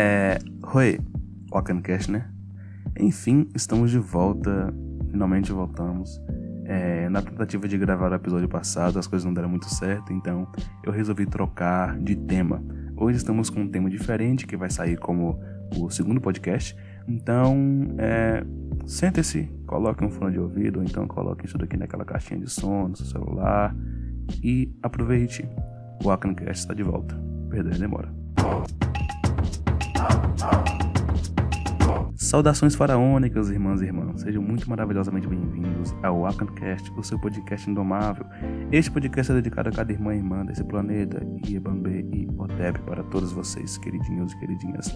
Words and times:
É. 0.00 0.38
Oi, 0.74 1.00
Wakancast, 1.52 2.08
né? 2.08 2.30
Enfim, 3.00 3.48
estamos 3.52 3.90
de 3.90 3.98
volta. 3.98 4.72
Finalmente 5.10 5.50
voltamos. 5.50 6.22
É, 6.64 7.08
na 7.08 7.20
tentativa 7.20 7.66
de 7.66 7.76
gravar 7.76 8.12
o 8.12 8.14
episódio 8.14 8.48
passado, 8.48 8.96
as 8.96 9.08
coisas 9.08 9.26
não 9.26 9.34
deram 9.34 9.48
muito 9.48 9.66
certo, 9.66 10.12
então 10.12 10.46
eu 10.84 10.92
resolvi 10.92 11.26
trocar 11.26 11.98
de 11.98 12.14
tema. 12.14 12.62
Hoje 12.96 13.16
estamos 13.16 13.50
com 13.50 13.62
um 13.62 13.68
tema 13.68 13.90
diferente 13.90 14.46
que 14.46 14.56
vai 14.56 14.70
sair 14.70 14.96
como 14.96 15.40
o 15.76 15.90
segundo 15.90 16.20
podcast. 16.20 16.76
Então, 17.08 17.56
é, 17.98 18.44
sente-se, 18.86 19.50
coloque 19.66 20.04
um 20.04 20.10
fone 20.10 20.30
de 20.30 20.38
ouvido, 20.38 20.78
ou 20.78 20.84
então 20.84 21.08
coloque 21.08 21.44
isso 21.44 21.58
daqui 21.58 21.76
naquela 21.76 22.04
caixinha 22.04 22.38
de 22.38 22.48
som 22.48 22.86
no 22.86 22.96
seu 22.96 23.06
celular 23.06 23.74
e 24.44 24.72
aproveite. 24.80 25.44
O 26.04 26.10
Akancast 26.12 26.60
está 26.60 26.72
de 26.72 26.84
volta. 26.84 27.20
Perder 27.50 27.78
demora. 27.78 28.12
Saudações 32.28 32.74
faraônicas, 32.74 33.48
irmãs 33.48 33.80
e 33.80 33.86
irmãos. 33.86 34.20
Sejam 34.20 34.42
muito 34.42 34.68
maravilhosamente 34.68 35.26
bem-vindos 35.26 35.94
ao 36.02 36.26
Akancast, 36.26 36.92
o 36.94 37.02
seu 37.02 37.18
podcast 37.18 37.70
indomável. 37.70 38.26
Este 38.70 38.90
podcast 38.90 39.32
é 39.32 39.36
dedicado 39.36 39.70
a 39.70 39.72
cada 39.72 39.90
irmã 39.90 40.14
e 40.14 40.18
irmã 40.18 40.44
desse 40.44 40.62
planeta, 40.62 41.26
Iebambê 41.46 42.04
e 42.12 42.28
Otep, 42.36 42.80
para 42.80 43.02
todos 43.04 43.32
vocês, 43.32 43.78
queridinhos 43.78 44.34
e 44.34 44.38
queridinhas. 44.40 44.94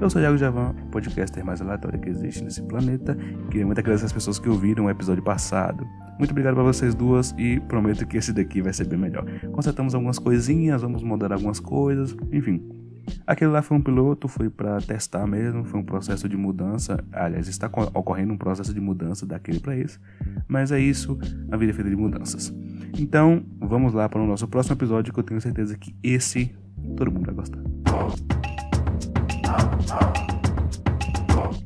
Eu 0.00 0.08
sou 0.08 0.22
Iago 0.22 0.36
Javan, 0.36 0.70
o 0.70 0.90
podcaster 0.92 1.44
mais 1.44 1.60
aleatório 1.60 1.98
que 1.98 2.10
existe 2.10 2.44
nesse 2.44 2.62
planeta. 2.62 3.16
Queria 3.50 3.66
muito 3.66 3.80
agradecer 3.80 4.06
as 4.06 4.12
pessoas 4.12 4.38
que 4.38 4.48
ouviram 4.48 4.84
o 4.84 4.90
episódio 4.90 5.24
passado. 5.24 5.84
Muito 6.16 6.30
obrigado 6.30 6.54
para 6.54 6.62
vocês 6.62 6.94
duas 6.94 7.34
e 7.36 7.58
prometo 7.58 8.06
que 8.06 8.16
esse 8.16 8.32
daqui 8.32 8.62
vai 8.62 8.72
ser 8.72 8.86
bem 8.86 9.00
melhor. 9.00 9.24
Consertamos 9.50 9.96
algumas 9.96 10.20
coisinhas, 10.20 10.82
vamos 10.82 11.02
mudar 11.02 11.32
algumas 11.32 11.58
coisas, 11.58 12.16
enfim. 12.30 12.77
Aquele 13.26 13.50
lá 13.50 13.62
foi 13.62 13.76
um 13.76 13.80
piloto, 13.80 14.28
foi 14.28 14.48
para 14.48 14.78
testar 14.80 15.26
mesmo, 15.26 15.64
foi 15.64 15.80
um 15.80 15.84
processo 15.84 16.28
de 16.28 16.36
mudança. 16.36 17.02
Aliás, 17.12 17.48
está 17.48 17.70
ocorrendo 17.94 18.32
um 18.32 18.38
processo 18.38 18.72
de 18.72 18.80
mudança 18.80 19.26
daquele 19.26 19.60
para 19.60 19.76
esse. 19.76 19.98
Mas 20.46 20.72
é 20.72 20.80
isso, 20.80 21.18
a 21.50 21.56
vida 21.56 21.72
é 21.72 21.74
feita 21.74 21.90
de 21.90 21.96
mudanças. 21.96 22.54
Então, 22.98 23.44
vamos 23.60 23.92
lá 23.92 24.08
para 24.08 24.20
o 24.20 24.26
nosso 24.26 24.46
próximo 24.48 24.74
episódio 24.76 25.12
que 25.12 25.20
eu 25.20 25.24
tenho 25.24 25.40
certeza 25.40 25.76
que 25.76 25.94
esse 26.02 26.54
todo 26.96 27.12
mundo 27.12 27.26
vai 27.26 27.34
gostar. 27.34 27.60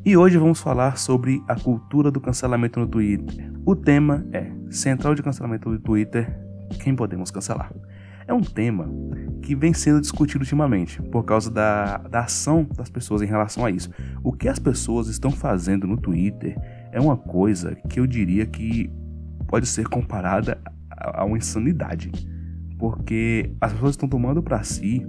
E 0.04 0.16
hoje 0.16 0.36
vamos 0.36 0.60
falar 0.60 0.98
sobre 0.98 1.42
a 1.46 1.54
cultura 1.54 2.10
do 2.10 2.20
cancelamento 2.20 2.80
no 2.80 2.88
Twitter. 2.88 3.52
O 3.64 3.76
tema 3.76 4.26
é 4.32 4.50
Central 4.68 5.14
de 5.14 5.22
Cancelamento 5.22 5.70
do 5.70 5.78
Twitter, 5.78 6.36
quem 6.82 6.96
podemos 6.96 7.30
cancelar? 7.30 7.72
É 8.26 8.32
um 8.32 8.40
tema 8.40 8.88
que 9.42 9.54
vem 9.54 9.74
sendo 9.74 10.00
discutido 10.00 10.40
ultimamente 10.42 11.02
por 11.02 11.24
causa 11.24 11.50
da, 11.50 11.98
da 11.98 12.20
ação 12.20 12.66
das 12.76 12.88
pessoas 12.88 13.22
em 13.22 13.26
relação 13.26 13.64
a 13.64 13.70
isso. 13.70 13.90
O 14.22 14.32
que 14.32 14.48
as 14.48 14.58
pessoas 14.58 15.08
estão 15.08 15.30
fazendo 15.30 15.86
no 15.86 15.96
Twitter 15.96 16.56
é 16.92 17.00
uma 17.00 17.16
coisa 17.16 17.74
que 17.88 17.98
eu 17.98 18.06
diria 18.06 18.46
que 18.46 18.90
pode 19.48 19.66
ser 19.66 19.88
comparada 19.88 20.60
a, 20.90 21.22
a 21.22 21.24
uma 21.24 21.36
insanidade, 21.36 22.10
porque 22.78 23.52
as 23.60 23.72
pessoas 23.72 23.92
estão 23.92 24.08
tomando 24.08 24.42
para 24.42 24.62
si 24.62 25.06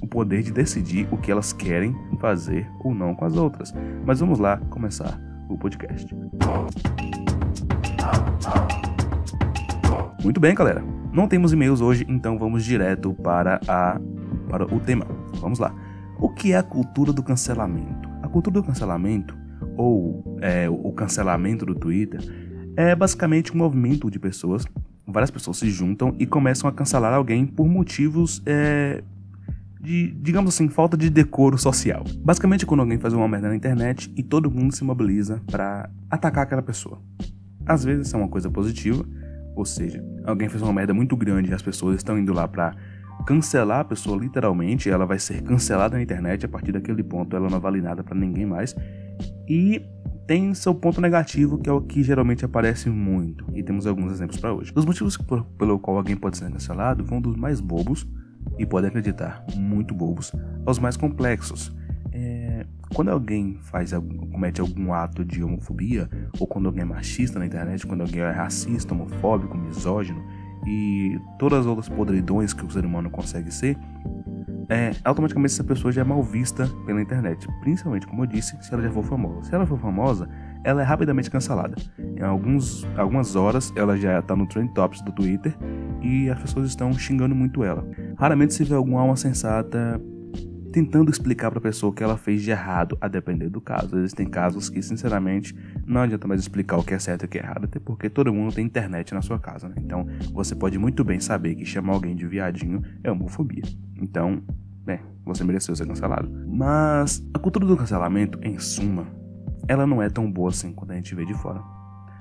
o 0.00 0.06
poder 0.06 0.42
de 0.42 0.50
decidir 0.50 1.06
o 1.12 1.18
que 1.18 1.30
elas 1.30 1.52
querem 1.52 1.94
fazer 2.18 2.66
ou 2.82 2.94
não 2.94 3.14
com 3.14 3.24
as 3.24 3.36
outras. 3.36 3.74
Mas 4.04 4.20
vamos 4.20 4.38
lá 4.38 4.56
começar 4.70 5.20
o 5.48 5.56
podcast. 5.58 6.14
Muito 10.24 10.40
bem, 10.40 10.54
galera. 10.54 10.95
Não 11.16 11.26
temos 11.26 11.50
e-mails 11.50 11.80
hoje, 11.80 12.04
então 12.10 12.38
vamos 12.38 12.62
direto 12.62 13.14
para, 13.14 13.58
a, 13.66 13.98
para 14.50 14.66
o 14.66 14.78
tema. 14.78 15.06
Vamos 15.40 15.58
lá. 15.58 15.74
O 16.20 16.28
que 16.28 16.52
é 16.52 16.58
a 16.58 16.62
cultura 16.62 17.10
do 17.10 17.22
cancelamento? 17.22 18.06
A 18.22 18.28
cultura 18.28 18.60
do 18.60 18.62
cancelamento, 18.62 19.34
ou 19.78 20.36
é, 20.42 20.68
o 20.68 20.92
cancelamento 20.92 21.64
do 21.64 21.74
Twitter, 21.74 22.20
é 22.76 22.94
basicamente 22.94 23.50
um 23.54 23.56
movimento 23.56 24.10
de 24.10 24.18
pessoas. 24.18 24.66
Várias 25.06 25.30
pessoas 25.30 25.56
se 25.56 25.70
juntam 25.70 26.14
e 26.18 26.26
começam 26.26 26.68
a 26.68 26.72
cancelar 26.72 27.14
alguém 27.14 27.46
por 27.46 27.66
motivos 27.66 28.42
é, 28.44 29.02
de, 29.80 30.10
digamos 30.20 30.54
assim, 30.54 30.68
falta 30.68 30.98
de 30.98 31.08
decoro 31.08 31.56
social. 31.56 32.04
Basicamente, 32.18 32.66
quando 32.66 32.80
alguém 32.80 32.98
faz 32.98 33.14
uma 33.14 33.26
merda 33.26 33.48
na 33.48 33.56
internet 33.56 34.12
e 34.14 34.22
todo 34.22 34.50
mundo 34.50 34.74
se 34.74 34.84
mobiliza 34.84 35.40
para 35.50 35.88
atacar 36.10 36.42
aquela 36.42 36.60
pessoa. 36.60 37.00
Às 37.64 37.84
vezes 37.84 38.08
isso 38.08 38.16
é 38.16 38.18
uma 38.18 38.28
coisa 38.28 38.50
positiva, 38.50 39.02
ou 39.54 39.64
seja, 39.64 40.04
alguém 40.26 40.48
fez 40.48 40.62
uma 40.62 40.72
merda 40.72 40.92
muito 40.92 41.16
grande 41.16 41.50
e 41.50 41.54
as 41.54 41.62
pessoas 41.62 41.96
estão 41.96 42.18
indo 42.18 42.32
lá 42.32 42.46
pra 42.46 42.74
cancelar 43.26 43.80
a 43.80 43.84
pessoa 43.84 44.18
literalmente, 44.18 44.90
ela 44.90 45.06
vai 45.06 45.18
ser 45.18 45.42
cancelada 45.42 45.96
na 45.96 46.02
internet, 46.02 46.44
a 46.44 46.48
partir 46.48 46.72
daquele 46.72 47.02
ponto 47.02 47.34
ela 47.34 47.48
não 47.48 47.60
vale 47.60 47.80
nada 47.80 48.04
para 48.04 48.16
ninguém 48.16 48.44
mais. 48.44 48.74
E 49.48 49.82
tem 50.26 50.52
seu 50.54 50.74
ponto 50.74 51.00
negativo, 51.00 51.58
que 51.58 51.70
é 51.70 51.72
o 51.72 51.80
que 51.80 52.02
geralmente 52.02 52.44
aparece 52.44 52.90
muito, 52.90 53.46
e 53.54 53.62
temos 53.62 53.86
alguns 53.86 54.12
exemplos 54.12 54.38
para 54.38 54.52
hoje. 54.52 54.72
Os 54.74 54.84
motivos 54.84 55.16
por, 55.16 55.44
pelo 55.58 55.78
qual 55.78 55.96
alguém 55.96 56.16
pode 56.16 56.36
ser 56.36 56.50
cancelado 56.50 57.04
vão 57.04 57.20
dos 57.20 57.36
mais 57.36 57.60
bobos, 57.60 58.06
e 58.58 58.64
podem 58.64 58.88
acreditar, 58.88 59.44
muito 59.56 59.94
bobos, 59.94 60.32
aos 60.64 60.78
mais 60.78 60.96
complexos. 60.96 61.74
Quando 62.94 63.10
alguém 63.10 63.58
faz 63.62 63.92
comete 64.32 64.60
algum 64.60 64.92
ato 64.92 65.24
de 65.24 65.42
homofobia, 65.42 66.08
ou 66.38 66.46
quando 66.46 66.66
alguém 66.66 66.82
é 66.82 66.84
machista 66.84 67.38
na 67.38 67.46
internet, 67.46 67.86
quando 67.86 68.02
alguém 68.02 68.22
é 68.22 68.30
racista, 68.30 68.94
homofóbico, 68.94 69.56
misógino 69.56 70.22
e 70.66 71.18
todas 71.38 71.60
as 71.60 71.66
outras 71.66 71.88
podridões 71.88 72.52
que 72.52 72.64
o 72.64 72.70
ser 72.70 72.84
humano 72.84 73.10
consegue 73.10 73.52
ser, 73.52 73.76
é, 74.68 74.92
automaticamente 75.04 75.54
essa 75.54 75.62
pessoa 75.62 75.92
já 75.92 76.00
é 76.00 76.04
mal 76.04 76.22
vista 76.22 76.68
pela 76.84 77.00
internet. 77.00 77.46
Principalmente, 77.60 78.06
como 78.06 78.22
eu 78.22 78.26
disse, 78.26 78.56
se 78.60 78.72
ela 78.72 78.82
já 78.82 78.90
for 78.90 79.04
famosa. 79.04 79.48
Se 79.48 79.54
ela 79.54 79.66
for 79.66 79.78
famosa, 79.78 80.28
ela 80.64 80.82
é 80.82 80.84
rapidamente 80.84 81.30
cancelada. 81.30 81.76
Em 81.98 82.22
alguns, 82.22 82.84
algumas 82.96 83.36
horas, 83.36 83.72
ela 83.76 83.96
já 83.96 84.18
está 84.18 84.34
no 84.34 84.46
Trend 84.46 84.72
Tops 84.72 85.02
do 85.02 85.12
Twitter 85.12 85.56
e 86.02 86.28
as 86.28 86.40
pessoas 86.40 86.68
estão 86.68 86.92
xingando 86.94 87.34
muito 87.34 87.62
ela. 87.62 87.86
Raramente 88.18 88.54
se 88.54 88.64
vê 88.64 88.74
alguma 88.74 89.00
alma 89.00 89.16
sensata 89.16 90.00
tentando 90.76 91.10
explicar 91.10 91.48
para 91.48 91.58
a 91.58 91.62
pessoa 91.62 91.90
o 91.90 91.94
que 91.94 92.04
ela 92.04 92.18
fez 92.18 92.42
de 92.42 92.50
errado, 92.50 92.98
a 93.00 93.08
depender 93.08 93.48
do 93.48 93.62
caso. 93.62 93.96
Existem 93.96 94.28
casos 94.28 94.68
que, 94.68 94.82
sinceramente, 94.82 95.56
não 95.86 96.02
adianta 96.02 96.28
mais 96.28 96.38
explicar 96.38 96.76
o 96.76 96.84
que 96.84 96.92
é 96.92 96.98
certo 96.98 97.22
e 97.22 97.24
o 97.24 97.28
que 97.30 97.38
é 97.38 97.40
errado, 97.40 97.64
até 97.64 97.78
porque 97.78 98.10
todo 98.10 98.30
mundo 98.30 98.54
tem 98.54 98.66
internet 98.66 99.14
na 99.14 99.22
sua 99.22 99.38
casa, 99.38 99.70
né? 99.70 99.76
Então, 99.78 100.06
você 100.34 100.54
pode 100.54 100.78
muito 100.78 101.02
bem 101.02 101.18
saber 101.18 101.54
que 101.54 101.64
chamar 101.64 101.94
alguém 101.94 102.14
de 102.14 102.26
viadinho 102.26 102.82
é 103.02 103.10
homofobia. 103.10 103.62
Então, 103.98 104.42
né, 104.84 105.00
você 105.24 105.42
mereceu 105.44 105.74
ser 105.74 105.86
cancelado. 105.86 106.30
Mas 106.46 107.26
a 107.32 107.38
cultura 107.38 107.64
do 107.64 107.74
cancelamento, 107.74 108.38
em 108.42 108.58
suma, 108.58 109.06
ela 109.66 109.86
não 109.86 110.02
é 110.02 110.10
tão 110.10 110.30
boa 110.30 110.50
assim 110.50 110.74
quando 110.74 110.90
a 110.90 110.94
gente 110.96 111.14
vê 111.14 111.24
de 111.24 111.32
fora. 111.32 111.62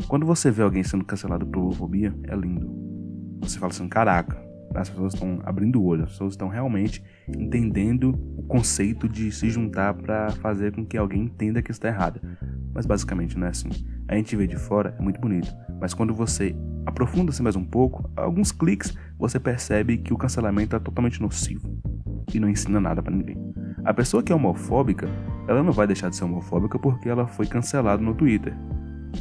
Quando 0.08 0.26
você 0.26 0.50
vê 0.50 0.64
alguém 0.64 0.82
sendo 0.82 1.04
cancelado 1.04 1.46
por 1.46 1.60
homofobia, 1.60 2.16
é 2.24 2.34
lindo. 2.34 2.74
Você 3.42 3.60
fala 3.60 3.74
assim, 3.74 3.90
caraca, 3.90 4.45
as 4.76 4.90
pessoas 4.90 5.14
estão 5.14 5.40
abrindo 5.44 5.82
o 5.82 5.86
olho, 5.86 6.04
as 6.04 6.12
pessoas 6.12 6.34
estão 6.34 6.48
realmente 6.48 7.04
entendendo 7.28 8.12
o 8.38 8.44
conceito 8.44 9.08
de 9.08 9.32
se 9.32 9.50
juntar 9.50 9.94
para 9.94 10.30
fazer 10.32 10.74
com 10.74 10.86
que 10.86 10.98
alguém 10.98 11.24
entenda 11.24 11.62
que 11.62 11.72
está 11.72 11.88
errado. 11.88 12.20
Mas 12.74 12.86
basicamente 12.86 13.38
não 13.38 13.48
é 13.48 13.50
assim. 13.50 13.70
A 14.08 14.16
gente 14.16 14.36
vê 14.36 14.46
de 14.46 14.58
fora, 14.58 14.96
é 15.00 15.02
muito 15.02 15.20
bonito, 15.20 15.54
mas 15.80 15.94
quando 15.94 16.14
você 16.14 16.56
aprofunda-se 16.86 17.42
mais 17.42 17.56
um 17.56 17.64
pouco, 17.64 18.10
alguns 18.16 18.52
cliques, 18.52 18.96
você 19.18 19.40
percebe 19.40 19.98
que 19.98 20.14
o 20.14 20.18
cancelamento 20.18 20.76
é 20.76 20.80
totalmente 20.80 21.22
nocivo 21.22 21.68
e 22.34 22.40
não 22.40 22.50
ensina 22.50 22.80
nada 22.80 23.02
para 23.02 23.16
ninguém. 23.16 23.38
A 23.84 23.94
pessoa 23.94 24.22
que 24.22 24.32
é 24.32 24.36
homofóbica, 24.36 25.08
ela 25.48 25.64
não 25.64 25.72
vai 25.72 25.88
deixar 25.88 26.10
de 26.10 26.16
ser 26.16 26.26
homofóbica 26.26 26.78
porque 26.78 27.08
ela 27.08 27.28
foi 27.28 27.46
cancelada 27.46 28.02
no 28.02 28.14
Twitter. 28.14 28.56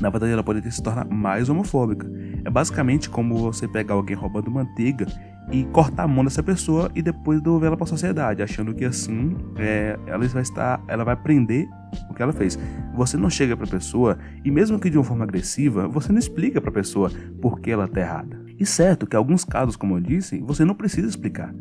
Na 0.01 0.11
verdade, 0.11 0.33
ela 0.33 0.43
pode 0.43 0.71
se 0.73 0.83
tornar 0.83 1.07
mais 1.07 1.49
homofóbica. 1.49 2.11
É 2.45 2.51
basicamente 2.51 3.09
como 3.09 3.37
você 3.37 3.69
pegar 3.69 3.95
alguém 3.95 4.17
roubando 4.17 4.51
manteiga 4.51 5.07
e 5.51 5.65
cortar 5.65 6.05
a 6.05 6.09
mão 6.09 6.25
dessa 6.25 6.43
pessoa 6.43 6.91
e 6.95 7.03
depois 7.03 7.41
devolver 7.41 7.69
ela 7.69 7.77
para 7.77 7.85
a 7.85 7.89
sociedade, 7.89 8.43
achando 8.43 8.75
que 8.75 8.85
assim 8.85 9.37
é, 9.57 9.99
ela 10.07 10.27
vai 10.27 10.43
estar, 10.43 10.83
ela 10.89 11.05
vai 11.05 11.15
aprender 11.15 11.69
o 12.09 12.15
que 12.15 12.23
ela 12.23 12.33
fez. 12.33 12.59
Você 12.95 13.17
não 13.17 13.31
chega 13.31 13.57
para 13.57 13.67
a 13.67 13.71
pessoa 13.71 14.19
e 14.45 14.51
mesmo 14.51 14.79
que 14.79 14.91
de 14.91 14.97
uma 14.97 15.05
forma 15.05 15.25
agressiva, 15.25 15.87
você 15.87 16.11
não 16.13 16.19
explica 16.19 16.61
para 16.61 16.71
a 16.71 16.75
pessoa 16.75 17.11
por 17.41 17.61
que 17.61 17.71
ela 17.71 17.85
está 17.85 18.01
errada. 18.01 18.45
E 18.59 18.65
certo 18.65 19.07
que 19.07 19.17
alguns 19.17 19.45
casos, 19.45 19.77
como 19.77 19.97
eu 19.97 20.01
disse, 20.01 20.39
você 20.41 20.65
não 20.65 20.75
precisa 20.75 21.09
explicar. 21.09 21.55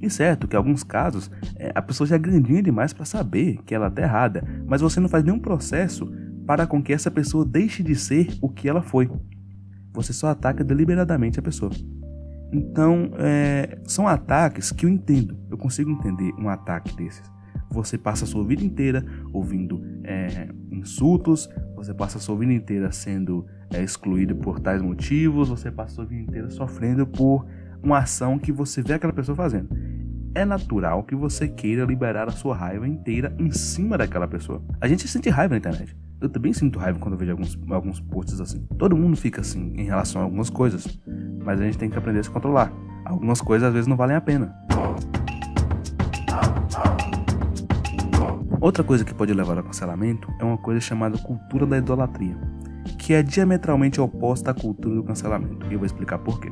E 0.00 0.08
certo 0.08 0.46
que 0.46 0.56
alguns 0.56 0.82
casos 0.84 1.30
é, 1.56 1.72
a 1.74 1.82
pessoa 1.82 2.06
já 2.06 2.16
é 2.16 2.18
grandinha 2.18 2.62
demais 2.62 2.92
para 2.92 3.04
saber 3.04 3.58
que 3.64 3.74
ela 3.74 3.88
está 3.88 4.02
errada, 4.02 4.44
mas 4.66 4.80
você 4.80 5.00
não 5.00 5.08
faz 5.08 5.24
nenhum 5.24 5.38
processo 5.38 6.10
para 6.46 6.66
com 6.66 6.82
que 6.82 6.92
essa 6.92 7.10
pessoa 7.10 7.44
deixe 7.44 7.82
de 7.82 7.96
ser 7.96 8.28
o 8.40 8.48
que 8.48 8.68
ela 8.68 8.82
foi. 8.82 9.10
Você 9.92 10.12
só 10.12 10.28
ataca 10.28 10.62
deliberadamente 10.62 11.38
a 11.38 11.42
pessoa. 11.42 11.72
Então, 12.52 13.10
é, 13.18 13.78
são 13.84 14.06
ataques 14.06 14.70
que 14.70 14.86
eu 14.86 14.90
entendo. 14.90 15.36
Eu 15.50 15.58
consigo 15.58 15.90
entender 15.90 16.32
um 16.38 16.48
ataque 16.48 16.94
desses. 16.96 17.30
Você 17.70 17.98
passa 17.98 18.24
a 18.24 18.28
sua 18.28 18.44
vida 18.44 18.64
inteira 18.64 19.04
ouvindo 19.32 19.82
é, 20.04 20.48
insultos, 20.70 21.48
você 21.74 21.92
passa 21.92 22.18
a 22.18 22.20
sua 22.20 22.36
vida 22.36 22.52
inteira 22.52 22.90
sendo 22.92 23.44
é, 23.70 23.82
excluído 23.82 24.36
por 24.36 24.60
tais 24.60 24.80
motivos, 24.80 25.48
você 25.48 25.70
passa 25.70 25.92
a 25.92 25.94
sua 25.96 26.06
vida 26.06 26.22
inteira 26.22 26.48
sofrendo 26.50 27.06
por 27.06 27.44
uma 27.82 27.98
ação 27.98 28.38
que 28.38 28.52
você 28.52 28.82
vê 28.82 28.94
aquela 28.94 29.12
pessoa 29.12 29.36
fazendo. 29.36 29.68
é 30.34 30.44
natural 30.44 31.02
que 31.02 31.14
você 31.14 31.48
queira 31.48 31.84
liberar 31.84 32.28
a 32.28 32.32
sua 32.32 32.54
raiva 32.54 32.86
inteira 32.86 33.34
em 33.38 33.50
cima 33.50 33.96
daquela 33.96 34.28
pessoa. 34.28 34.62
A 34.80 34.86
gente 34.86 35.08
sente 35.08 35.30
raiva 35.30 35.54
na 35.54 35.58
internet. 35.58 35.96
Eu 36.20 36.28
também 36.28 36.52
sinto 36.52 36.78
raiva 36.78 36.98
quando 36.98 37.14
eu 37.14 37.18
vejo 37.18 37.32
alguns, 37.32 37.58
alguns 37.70 38.00
posts 38.00 38.40
assim. 38.40 38.66
Todo 38.78 38.96
mundo 38.96 39.16
fica 39.16 39.40
assim 39.40 39.72
em 39.76 39.84
relação 39.84 40.20
a 40.20 40.24
algumas 40.24 40.50
coisas, 40.50 40.98
mas 41.46 41.60
a 41.60 41.64
gente 41.64 41.78
tem 41.78 41.88
que 41.88 41.96
aprender 41.96 42.18
a 42.18 42.22
se 42.24 42.30
controlar. 42.30 42.72
Algumas 43.04 43.40
coisas 43.40 43.68
às 43.68 43.72
vezes 43.72 43.86
não 43.86 43.96
valem 43.96 44.16
a 44.16 44.20
pena. 44.20 44.52
Outra 48.60 48.82
coisa 48.82 49.04
que 49.04 49.14
pode 49.14 49.32
levar 49.32 49.56
ao 49.56 49.62
cancelamento 49.62 50.28
é 50.40 50.44
uma 50.44 50.58
coisa 50.58 50.80
chamada 50.80 51.16
cultura 51.16 51.64
da 51.64 51.78
idolatria, 51.78 52.36
que 52.98 53.14
é 53.14 53.22
diametralmente 53.22 54.00
oposta 54.00 54.50
à 54.50 54.54
cultura 54.54 54.96
do 54.96 55.04
cancelamento. 55.04 55.66
E 55.70 55.74
eu 55.74 55.78
vou 55.78 55.86
explicar 55.86 56.18
por 56.18 56.40
quê. 56.40 56.50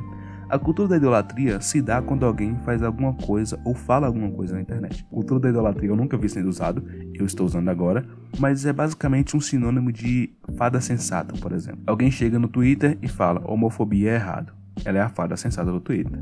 A 0.49 0.59
cultura 0.59 0.87
da 0.87 0.97
idolatria 0.97 1.61
se 1.61 1.83
dá 1.83 2.01
quando 2.01 2.25
alguém 2.25 2.57
faz 2.59 2.83
alguma 2.83 3.15
coisa 3.15 3.59
ou 3.65 3.75
fala 3.75 4.07
alguma 4.07 4.31
coisa 4.31 4.55
na 4.55 4.61
internet. 4.61 5.03
Cultura 5.11 5.41
da 5.41 5.49
idolatria 5.49 5.89
eu 5.89 5.97
nunca 5.97 6.17
vi 6.17 6.29
sendo 6.29 6.49
usado, 6.49 6.85
eu 7.15 7.27
estou 7.27 7.47
usando 7.47 7.69
agora, 7.69 8.07
mas 8.39 8.65
é 8.65 8.73
basicamente 8.73 9.37
um 9.37 9.41
sinônimo 9.41 9.91
de 9.91 10.33
fada 10.57 10.81
sensata, 10.81 11.35
por 11.41 11.51
exemplo. 11.51 11.83
Alguém 11.85 12.13
chega 12.13 12.39
no 12.39 12.47
Twitter 12.47 12.97
e 13.03 13.09
fala: 13.09 13.43
homofobia 13.45 14.13
é 14.13 14.15
errado. 14.15 14.64
Ela 14.85 14.99
é 14.99 15.01
a 15.03 15.09
fada 15.09 15.37
sensata 15.37 15.71
do 15.71 15.81
Twitter. 15.81 16.19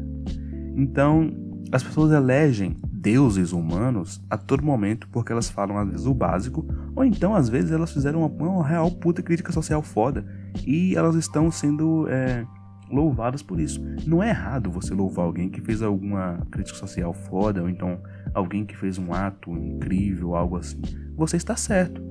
Então, 0.76 1.30
as 1.70 1.82
pessoas 1.82 2.12
elegem 2.12 2.76
deuses 2.92 3.52
humanos 3.52 4.22
a 4.30 4.36
todo 4.36 4.62
momento 4.62 5.08
porque 5.10 5.32
elas 5.32 5.50
falam 5.50 5.76
às 5.76 5.88
vezes 5.88 6.06
o 6.06 6.14
básico, 6.14 6.66
ou 6.94 7.04
então 7.04 7.34
às 7.34 7.48
vezes 7.48 7.70
elas 7.70 7.92
fizeram 7.92 8.20
uma, 8.20 8.28
uma 8.28 8.66
real 8.66 8.90
puta 8.90 9.22
crítica 9.22 9.52
social 9.52 9.82
foda 9.82 10.24
e 10.66 10.94
elas 10.96 11.14
estão 11.16 11.50
sendo. 11.50 12.06
É, 12.08 12.44
louvadas 12.92 13.42
por 13.42 13.58
isso. 13.58 13.82
Não 14.06 14.22
é 14.22 14.28
errado 14.28 14.70
você 14.70 14.92
louvar 14.92 15.24
alguém 15.24 15.48
que 15.48 15.62
fez 15.62 15.80
alguma 15.82 16.46
crítica 16.50 16.78
social 16.78 17.14
foda, 17.14 17.62
ou 17.62 17.68
então 17.70 17.98
alguém 18.34 18.64
que 18.66 18.76
fez 18.76 18.98
um 18.98 19.12
ato 19.14 19.50
incrível, 19.52 20.36
algo 20.36 20.58
assim. 20.58 20.80
Você 21.16 21.38
está 21.38 21.56
certo. 21.56 22.02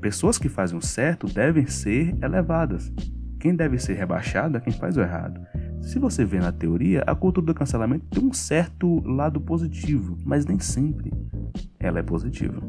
Pessoas 0.00 0.38
que 0.38 0.48
fazem 0.48 0.76
o 0.76 0.82
certo 0.82 1.26
devem 1.26 1.66
ser 1.66 2.16
elevadas. 2.22 2.90
Quem 3.42 3.56
deve 3.56 3.76
ser 3.76 3.94
rebaixado 3.94 4.56
é 4.56 4.60
quem 4.60 4.72
faz 4.72 4.96
o 4.96 5.00
errado. 5.00 5.40
Se 5.80 5.98
você 5.98 6.24
vê 6.24 6.38
na 6.38 6.52
teoria, 6.52 7.02
a 7.04 7.12
cultura 7.12 7.44
do 7.44 7.52
cancelamento 7.52 8.06
tem 8.06 8.24
um 8.24 8.32
certo 8.32 9.02
lado 9.04 9.40
positivo, 9.40 10.16
mas 10.24 10.46
nem 10.46 10.60
sempre 10.60 11.12
ela 11.80 11.98
é 11.98 12.04
positiva. 12.04 12.62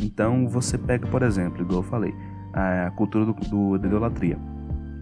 Então 0.00 0.46
você 0.46 0.78
pega, 0.78 1.04
por 1.08 1.24
exemplo, 1.24 1.62
igual 1.62 1.80
eu 1.80 1.82
falei, 1.82 2.14
a 2.52 2.92
cultura 2.92 3.26
do, 3.26 3.32
do, 3.32 3.76
da 3.76 3.88
idolatria. 3.88 4.38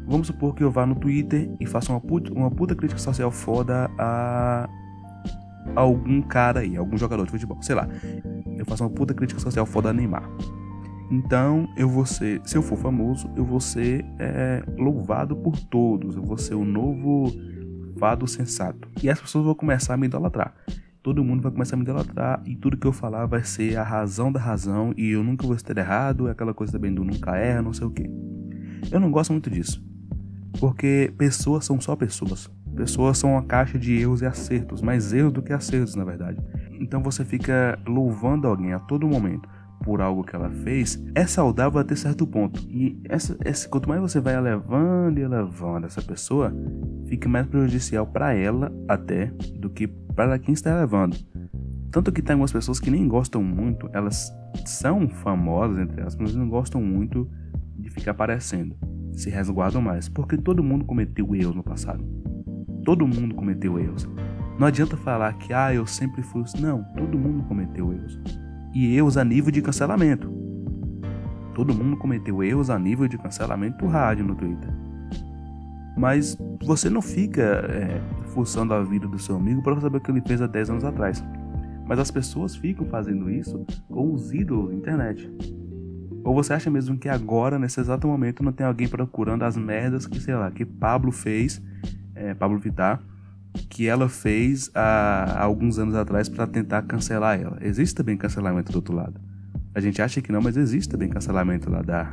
Vamos 0.07 0.29
supor 0.29 0.55
que 0.55 0.65
eu 0.65 0.71
vá 0.71 0.87
no 0.87 0.95
Twitter 0.95 1.55
e 1.61 1.67
faça 1.67 1.93
uma 1.93 2.01
puta, 2.01 2.33
uma 2.33 2.51
puta 2.51 2.75
crítica 2.75 2.99
social 2.99 3.31
foda 3.31 3.91
a 3.99 4.67
algum 5.77 6.23
cara 6.23 6.61
aí, 6.61 6.75
algum 6.75 6.97
jogador 6.97 7.27
de 7.27 7.33
futebol, 7.33 7.61
sei 7.61 7.75
lá. 7.75 7.87
Eu 8.57 8.65
faço 8.65 8.83
uma 8.83 8.89
puta 8.89 9.13
crítica 9.13 9.39
social 9.39 9.67
foda 9.67 9.91
a 9.91 9.93
Neymar. 9.93 10.27
Então 11.13 11.69
eu 11.77 11.91
vou 11.91 12.07
ser, 12.07 12.41
se 12.43 12.57
eu 12.57 12.63
for 12.63 12.79
famoso, 12.79 13.31
eu 13.37 13.45
vou 13.45 13.61
ser 13.61 14.03
é, 14.19 14.65
louvado 14.79 15.37
por 15.37 15.59
todos. 15.59 16.17
Eu 16.17 16.23
vou 16.23 16.39
ser 16.39 16.55
o 16.55 16.65
novo 16.65 17.31
fado 17.99 18.27
sensato. 18.27 18.89
E 19.03 19.11
as 19.11 19.21
pessoas 19.21 19.45
vão 19.45 19.55
começar 19.55 19.93
a 19.93 19.97
me 19.99 20.07
idolatrar. 20.07 20.55
Todo 21.03 21.23
mundo 21.23 21.43
vai 21.43 21.53
começar 21.53 21.77
a 21.77 21.79
me 21.79 21.83
idolatrar 21.83 22.43
e 22.47 22.57
tudo 22.57 22.79
que 22.79 22.87
eu 22.87 22.95
falar 22.95 23.27
vai 23.27 23.45
ser 23.45 23.77
a 23.77 23.83
razão 23.83 24.33
da 24.33 24.41
razão 24.41 24.95
e 24.97 25.11
eu 25.11 25.23
nunca 25.23 25.47
vou 25.47 25.55
estar 25.55 25.77
errado, 25.77 26.29
é 26.29 26.31
aquela 26.31 26.55
coisa 26.55 26.73
também 26.73 26.95
do 26.95 27.05
nunca 27.05 27.37
erra, 27.37 27.61
não 27.61 27.75
sei 27.75 27.87
o 27.87 27.91
que. 27.91 28.09
Eu 28.91 28.99
não 28.99 29.11
gosto 29.11 29.33
muito 29.33 29.51
disso. 29.51 29.85
Porque 30.59 31.13
pessoas 31.19 31.67
são 31.67 31.79
só 31.79 31.95
pessoas. 31.95 32.51
Pessoas 32.75 33.19
são 33.19 33.33
uma 33.33 33.43
caixa 33.43 33.79
de 33.79 33.93
erros 33.93 34.23
e 34.23 34.27
acertos, 34.27 34.81
mais 34.81 35.13
erros 35.13 35.33
do 35.35 35.43
que 35.43 35.53
acertos, 35.53 35.95
na 35.95 36.05
verdade. 36.05 36.39
Então 36.81 37.03
você 37.03 37.23
fica 37.23 37.79
louvando 37.87 38.49
alguém 38.49 38.73
a 38.73 38.79
todo 38.79 39.07
momento 39.07 39.47
por 39.83 40.01
algo 40.01 40.25
que 40.25 40.35
ela 40.35 40.51
fez, 40.51 41.03
é 41.15 41.27
saudável 41.27 41.81
até 41.81 41.95
certo 41.95 42.27
ponto. 42.27 42.61
E 42.69 43.01
essa, 43.09 43.37
essa, 43.45 43.69
quanto 43.69 43.89
mais 43.89 44.01
você 44.01 44.21
vai 44.21 44.35
elevando 44.35 45.19
e 45.19 45.23
elevando 45.23 45.87
essa 45.87 46.01
pessoa, 46.01 46.55
fica 47.07 47.29
mais 47.29 47.47
prejudicial 47.47 48.07
para 48.07 48.33
ela 48.35 48.73
até 48.89 49.27
do 49.59 49.69
que 49.69 49.87
para 49.87 50.39
quem 50.39 50.55
está 50.55 50.71
elevando. 50.71 51.17
Tanto 51.91 52.11
que 52.11 52.23
tem 52.23 52.35
algumas 52.35 52.53
pessoas 52.53 52.81
que 52.81 52.91
nem 52.91 53.07
gostam 53.07 53.43
muito, 53.43 53.91
elas 53.93 54.33
são 54.65 55.09
famosas 55.09 55.79
entre 55.79 56.01
elas, 56.01 56.17
mas 56.17 56.35
não 56.35 56.49
gostam 56.49 56.81
muito 56.81 57.29
de 57.77 57.91
ficar 57.91 58.13
aparecendo 58.13 58.77
se 59.13 59.31
resguardam 59.31 59.83
mais, 59.83 60.09
porque 60.09 60.37
todo 60.37 60.63
mundo 60.63 60.85
cometeu 60.85 61.35
erros 61.35 61.55
no 61.55 61.63
passado. 61.63 62.05
Todo 62.85 63.07
mundo 63.07 63.35
cometeu 63.35 63.79
erros. 63.79 64.09
Não 64.59 64.67
adianta 64.67 64.97
falar 64.97 65.33
que 65.35 65.53
ah, 65.53 65.73
eu 65.73 65.87
sempre 65.87 66.23
fui. 66.23 66.45
Não, 66.59 66.83
todo 66.97 67.19
mundo 67.19 67.43
cometeu 67.45 67.93
erros. 67.93 68.19
E 68.73 68.97
erros 68.97 69.17
a 69.17 69.25
nível 69.25 69.51
de 69.51 69.61
cancelamento. 69.61 70.33
Todo 71.55 71.75
mundo 71.75 71.97
cometeu 71.97 72.43
erros 72.43 72.71
a 72.71 72.79
nível 72.79 73.07
de 73.07 73.19
cancelamento 73.19 73.79
do 73.79 73.87
rádio 73.87 74.25
no 74.25 74.35
Twitter. 74.35 74.71
Mas 75.97 76.37
você 76.65 76.89
não 76.89 77.03
fica 77.03 77.43
é, 77.43 78.01
forçando 78.29 78.73
a 78.73 78.83
vida 78.83 79.07
do 79.07 79.19
seu 79.19 79.37
amigo 79.37 79.63
para 79.63 79.79
saber 79.81 79.99
o 79.99 80.01
que 80.01 80.11
ele 80.11 80.23
fez 80.23 80.41
há 80.41 80.47
10 80.47 80.71
anos 80.71 80.85
atrás. 80.85 81.23
Mas 81.87 81.99
as 81.99 82.11
pessoas 82.11 82.57
ficam 82.57 82.87
fazendo 82.87 83.29
isso 83.31 83.65
com 83.89 84.13
os 84.13 84.33
ídolos 84.33 84.71
na 84.71 84.77
internet. 84.77 85.31
Ou 86.25 86.35
você 86.35 86.55
acha 86.55 86.71
mesmo 86.71 86.97
que 86.97 87.09
agora, 87.09 87.59
nesse 87.59 87.81
exato 87.81 88.07
momento, 88.07 88.43
não 88.43 88.53
tem 88.53 88.65
alguém 88.65 88.89
procurando 88.89 89.43
as 89.43 89.57
merdas 89.57 90.07
que, 90.07 90.21
sei 90.21 90.35
lá, 90.35 90.51
que 90.51 90.65
Pablo 90.65 91.11
fez, 91.11 91.61
é, 92.15 92.33
Pablo 92.33 92.59
Vittar, 92.59 93.03
que 93.69 93.87
ela 93.87 94.09
fez 94.09 94.71
há, 94.75 95.43
alguns 95.43 95.79
anos 95.79 95.95
atrás 95.95 96.29
para 96.29 96.47
tentar 96.47 96.83
cancelar 96.83 97.41
ela? 97.41 97.59
Existe 97.61 97.95
também 97.95 98.17
cancelamento 98.17 98.73
do 98.73 98.77
outro 98.77 98.95
lado. 98.95 99.21
A 99.75 99.81
gente 99.81 100.03
acha 100.03 100.21
que 100.21 100.31
não, 100.31 100.41
mas 100.41 100.57
existe 100.57 100.91
também 100.91 101.09
cancelamento 101.09 101.71
lá 101.71 101.83
da, 101.83 102.11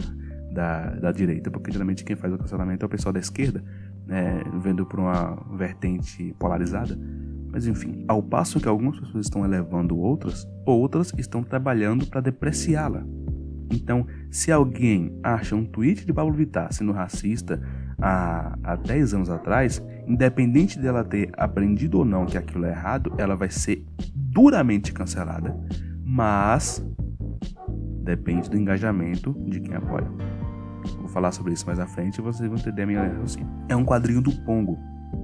da, 0.52 0.90
da 0.92 1.12
direita, 1.12 1.52
porque 1.52 1.72
geralmente 1.72 2.04
quem 2.04 2.16
faz 2.16 2.34
o 2.34 2.38
cancelamento 2.38 2.86
é 2.86 2.88
o 2.88 2.90
pessoal 2.90 3.14
da 3.14 3.20
esquerda, 3.20 3.64
né, 4.06 4.42
vendo 4.62 4.86
por 4.86 5.00
uma 5.00 5.36
vertente 5.58 6.34
polarizada. 6.40 6.98
Mas 7.52 7.66
enfim, 7.68 8.06
ao 8.08 8.22
passo 8.22 8.60
que 8.60 8.68
algumas 8.68 9.00
pessoas 9.00 9.26
estão 9.26 9.44
elevando 9.44 9.98
outras, 9.98 10.48
outras 10.66 11.12
estão 11.18 11.44
trabalhando 11.44 12.06
para 12.06 12.22
depreciá-la. 12.22 13.04
Então, 13.72 14.06
se 14.32 14.52
alguém 14.52 15.20
acha 15.24 15.56
um 15.56 15.66
tweet 15.66 16.06
de 16.06 16.14
Pablo 16.14 16.34
Vittar 16.34 16.74
sendo 16.74 16.92
racista 16.92 17.62
há, 18.02 18.58
há 18.64 18.76
10 18.76 19.14
anos 19.14 19.30
atrás, 19.30 19.84
independente 20.10 20.80
dela 20.80 21.04
ter 21.04 21.32
aprendido 21.38 22.00
ou 22.00 22.06
não 22.06 22.26
que 22.26 22.38
aquilo 22.38 22.66
é 22.66 22.70
errado, 22.70 23.14
ela 23.18 23.36
vai 23.36 23.50
ser 23.50 23.86
duramente 24.14 24.92
cancelada, 24.92 25.56
mas 26.04 26.86
depende 28.04 28.50
do 28.50 28.58
engajamento 28.58 29.34
de 29.48 29.60
quem 29.60 29.76
apoia. 29.76 30.08
Vou 30.98 31.08
falar 31.08 31.32
sobre 31.32 31.54
isso 31.54 31.66
mais 31.66 31.80
à 31.80 31.86
frente 31.86 32.18
e 32.18 32.22
vocês 32.22 32.50
vão 32.50 32.58
entender 32.58 32.84
a 32.84 32.88
minha 32.88 33.04
raciocínio. 33.04 33.48
É 33.68 33.76
um 33.76 33.86
quadrinho 33.86 34.22
do 34.22 34.32
Pongo. 34.44 34.78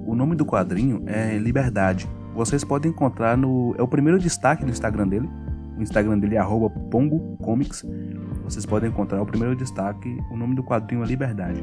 O 0.06 0.14
nome 0.14 0.36
do 0.36 0.46
quadrinho 0.46 1.02
é 1.06 1.36
Liberdade. 1.36 2.08
Vocês 2.34 2.62
podem 2.62 2.90
encontrar 2.90 3.36
no. 3.36 3.74
É 3.78 3.82
o 3.82 3.88
primeiro 3.88 4.18
destaque 4.18 4.64
do 4.64 4.70
Instagram 4.70 5.08
dele. 5.08 5.28
O 5.76 5.82
Instagram 5.82 6.18
dele 6.18 6.36
é 6.36 6.42
@pongocomics 6.90 7.84
vocês 8.46 8.64
podem 8.64 8.90
encontrar 8.90 9.20
o 9.20 9.26
primeiro 9.26 9.56
destaque, 9.56 10.22
o 10.30 10.36
nome 10.36 10.54
do 10.54 10.62
quadrinho 10.62 11.02
é 11.02 11.06
Liberdade. 11.06 11.60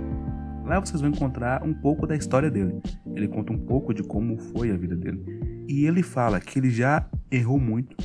Lá 0.63 0.79
vocês 0.79 1.01
vão 1.01 1.10
encontrar 1.10 1.63
um 1.63 1.74
pouco 1.74 2.08
da 2.08 2.15
história 2.15 2.50
dele. 2.50 2.82
Ele 3.13 3.27
conta 3.27 3.51
um 3.51 3.58
pouco 3.58 3.93
de 3.93 4.01
como 4.01 4.38
foi 4.38 4.72
a 4.72 4.77
vida 4.77 4.96
dele. 4.96 5.24
E 5.67 5.86
ele 5.86 6.01
fala 6.01 6.39
que 6.39 6.60
ele 6.60 6.70
já 6.70 7.05
errou 7.29 7.60
muito. 7.60 7.96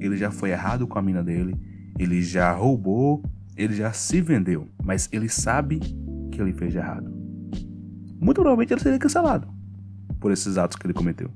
Ele 0.00 0.16
já 0.16 0.30
foi 0.30 0.50
errado 0.50 0.86
com 0.86 0.98
a 0.98 1.02
mina 1.02 1.22
dele. 1.22 1.56
Ele 1.98 2.20
já 2.22 2.52
roubou. 2.52 3.22
Ele 3.56 3.74
já 3.74 3.92
se 3.92 4.20
vendeu. 4.20 4.68
Mas 4.84 5.08
ele 5.12 5.28
sabe 5.28 5.78
que 6.30 6.40
ele 6.40 6.52
fez 6.52 6.72
de 6.72 6.78
errado. 6.78 7.10
Muito 8.20 8.40
provavelmente 8.40 8.72
ele 8.72 8.80
seria 8.80 8.98
cancelado 8.98 9.48
por 10.18 10.30
esses 10.32 10.58
atos 10.58 10.76
que 10.76 10.86
ele 10.86 10.94
cometeu 10.94 11.30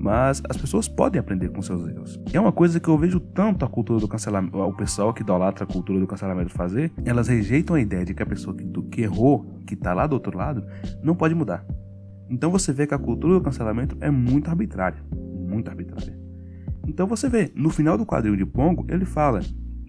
mas 0.00 0.42
as 0.48 0.56
pessoas 0.56 0.88
podem 0.88 1.20
aprender 1.20 1.50
com 1.50 1.60
seus 1.60 1.86
erros. 1.86 2.18
É 2.32 2.40
uma 2.40 2.50
coisa 2.50 2.80
que 2.80 2.88
eu 2.88 2.96
vejo 2.96 3.20
tanto 3.20 3.66
a 3.66 3.68
cultura 3.68 4.00
do 4.00 4.08
cancelamento, 4.08 4.56
o 4.56 4.72
pessoal 4.74 5.12
que 5.12 5.20
idolatra 5.20 5.64
a 5.64 5.66
cultura 5.66 6.00
do 6.00 6.06
cancelamento 6.06 6.50
fazer, 6.52 6.90
elas 7.04 7.28
rejeitam 7.28 7.76
a 7.76 7.80
ideia 7.80 8.02
de 8.02 8.14
que 8.14 8.22
a 8.22 8.26
pessoa 8.26 8.56
que, 8.56 8.64
que 8.90 9.02
errou, 9.02 9.44
que 9.66 9.76
tá 9.76 9.92
lá 9.92 10.06
do 10.06 10.14
outro 10.14 10.36
lado, 10.36 10.64
não 11.02 11.14
pode 11.14 11.34
mudar. 11.34 11.66
Então 12.30 12.50
você 12.50 12.72
vê 12.72 12.86
que 12.86 12.94
a 12.94 12.98
cultura 12.98 13.34
do 13.34 13.42
cancelamento 13.42 13.94
é 14.00 14.10
muito 14.10 14.48
arbitrária, 14.48 15.04
muito 15.12 15.68
arbitrária. 15.68 16.18
Então 16.88 17.06
você 17.06 17.28
vê, 17.28 17.52
no 17.54 17.68
final 17.68 17.98
do 17.98 18.06
quadrinho 18.06 18.38
de 18.38 18.46
Pongo, 18.46 18.86
ele 18.88 19.04
fala, 19.04 19.40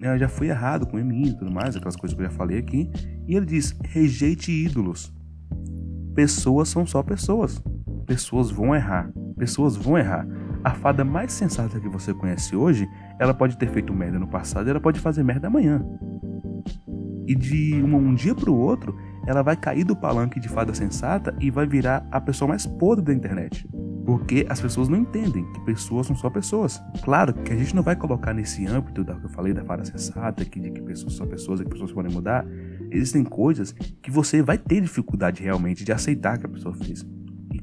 eu 0.02 0.18
já 0.18 0.28
fui 0.28 0.50
errado 0.50 0.86
com 0.86 0.98
mim 0.98 1.28
e 1.28 1.38
tudo 1.38 1.52
mais, 1.52 1.76
aquelas 1.78 1.96
coisas 1.96 2.18
que 2.18 2.22
eu 2.22 2.30
já 2.30 2.36
falei 2.36 2.58
aqui, 2.58 2.90
e 3.28 3.36
ele 3.36 3.46
diz, 3.46 3.74
rejeite 3.86 4.52
ídolos. 4.52 5.14
Pessoas 6.14 6.68
são 6.68 6.86
só 6.86 7.02
pessoas. 7.02 7.62
Pessoas 8.06 8.52
vão 8.52 8.76
errar 8.76 9.12
pessoas 9.42 9.76
vão 9.76 9.98
errar. 9.98 10.28
A 10.64 10.70
fada 10.70 11.04
mais 11.04 11.34
sensata 11.34 11.80
que 11.80 11.90
você 11.90 12.14
conhece 12.14 12.56
hoje, 12.56 12.88
ela 13.18 13.34
pode 13.34 13.58
ter 13.58 13.68
feito 13.68 13.92
merda 13.92 14.20
no 14.20 14.28
passado 14.28 14.68
e 14.68 14.70
ela 14.70 14.80
pode 14.80 15.00
fazer 15.00 15.24
merda 15.24 15.48
amanhã. 15.48 15.84
E 17.28 17.34
de 17.34 17.82
um, 17.84 18.14
dia 18.14 18.36
para 18.36 18.52
o 18.52 18.56
outro, 18.56 18.96
ela 19.26 19.42
vai 19.42 19.56
cair 19.56 19.84
do 19.84 19.96
palanque 19.96 20.40
de 20.40 20.48
fada 20.48 20.76
sensata 20.76 21.36
e 21.40 21.50
vai 21.50 21.66
virar 21.66 22.06
a 22.12 22.22
pessoa 22.22 22.50
mais 22.50 22.68
podre 22.68 23.04
da 23.04 23.14
internet. 23.14 23.68
Porque 24.06 24.46
as 24.48 24.62
pessoas 24.62 24.88
não 24.88 24.98
entendem 24.98 25.44
que 25.54 25.60
pessoas 25.62 26.06
são 26.06 26.16
só 26.16 26.30
pessoas. 26.30 26.80
Claro 27.02 27.34
que 27.34 27.52
a 27.52 27.56
gente 27.56 27.76
não 27.76 27.82
vai 27.82 27.96
colocar 27.96 28.32
nesse 28.32 28.68
âmbito 28.68 29.04
da 29.04 29.16
que 29.16 29.26
eu 29.26 29.30
falei 29.30 29.54
da 29.54 29.64
fala 29.64 29.84
sensata, 29.86 30.46
que, 30.46 30.60
de 30.60 30.70
que 30.70 30.82
pessoas 30.82 31.16
são 31.16 31.26
pessoas 31.26 31.60
e 31.60 31.64
que 31.64 31.70
pessoas 31.70 31.92
podem 31.92 32.12
mudar. 32.12 32.46
Existem 32.92 33.24
coisas 33.24 33.72
que 33.72 34.12
você 34.12 34.44
vai 34.44 34.60
ter 34.60 34.82
dificuldade 34.82 35.42
realmente 35.42 35.84
de 35.84 35.92
aceitar 35.92 36.38
que 36.38 36.46
a 36.46 36.50
pessoa 36.50 36.76
fez. 36.76 37.04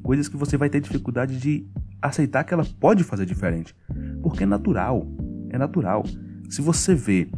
Coisas 0.09 0.27
que 0.27 0.35
você 0.35 0.57
vai 0.57 0.71
ter 0.71 0.81
dificuldade 0.81 1.39
de 1.39 1.67
aceitar 2.01 2.43
que 2.43 2.51
ela 2.51 2.65
pode 2.79 3.03
fazer 3.03 3.27
diferente. 3.27 3.75
Porque 4.23 4.41
é 4.41 4.45
natural. 4.47 5.07
É 5.51 5.57
natural. 5.59 6.03
Se 6.49 6.63
você 6.63 6.95
vê 6.95 7.29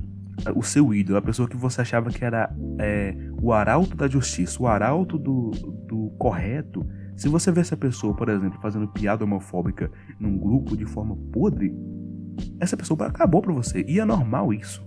o 0.56 0.64
seu 0.64 0.94
ídolo, 0.94 1.18
a 1.18 1.22
pessoa 1.22 1.50
que 1.50 1.58
você 1.58 1.82
achava 1.82 2.10
que 2.10 2.24
era 2.24 2.50
é, 2.80 3.14
o 3.42 3.52
arauto 3.52 3.94
da 3.98 4.08
justiça, 4.08 4.64
o 4.64 4.68
arauto 4.68 5.18
do, 5.18 5.52
do 5.86 6.12
correto, 6.18 6.88
se 7.18 7.28
você 7.28 7.52
vê 7.52 7.60
essa 7.60 7.76
pessoa, 7.76 8.16
por 8.16 8.30
exemplo, 8.30 8.58
fazendo 8.62 8.88
piada 8.88 9.26
homofóbica 9.26 9.92
num 10.18 10.38
grupo 10.38 10.78
de 10.78 10.86
forma 10.86 11.18
podre, 11.34 11.76
essa 12.58 12.78
pessoa 12.78 13.06
acabou 13.06 13.42
para 13.42 13.52
você. 13.52 13.84
E 13.86 14.00
é 14.00 14.06
normal 14.06 14.54
isso. 14.54 14.82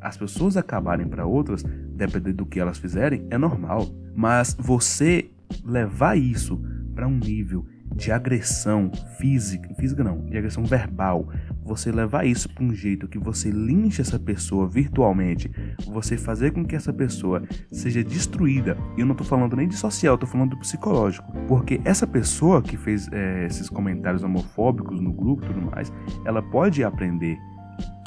As 0.00 0.16
pessoas 0.16 0.56
acabarem 0.56 1.08
para 1.08 1.26
outras, 1.26 1.64
dependendo 1.64 2.36
do 2.36 2.46
que 2.46 2.60
elas 2.60 2.78
fizerem, 2.78 3.26
é 3.32 3.36
normal. 3.36 3.84
Mas 4.14 4.56
você 4.56 5.28
levar 5.64 6.16
isso 6.16 6.62
para 6.96 7.06
um 7.06 7.18
nível 7.18 7.66
de 7.94 8.10
agressão 8.10 8.90
física, 9.18 9.72
física 9.74 10.02
não, 10.02 10.24
de 10.24 10.36
agressão 10.36 10.64
verbal, 10.64 11.28
você 11.62 11.92
levar 11.92 12.26
isso 12.26 12.48
para 12.48 12.64
um 12.64 12.74
jeito 12.74 13.06
que 13.06 13.18
você 13.18 13.50
linche 13.50 14.00
essa 14.00 14.18
pessoa 14.18 14.66
virtualmente, 14.66 15.50
você 15.86 16.16
fazer 16.16 16.52
com 16.52 16.64
que 16.64 16.74
essa 16.74 16.92
pessoa 16.92 17.42
seja 17.70 18.02
destruída, 18.02 18.76
e 18.96 19.00
eu 19.00 19.06
não 19.06 19.12
estou 19.12 19.26
falando 19.26 19.54
nem 19.54 19.68
de 19.68 19.76
social, 19.76 20.14
estou 20.14 20.28
falando 20.28 20.50
do 20.50 20.58
psicológico, 20.58 21.30
porque 21.46 21.80
essa 21.84 22.06
pessoa 22.06 22.62
que 22.62 22.76
fez 22.76 23.08
é, 23.12 23.46
esses 23.46 23.68
comentários 23.68 24.22
homofóbicos 24.22 24.98
no 24.98 25.12
grupo 25.12 25.44
e 25.44 25.48
tudo 25.48 25.70
mais, 25.70 25.92
ela 26.24 26.42
pode 26.42 26.82
aprender 26.82 27.38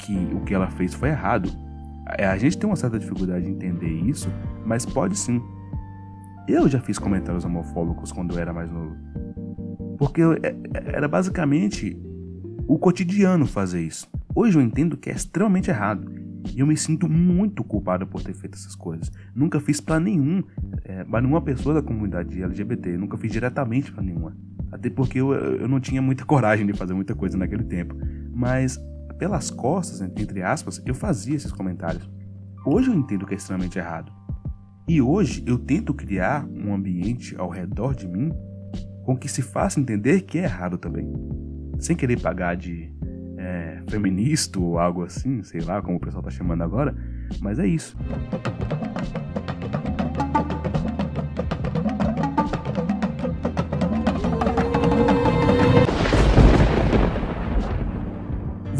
que 0.00 0.16
o 0.34 0.40
que 0.40 0.52
ela 0.52 0.68
fez 0.68 0.92
foi 0.92 1.10
errado. 1.10 1.50
A 2.06 2.36
gente 2.36 2.58
tem 2.58 2.68
uma 2.68 2.76
certa 2.76 2.98
dificuldade 2.98 3.44
de 3.44 3.52
entender 3.52 3.88
isso, 3.88 4.28
mas 4.66 4.84
pode 4.84 5.16
sim. 5.16 5.40
Eu 6.50 6.68
já 6.68 6.80
fiz 6.80 6.98
comentários 6.98 7.44
homofóbicos 7.44 8.10
quando 8.10 8.34
eu 8.34 8.40
era 8.40 8.52
mais 8.52 8.68
novo. 8.72 8.96
Porque 9.96 10.20
é, 10.20 10.56
era 10.86 11.06
basicamente 11.06 11.96
o 12.66 12.76
cotidiano 12.76 13.46
fazer 13.46 13.80
isso. 13.80 14.10
Hoje 14.34 14.58
eu 14.58 14.62
entendo 14.62 14.96
que 14.96 15.08
é 15.10 15.12
extremamente 15.12 15.70
errado. 15.70 16.10
E 16.52 16.58
eu 16.58 16.66
me 16.66 16.76
sinto 16.76 17.08
muito 17.08 17.62
culpado 17.62 18.04
por 18.04 18.20
ter 18.20 18.34
feito 18.34 18.56
essas 18.56 18.74
coisas. 18.74 19.12
Nunca 19.32 19.60
fiz 19.60 19.80
para 19.80 20.00
nenhum, 20.00 20.42
é, 20.82 21.04
para 21.04 21.20
nenhuma 21.20 21.40
pessoa 21.40 21.76
da 21.76 21.82
comunidade 21.82 22.42
LGBT. 22.42 22.96
Nunca 22.96 23.16
fiz 23.16 23.30
diretamente 23.30 23.92
para 23.92 24.02
nenhuma. 24.02 24.36
Até 24.72 24.90
porque 24.90 25.20
eu, 25.20 25.32
eu 25.32 25.68
não 25.68 25.78
tinha 25.78 26.02
muita 26.02 26.24
coragem 26.24 26.66
de 26.66 26.72
fazer 26.72 26.94
muita 26.94 27.14
coisa 27.14 27.38
naquele 27.38 27.62
tempo. 27.62 27.94
Mas 28.34 28.76
pelas 29.18 29.52
costas, 29.52 30.00
entre 30.00 30.42
aspas, 30.42 30.82
eu 30.84 30.96
fazia 30.96 31.36
esses 31.36 31.52
comentários. 31.52 32.10
Hoje 32.66 32.90
eu 32.90 32.94
entendo 32.94 33.24
que 33.24 33.34
é 33.34 33.36
extremamente 33.36 33.78
errado. 33.78 34.10
E 34.90 35.00
hoje 35.00 35.44
eu 35.46 35.56
tento 35.56 35.94
criar 35.94 36.44
um 36.48 36.74
ambiente 36.74 37.36
ao 37.38 37.48
redor 37.48 37.94
de 37.94 38.08
mim 38.08 38.32
com 39.04 39.16
que 39.16 39.28
se 39.28 39.40
faça 39.40 39.78
entender 39.78 40.22
que 40.22 40.36
é 40.36 40.42
errado 40.42 40.76
também. 40.76 41.06
Sem 41.78 41.94
querer 41.94 42.20
pagar 42.20 42.56
de 42.56 42.92
é, 43.38 43.80
feminista 43.88 44.58
ou 44.58 44.80
algo 44.80 45.04
assim, 45.04 45.44
sei 45.44 45.60
lá 45.60 45.80
como 45.80 45.96
o 45.96 46.00
pessoal 46.00 46.24
tá 46.24 46.30
chamando 46.30 46.62
agora, 46.62 46.92
mas 47.40 47.60
é 47.60 47.68
isso. 47.68 47.96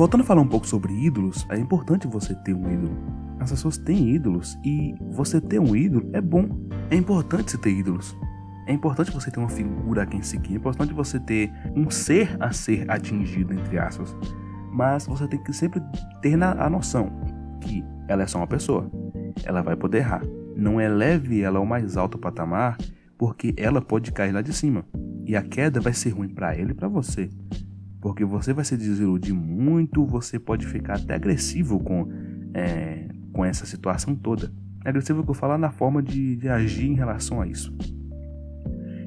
Voltando 0.01 0.23
a 0.23 0.25
falar 0.25 0.41
um 0.41 0.49
pouco 0.49 0.67
sobre 0.67 0.95
ídolos, 0.95 1.47
é 1.51 1.59
importante 1.59 2.07
você 2.07 2.35
ter 2.35 2.55
um 2.55 2.73
ídolo. 2.73 2.97
As 3.39 3.51
pessoas 3.51 3.77
têm 3.77 4.09
ídolos 4.09 4.59
e 4.65 4.95
você 5.11 5.39
ter 5.43 5.61
um 5.61 5.77
ídolo 5.77 6.09
é 6.15 6.23
bom. 6.23 6.49
É 6.91 6.97
importante 6.97 7.51
você 7.51 7.59
ter 7.59 7.71
ídolos. 7.71 8.17
É 8.67 8.73
importante 8.73 9.11
você 9.11 9.31
ter 9.31 9.39
uma 9.39 9.51
figura 9.51 10.05
a 10.05 10.07
quem 10.07 10.23
seguir, 10.23 10.55
é 10.55 10.57
importante 10.57 10.95
você 10.95 11.21
ter 11.21 11.53
um 11.77 11.91
ser 11.91 12.35
a 12.41 12.51
ser 12.51 12.91
atingido, 12.91 13.53
entre 13.53 13.79
aspas. 13.79 14.17
Mas 14.73 15.05
você 15.05 15.29
tem 15.29 15.39
que 15.39 15.53
sempre 15.53 15.83
ter 16.23 16.35
na, 16.35 16.53
a 16.53 16.71
noção 16.71 17.13
que 17.61 17.85
ela 18.09 18.23
é 18.23 18.27
só 18.27 18.39
uma 18.39 18.47
pessoa. 18.47 18.91
Ela 19.45 19.61
vai 19.61 19.77
poder 19.77 19.99
errar. 19.99 20.23
Não 20.57 20.81
eleve 20.81 21.43
ela 21.43 21.59
ao 21.59 21.67
mais 21.67 21.99
alto 21.99 22.17
patamar, 22.17 22.79
porque 23.19 23.53
ela 23.55 23.83
pode 23.83 24.13
cair 24.13 24.33
lá 24.33 24.41
de 24.41 24.55
cima. 24.55 24.83
E 25.27 25.37
a 25.37 25.43
queda 25.43 25.79
vai 25.79 25.93
ser 25.93 26.09
ruim 26.09 26.31
para 26.31 26.57
ele 26.57 26.71
e 26.71 26.75
para 26.75 26.89
você. 26.89 27.29
Porque 28.01 28.25
você 28.25 28.53
vai 28.53 28.65
se 28.65 28.77
desiludir 28.77 29.35
muito, 29.35 30.05
você 30.07 30.39
pode 30.39 30.67
ficar 30.67 30.95
até 30.97 31.15
agressivo 31.15 31.79
com, 31.79 32.09
é, 32.55 33.09
com 33.33 33.45
essa 33.45 33.67
situação 33.67 34.15
toda. 34.15 34.53
Agressivo 34.85 35.23
que 35.23 35.31
eu 35.31 35.35
falo 35.35 35.59
na 35.59 35.71
forma 35.71 36.03
de, 36.03 36.37
de 36.37 36.49
agir 36.49 36.87
em 36.87 36.95
relação 36.95 37.41
a 37.41 37.47
isso. 37.47 37.77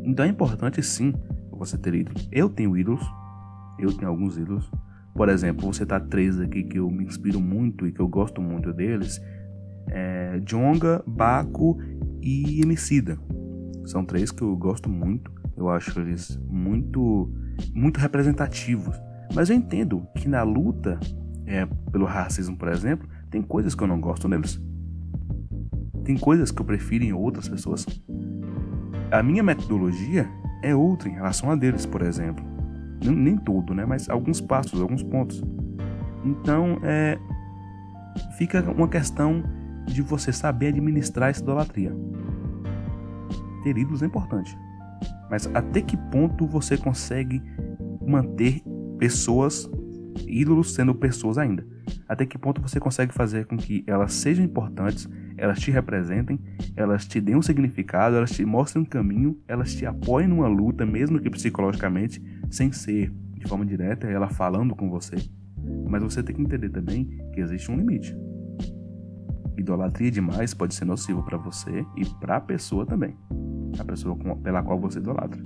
Então 0.03 0.25
é 0.25 0.27
importante 0.27 0.81
sim 0.83 1.13
você 1.51 1.77
ter 1.77 1.95
ídolos. 1.95 2.27
Eu 2.31 2.49
tenho 2.49 2.77
ídolos, 2.77 3.03
eu 3.79 3.91
tenho 3.93 4.09
alguns 4.09 4.37
ídolos. 4.37 4.69
Por 5.15 5.29
exemplo, 5.29 5.71
você 5.71 5.85
tá 5.85 5.99
três 5.99 6.39
aqui 6.39 6.63
que 6.63 6.77
eu 6.77 6.89
me 6.89 7.05
inspiro 7.05 7.39
muito 7.39 7.87
e 7.87 7.91
que 7.91 7.99
eu 7.99 8.07
gosto 8.07 8.41
muito 8.41 8.73
deles. 8.73 9.21
É 9.87 10.39
Jonga, 10.45 11.03
Baco 11.05 11.77
e 12.21 12.61
Emicida. 12.61 13.17
São 13.85 14.03
três 14.05 14.31
que 14.31 14.41
eu 14.41 14.55
gosto 14.55 14.89
muito. 14.89 15.31
Eu 15.55 15.69
acho 15.69 15.99
eles 15.99 16.39
muito, 16.49 17.31
muito 17.73 17.99
representativos. 17.99 18.99
Mas 19.33 19.49
eu 19.49 19.55
entendo 19.55 20.07
que 20.15 20.27
na 20.27 20.43
luta 20.43 20.99
é, 21.45 21.65
pelo 21.91 22.05
racismo, 22.05 22.57
por 22.57 22.67
exemplo, 22.67 23.07
tem 23.29 23.41
coisas 23.41 23.75
que 23.75 23.83
eu 23.83 23.87
não 23.87 23.99
gosto 23.99 24.27
neles. 24.27 24.61
Tem 26.03 26.17
coisas 26.17 26.51
que 26.51 26.61
eu 26.61 26.65
prefiro 26.65 27.03
em 27.03 27.13
outras 27.13 27.47
pessoas. 27.47 27.85
A 29.11 29.21
minha 29.23 29.43
metodologia 29.43 30.27
é 30.61 30.75
outra 30.75 31.09
em 31.09 31.13
relação 31.13 31.51
a 31.51 31.55
deles, 31.55 31.85
por 31.85 32.01
exemplo. 32.01 32.43
Nem, 33.03 33.15
nem 33.15 33.37
tudo, 33.37 33.73
né? 33.73 33.85
Mas 33.85 34.09
alguns 34.09 34.41
passos, 34.41 34.81
alguns 34.81 35.03
pontos. 35.03 35.43
Então, 36.25 36.79
é, 36.83 37.17
fica 38.37 38.61
uma 38.71 38.87
questão 38.87 39.43
de 39.85 40.01
você 40.01 40.31
saber 40.31 40.67
administrar 40.67 41.29
essa 41.29 41.41
idolatria. 41.41 41.93
Ter 43.63 43.77
ídolos 43.77 44.03
é 44.03 44.05
importante. 44.05 44.57
Mas 45.29 45.47
até 45.53 45.81
que 45.81 45.97
ponto 45.97 46.45
você 46.45 46.77
consegue 46.77 47.41
manter 48.05 48.61
pessoas, 48.97 49.69
ídolos 50.27 50.73
sendo 50.73 50.93
pessoas 50.95 51.37
ainda? 51.37 51.65
Até 52.07 52.25
que 52.25 52.37
ponto 52.37 52.61
você 52.61 52.79
consegue 52.79 53.13
fazer 53.13 53.45
com 53.45 53.57
que 53.57 53.83
elas 53.87 54.13
sejam 54.13 54.43
importantes 54.43 55.09
elas 55.37 55.59
te 55.59 55.71
representem, 55.71 56.39
elas 56.75 57.05
te 57.05 57.19
deem 57.19 57.37
um 57.37 57.41
significado, 57.41 58.15
elas 58.15 58.31
te 58.31 58.45
mostrem 58.45 58.83
um 58.83 58.85
caminho, 58.85 59.37
elas 59.47 59.73
te 59.73 59.85
apoiem 59.85 60.27
numa 60.27 60.47
luta, 60.47 60.85
mesmo 60.85 61.19
que 61.19 61.29
psicologicamente, 61.29 62.21
sem 62.49 62.71
ser 62.71 63.11
de 63.33 63.47
forma 63.47 63.65
direta, 63.65 64.07
ela 64.07 64.29
falando 64.29 64.75
com 64.75 64.89
você. 64.89 65.15
Mas 65.89 66.03
você 66.03 66.23
tem 66.23 66.35
que 66.35 66.41
entender 66.41 66.69
também 66.69 67.05
que 67.33 67.41
existe 67.41 67.71
um 67.71 67.77
limite. 67.77 68.15
Idolatria 69.57 70.11
demais 70.11 70.53
pode 70.53 70.73
ser 70.73 70.85
nocivo 70.85 71.23
para 71.23 71.37
você 71.37 71.85
e 71.97 72.05
para 72.19 72.37
a 72.37 72.41
pessoa 72.41 72.85
também, 72.85 73.15
a 73.77 73.85
pessoa 73.85 74.15
pela 74.37 74.63
qual 74.63 74.79
você 74.79 74.99
idolatra. 74.99 75.41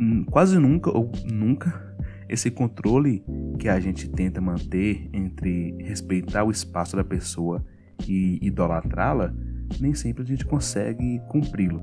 Hum, 0.00 0.24
quase 0.24 0.58
nunca 0.58 0.90
ou 0.90 1.10
nunca 1.30 1.90
esse 2.28 2.50
controle 2.50 3.24
que 3.58 3.68
a 3.68 3.80
gente 3.80 4.08
tenta 4.08 4.40
manter 4.40 5.10
entre 5.12 5.76
respeitar 5.80 6.44
o 6.44 6.50
espaço 6.50 6.96
da 6.96 7.02
pessoa 7.02 7.64
e 8.06 8.38
idolatrá-la, 8.40 9.34
nem 9.80 9.94
sempre 9.94 10.22
a 10.22 10.26
gente 10.26 10.46
consegue 10.46 11.20
cumpri-lo. 11.28 11.82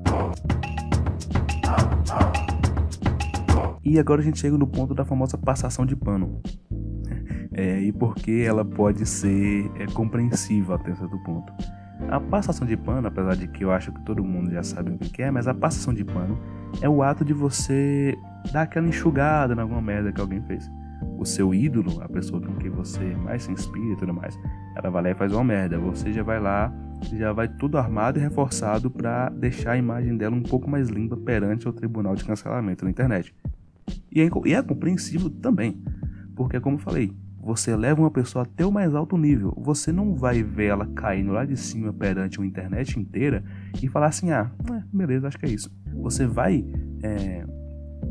E 3.83 3.99
agora 3.99 4.21
a 4.21 4.23
gente 4.23 4.39
chega 4.39 4.57
no 4.57 4.67
ponto 4.67 4.93
da 4.93 5.05
famosa 5.05 5.37
passação 5.37 5.85
de 5.85 5.95
pano. 5.95 6.41
É, 7.53 7.79
e 7.81 7.91
porque 7.91 8.43
ela 8.45 8.63
pode 8.63 9.05
ser 9.05 9.71
é, 9.75 9.85
compreensiva 9.87 10.75
até 10.75 10.93
certo 10.95 11.17
ponto. 11.23 11.51
A 12.09 12.19
passação 12.19 12.65
de 12.65 12.77
pano, 12.77 13.07
apesar 13.07 13.35
de 13.35 13.47
que 13.47 13.63
eu 13.63 13.71
acho 13.71 13.91
que 13.91 14.01
todo 14.01 14.23
mundo 14.23 14.51
já 14.51 14.63
sabe 14.63 14.91
o 14.91 14.97
que 14.97 15.21
é, 15.21 15.31
mas 15.31 15.47
a 15.47 15.53
passação 15.53 15.93
de 15.93 16.05
pano 16.05 16.39
é 16.81 16.87
o 16.87 17.01
ato 17.01 17.25
de 17.25 17.33
você 17.33 18.17
dar 18.51 18.63
aquela 18.63 18.87
enxugada 18.87 19.53
em 19.53 19.59
alguma 19.59 19.81
merda 19.81 20.11
que 20.11 20.21
alguém 20.21 20.41
fez 20.43 20.69
o 21.17 21.25
seu 21.25 21.53
ídolo, 21.53 22.01
a 22.01 22.07
pessoa 22.07 22.41
com 22.41 22.55
quem 22.55 22.69
você 22.69 23.15
mais 23.15 23.43
se 23.43 23.51
inspira 23.51 23.93
e 23.93 23.95
tudo 23.95 24.13
mais, 24.13 24.37
ela 24.75 24.89
vai 24.89 25.03
lá 25.03 25.09
e 25.09 25.15
faz 25.15 25.31
uma 25.31 25.43
merda. 25.43 25.77
Você 25.79 26.13
já 26.13 26.23
vai 26.23 26.39
lá, 26.39 26.73
já 27.13 27.33
vai 27.33 27.47
tudo 27.47 27.77
armado 27.77 28.19
e 28.19 28.21
reforçado 28.21 28.89
para 28.89 29.29
deixar 29.29 29.71
a 29.71 29.77
imagem 29.77 30.15
dela 30.17 30.35
um 30.35 30.43
pouco 30.43 30.69
mais 30.69 30.89
limpa 30.89 31.17
perante 31.17 31.67
o 31.67 31.73
tribunal 31.73 32.15
de 32.15 32.23
cancelamento 32.23 32.85
na 32.85 32.91
internet. 32.91 33.33
E 34.11 34.21
é, 34.21 34.29
e 34.45 34.53
é 34.53 34.61
compreensível 34.61 35.29
também, 35.29 35.81
porque 36.35 36.59
como 36.59 36.75
eu 36.75 36.81
falei, 36.81 37.15
você 37.47 37.77
leva 37.77 38.01
uma 38.01 38.11
pessoa 38.11 38.43
até 38.43 38.65
o 38.65 38.71
mais 38.71 38.93
alto 38.93 39.17
nível. 39.17 39.53
Você 39.57 39.89
não 39.89 40.13
vai 40.13 40.43
ver 40.43 40.65
ela 40.65 40.85
caindo 40.87 41.31
lá 41.31 41.45
de 41.45 41.55
cima 41.55 41.93
perante 41.93 42.41
a 42.41 42.45
internet 42.45 42.99
inteira 42.99 43.41
e 43.81 43.87
falar 43.87 44.07
assim: 44.07 44.31
ah, 44.31 44.51
é, 44.69 44.83
beleza, 44.91 45.29
acho 45.29 45.39
que 45.39 45.45
é 45.45 45.49
isso. 45.49 45.71
Você 45.95 46.27
vai 46.27 46.65
é, 47.01 47.45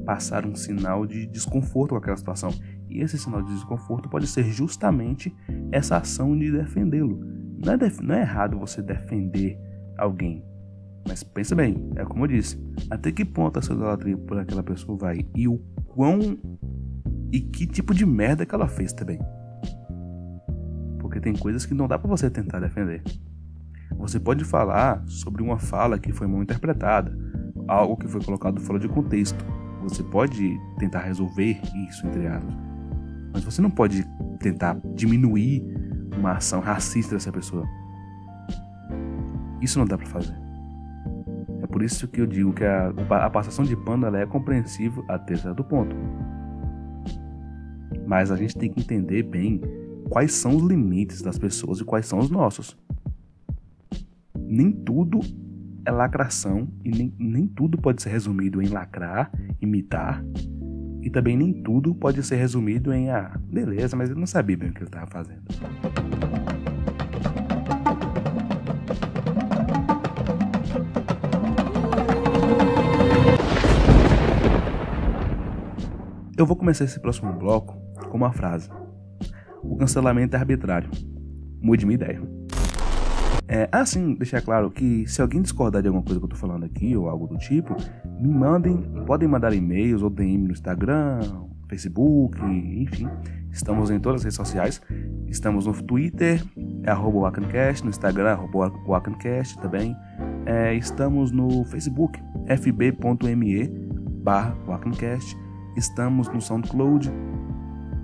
passar 0.07 0.47
um 0.47 0.55
sinal 0.55 1.07
de 1.07 1.27
desconforto 1.27 1.91
com 1.91 1.97
aquela 1.97 2.17
situação. 2.17 2.51
E 2.89 3.03
esse 3.03 3.19
sinal 3.19 3.43
de 3.43 3.53
desconforto 3.53 4.09
pode 4.09 4.27
ser 4.27 4.45
justamente 4.45 5.35
essa 5.71 5.99
ação 5.99 6.37
de 6.37 6.51
defendê-lo. 6.51 7.21
Não 7.63 7.75
é, 7.75 7.77
def 7.77 8.01
não 8.01 8.15
é 8.15 8.23
errado 8.23 8.59
você 8.59 8.81
defender 8.81 9.59
alguém, 9.99 10.43
mas 11.07 11.23
pensa 11.23 11.55
bem, 11.55 11.91
é 11.97 12.05
como 12.05 12.25
eu 12.25 12.29
disse, 12.29 12.59
até 12.91 13.13
que 13.13 13.25
ponto 13.25 13.59
a 13.59 13.63
sua 13.63 13.75
idolatria 13.77 14.17
por 14.17 14.39
aquela 14.39 14.63
pessoa 14.63 14.97
vai 14.97 15.27
e 15.35 15.47
o 15.47 15.59
quão 15.87 16.39
e 17.33 17.41
que 17.41 17.67
tipo 17.67 17.95
de 17.95 18.07
merda 18.07 18.47
que 18.47 18.55
ela 18.55 18.69
fez 18.69 18.93
também. 18.93 19.19
Porque 20.99 21.21
tem 21.21 21.35
coisas 21.35 21.67
que 21.67 21.75
não 21.75 21.89
dá 21.89 21.99
para 21.99 22.09
você 22.09 22.31
tentar 22.31 22.61
defender. 22.61 23.03
Você 23.99 24.21
pode 24.21 24.45
falar 24.45 25.03
sobre 25.07 25.43
uma 25.43 25.59
fala 25.59 25.99
que 25.99 26.13
foi 26.13 26.27
mal 26.27 26.43
interpretada, 26.43 27.17
algo 27.67 27.97
que 27.97 28.09
foi 28.09 28.23
colocado 28.23 28.61
fora 28.61 28.79
de 28.79 28.89
contexto. 28.89 29.45
Você 29.83 30.03
pode 30.03 30.59
tentar 30.79 31.01
resolver 31.01 31.61
isso, 31.89 32.07
entre 32.07 32.27
aspas. 32.27 32.55
Mas 33.33 33.45
você 33.45 33.63
não 33.63 33.71
pode 33.71 34.05
tentar 34.41 34.79
diminuir 34.95 35.63
uma 36.17 36.33
ação 36.33 36.61
racista 36.61 37.15
dessa 37.15 37.33
pessoa. 37.33 37.67
Isso 39.61 39.79
não 39.79 39.87
dá 39.87 39.97
para 39.97 40.07
fazer. 40.07 40.37
É 41.63 41.67
por 41.67 41.83
isso 41.83 42.07
que 42.09 42.21
eu 42.21 42.27
digo 42.27 42.53
que 42.53 42.65
a, 42.65 42.93
a 43.25 43.31
passação 43.31 43.65
de 43.65 43.77
pano 43.77 44.07
é 44.15 44.27
compreensível 44.27 45.05
até 45.09 45.37
certo 45.37 45.65
ponto. 45.65 45.97
Mas 48.07 48.31
a 48.31 48.37
gente 48.37 48.57
tem 48.57 48.71
que 48.71 48.81
entender 48.81 49.25
bem 49.25 49.61
quais 50.09 50.33
são 50.33 50.57
os 50.57 50.63
limites 50.63 51.21
das 51.21 51.39
pessoas 51.39 51.81
e 51.81 51.85
quais 51.85 52.07
são 52.07 52.19
os 52.19 52.31
nossos. 52.31 52.77
Nem 54.39 54.71
tudo 54.71 55.21
é 55.85 55.91
lacração 55.91 56.69
e 56.85 56.91
nem, 56.91 57.15
nem 57.19 57.47
tudo 57.47 57.77
pode 57.77 58.03
ser 58.03 58.11
resumido 58.11 58.63
em 58.63 58.69
lacrar, 58.69 59.31
imitar. 59.61 60.25
E 61.03 61.11
também 61.11 61.37
nem 61.37 61.53
tudo 61.53 61.95
pode 61.95 62.23
ser 62.23 62.37
resumido 62.37 62.93
em 62.93 63.11
ah, 63.11 63.39
beleza, 63.49 63.97
mas 63.97 64.11
ele 64.11 64.19
não 64.19 64.27
sabia 64.27 64.57
bem 64.57 64.71
o 64.71 64.73
que 64.73 64.79
ele 64.79 64.87
estava 64.87 65.07
fazendo. 65.07 65.43
Eu 76.37 76.45
vou 76.45 76.57
começar 76.57 76.85
esse 76.85 77.01
próximo 77.01 77.33
bloco 77.33 77.86
com 78.17 78.25
uma 78.25 78.33
frase: 78.33 78.71
O 79.63 79.77
cancelamento 79.77 80.35
é 80.35 80.39
arbitrário. 80.39 80.91
Mude 81.61 81.85
minha 81.85 81.95
ideia. 81.95 82.23
É, 83.49 83.69
ah, 83.71 83.87
sim, 83.87 84.15
deixar 84.15 84.43
claro 84.43 84.71
que 84.71 85.07
se 85.07 85.23
alguém 85.23 85.41
discordar 85.41 85.81
de 85.81 85.89
alguma 85.89 86.03
coisa 86.03 86.19
que 86.19 86.25
eu 86.25 86.31
tô 86.31 86.37
falando 86.37 86.65
aqui 86.65 86.97
ou 86.97 87.09
algo 87.09 87.29
do 87.29 87.37
tipo, 87.37 87.77
me 88.21 88.29
mandem, 88.29 88.77
podem 89.07 89.29
mandar 89.29 89.53
e-mails 89.53 90.03
ou 90.03 90.11
DM 90.11 90.49
no 90.49 90.53
Instagram, 90.53 91.21
Facebook, 91.69 92.41
enfim. 92.43 93.09
Estamos 93.53 93.91
em 93.91 94.01
todas 94.01 94.21
as 94.21 94.25
redes 94.25 94.37
sociais. 94.37 94.83
Estamos 95.29 95.67
no 95.67 95.83
Twitter, 95.83 96.43
é 96.83 96.91
arroba 96.91 97.33
no 97.85 97.91
Instagram, 97.91 98.31
arroba 98.31 98.73
também. 99.63 99.97
É, 100.45 100.75
estamos 100.75 101.31
no 101.31 101.65
Facebook, 101.67 102.21
fb.me 102.49 103.69
barra. 104.23 104.57
Estamos 105.77 106.29
no 106.29 106.41
SoundCloud, 106.41 107.13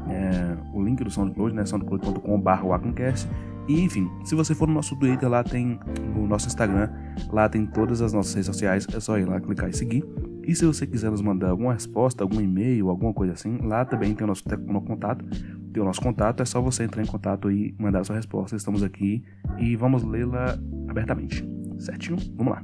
é, 0.08 0.56
o 0.72 0.82
link 0.82 1.02
do 1.02 1.10
SoundCloud, 1.10 1.54
né, 1.54 1.64
soundcloud.com 1.64 2.40
barra 2.40 2.64
Wakancast. 2.64 3.28
E 3.68 3.80
enfim, 3.80 4.10
se 4.24 4.34
você 4.34 4.54
for 4.54 4.66
no 4.66 4.74
nosso 4.74 4.96
Twitter, 4.96 5.28
lá 5.28 5.44
tem 5.44 5.78
no 6.14 6.26
nosso 6.26 6.48
Instagram, 6.48 6.90
lá 7.30 7.48
tem 7.48 7.64
todas 7.64 8.02
as 8.02 8.12
nossas 8.12 8.34
redes 8.34 8.46
sociais, 8.46 8.86
é 8.92 8.98
só 8.98 9.18
ir 9.18 9.24
lá 9.24 9.40
clicar 9.40 9.70
e 9.70 9.72
seguir. 9.72 10.04
E 10.44 10.54
se 10.54 10.66
você 10.66 10.84
quiser 10.84 11.10
nos 11.10 11.22
mandar 11.22 11.50
alguma 11.50 11.72
resposta, 11.72 12.24
algum 12.24 12.40
e-mail, 12.40 12.88
alguma 12.88 13.14
coisa 13.14 13.34
assim, 13.34 13.58
lá 13.58 13.84
também 13.84 14.14
tem 14.14 14.24
o 14.24 14.26
nosso, 14.26 14.42
no 14.66 14.82
contato. 14.82 15.24
Tem 15.72 15.80
o 15.80 15.86
nosso 15.86 16.00
contato, 16.00 16.42
é 16.42 16.44
só 16.44 16.60
você 16.60 16.82
entrar 16.82 17.02
em 17.02 17.06
contato 17.06 17.50
e 17.50 17.74
mandar 17.78 18.00
a 18.00 18.04
sua 18.04 18.16
resposta. 18.16 18.56
Estamos 18.56 18.82
aqui 18.82 19.22
e 19.56 19.76
vamos 19.76 20.02
lê-la 20.02 20.58
abertamente. 20.88 21.48
Certinho? 21.78 22.16
Vamos 22.36 22.54
lá. 22.54 22.62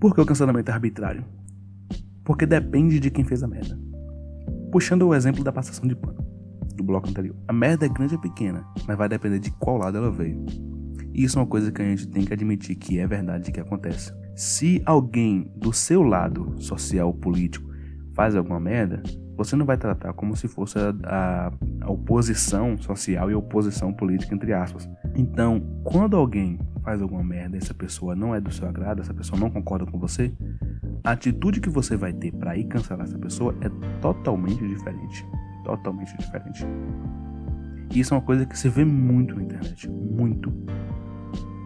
Por 0.00 0.14
que 0.14 0.20
o 0.20 0.26
cancelamento 0.26 0.70
é 0.70 0.74
arbitrário? 0.74 1.24
Porque 2.24 2.46
depende 2.46 2.98
de 2.98 3.10
quem 3.10 3.24
fez 3.24 3.42
a 3.42 3.46
merda. 3.46 3.78
Puxando 4.72 5.06
o 5.06 5.14
exemplo 5.14 5.44
da 5.44 5.52
passação 5.52 5.86
de 5.86 5.94
pano 5.94 6.21
do 6.74 6.82
bloco 6.82 7.08
anterior. 7.08 7.36
A 7.48 7.52
merda 7.52 7.86
é 7.86 7.88
grande 7.88 8.14
ou 8.14 8.20
pequena, 8.20 8.64
mas 8.86 8.96
vai 8.96 9.08
depender 9.08 9.38
de 9.38 9.50
qual 9.52 9.78
lado 9.78 9.98
ela 9.98 10.10
veio. 10.10 10.44
E 11.12 11.24
isso 11.24 11.38
é 11.38 11.42
uma 11.42 11.48
coisa 11.48 11.70
que 11.70 11.82
a 11.82 11.84
gente 11.84 12.08
tem 12.08 12.24
que 12.24 12.32
admitir 12.32 12.76
que 12.76 12.98
é 12.98 13.06
verdade 13.06 13.52
que 13.52 13.60
acontece. 13.60 14.12
Se 14.34 14.82
alguém 14.86 15.50
do 15.56 15.72
seu 15.72 16.02
lado 16.02 16.54
social 16.58 17.12
político 17.12 17.70
faz 18.14 18.34
alguma 18.34 18.58
merda, 18.58 19.02
você 19.36 19.56
não 19.56 19.66
vai 19.66 19.76
tratar 19.76 20.12
como 20.12 20.36
se 20.36 20.48
fosse 20.48 20.78
a, 20.78 20.94
a, 21.04 21.52
a, 21.82 21.90
oposição 21.90 22.76
social 22.78 23.30
e 23.30 23.34
a 23.34 23.38
oposição 23.38 23.92
política, 23.92 24.34
entre 24.34 24.52
aspas. 24.52 24.88
Então, 25.14 25.60
quando 25.84 26.16
alguém 26.16 26.58
faz 26.82 27.00
alguma 27.00 27.22
merda 27.22 27.56
e 27.56 27.58
essa 27.58 27.74
pessoa 27.74 28.14
não 28.14 28.34
é 28.34 28.40
do 28.40 28.52
seu 28.52 28.68
agrado, 28.68 29.00
essa 29.00 29.14
pessoa 29.14 29.38
não 29.38 29.50
concorda 29.50 29.86
com 29.86 29.98
você, 29.98 30.32
a 31.04 31.12
atitude 31.12 31.60
que 31.60 31.70
você 31.70 31.96
vai 31.96 32.12
ter 32.12 32.32
para 32.32 32.56
ir 32.56 32.64
cancelar 32.64 33.06
essa 33.06 33.18
pessoa 33.18 33.54
é 33.60 33.68
totalmente 34.00 34.66
diferente 34.66 35.26
totalmente 35.64 36.16
diferente. 36.18 36.66
E 37.94 38.00
isso 38.00 38.14
é 38.14 38.16
uma 38.16 38.22
coisa 38.22 38.46
que 38.46 38.58
se 38.58 38.68
vê 38.68 38.84
muito 38.84 39.36
na 39.36 39.42
internet, 39.42 39.88
muito. 39.88 40.52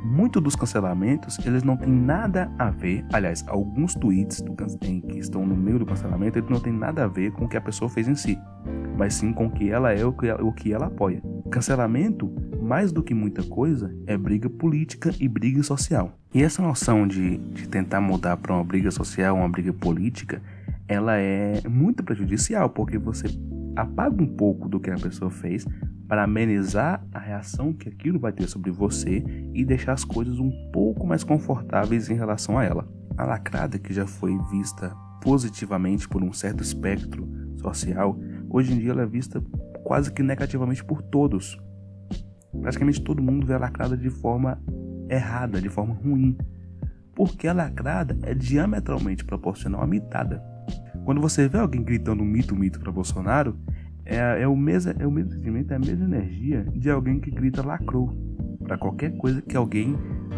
Muito 0.04 0.40
dos 0.40 0.54
cancelamentos, 0.54 1.38
eles 1.44 1.62
não 1.62 1.76
têm 1.76 1.92
nada 1.92 2.50
a 2.58 2.70
ver, 2.70 3.04
aliás, 3.12 3.44
alguns 3.48 3.94
tweets 3.94 4.40
do, 4.40 4.54
que 4.54 5.18
estão 5.18 5.44
no 5.44 5.56
meio 5.56 5.80
do 5.80 5.86
cancelamento, 5.86 6.38
eles 6.38 6.48
não 6.48 6.60
têm 6.60 6.72
nada 6.72 7.04
a 7.04 7.08
ver 7.08 7.32
com 7.32 7.44
o 7.44 7.48
que 7.48 7.56
a 7.56 7.60
pessoa 7.60 7.90
fez 7.90 8.06
em 8.06 8.14
si, 8.14 8.38
mas 8.96 9.14
sim 9.14 9.32
com 9.32 9.46
o 9.46 9.50
que 9.50 9.68
ela 9.68 9.92
é, 9.92 10.04
o 10.04 10.12
que, 10.12 10.30
o 10.30 10.52
que 10.52 10.72
ela 10.72 10.86
apoia. 10.86 11.20
Cancelamento, 11.50 12.32
mais 12.62 12.92
do 12.92 13.02
que 13.02 13.14
muita 13.14 13.42
coisa, 13.42 13.94
é 14.06 14.16
briga 14.16 14.48
política 14.48 15.12
e 15.20 15.28
briga 15.28 15.62
social. 15.62 16.16
E 16.32 16.42
essa 16.42 16.62
noção 16.62 17.06
de, 17.06 17.38
de 17.38 17.68
tentar 17.68 18.00
mudar 18.00 18.36
para 18.36 18.54
uma 18.54 18.64
briga 18.64 18.90
social, 18.90 19.36
uma 19.36 19.48
briga 19.48 19.72
política, 19.72 20.40
ela 20.88 21.16
é 21.16 21.60
muito 21.68 22.02
prejudicial, 22.02 22.70
porque 22.70 22.96
você 22.96 23.26
apaga 23.76 24.22
um 24.22 24.26
pouco 24.26 24.68
do 24.68 24.80
que 24.80 24.90
a 24.90 24.96
pessoa 24.96 25.30
fez 25.30 25.66
para 26.08 26.24
amenizar 26.24 27.04
a 27.12 27.18
reação 27.18 27.72
que 27.72 27.88
aquilo 27.88 28.18
vai 28.18 28.32
ter 28.32 28.48
sobre 28.48 28.70
você 28.70 29.22
e 29.52 29.64
deixar 29.64 29.92
as 29.92 30.04
coisas 30.04 30.38
um 30.38 30.50
pouco 30.72 31.06
mais 31.06 31.22
confortáveis 31.22 32.08
em 32.08 32.14
relação 32.14 32.58
a 32.58 32.64
ela. 32.64 32.88
A 33.16 33.24
lacrada, 33.24 33.78
que 33.78 33.92
já 33.92 34.06
foi 34.06 34.36
vista 34.50 34.94
positivamente 35.22 36.08
por 36.08 36.22
um 36.22 36.32
certo 36.32 36.62
espectro 36.62 37.28
social, 37.56 38.18
hoje 38.48 38.72
em 38.72 38.78
dia 38.78 38.92
ela 38.92 39.02
é 39.02 39.06
vista 39.06 39.42
quase 39.84 40.12
que 40.12 40.22
negativamente 40.22 40.84
por 40.84 41.02
todos. 41.02 41.58
Praticamente 42.60 43.02
todo 43.02 43.22
mundo 43.22 43.46
vê 43.46 43.54
a 43.54 43.58
lacrada 43.58 43.96
de 43.96 44.10
forma 44.10 44.60
errada, 45.08 45.60
de 45.60 45.68
forma 45.68 45.94
ruim. 45.94 46.36
Porque 47.14 47.48
a 47.48 47.52
lacrada 47.52 48.16
é 48.22 48.34
diametralmente 48.34 49.24
proporcional 49.24 49.82
à 49.82 49.86
mitada. 49.86 50.42
Quando 51.04 51.20
você 51.20 51.48
vê 51.48 51.58
alguém 51.58 51.82
gritando 51.82 52.24
mito, 52.24 52.56
mito 52.56 52.80
para 52.80 52.90
Bolsonaro, 52.90 53.56
é, 54.04 54.42
é, 54.42 54.48
o 54.48 54.56
mesmo, 54.56 54.92
é 54.98 55.06
o 55.06 55.10
mesmo 55.10 55.32
sentimento, 55.32 55.72
é 55.72 55.76
a 55.76 55.78
mesma 55.78 56.04
energia 56.04 56.64
de 56.74 56.90
alguém 56.90 57.18
que 57.18 57.30
grita 57.30 57.64
lacrou 57.64 58.12
para 58.62 58.78
qualquer 58.78 59.16
coisa 59.16 59.42
que 59.42 59.56
alguém 59.56 59.96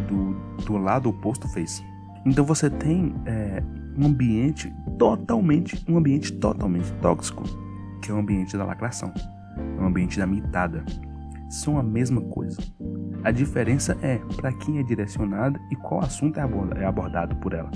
do, 0.09 0.65
do 0.65 0.77
lado 0.77 1.09
oposto 1.09 1.47
fez. 1.49 1.83
Então 2.25 2.45
você 2.45 2.69
tem 2.69 3.15
é, 3.27 3.63
um 3.97 4.07
ambiente 4.07 4.73
totalmente, 4.99 5.83
um 5.89 5.97
ambiente 5.97 6.33
totalmente 6.33 6.93
tóxico, 6.95 7.45
que 8.03 8.11
é 8.11 8.15
o 8.15 8.19
ambiente 8.19 8.57
da 8.57 8.65
lacração, 8.65 9.13
é 9.57 9.83
o 9.83 9.87
ambiente 9.87 10.19
da 10.19 10.27
mitada. 10.27 10.85
São 11.51 11.79
a 11.79 11.83
mesma 11.83 12.21
coisa. 12.21 12.59
A 13.25 13.31
diferença 13.31 13.97
é 14.03 14.19
para 14.37 14.53
quem 14.53 14.79
é 14.79 14.83
direcionada 14.83 15.59
e 15.71 15.77
qual 15.77 16.01
assunto 16.01 16.39
é, 16.39 16.43
é 16.77 16.85
abordado 16.85 17.37
por 17.37 17.53
ela. 17.53 17.71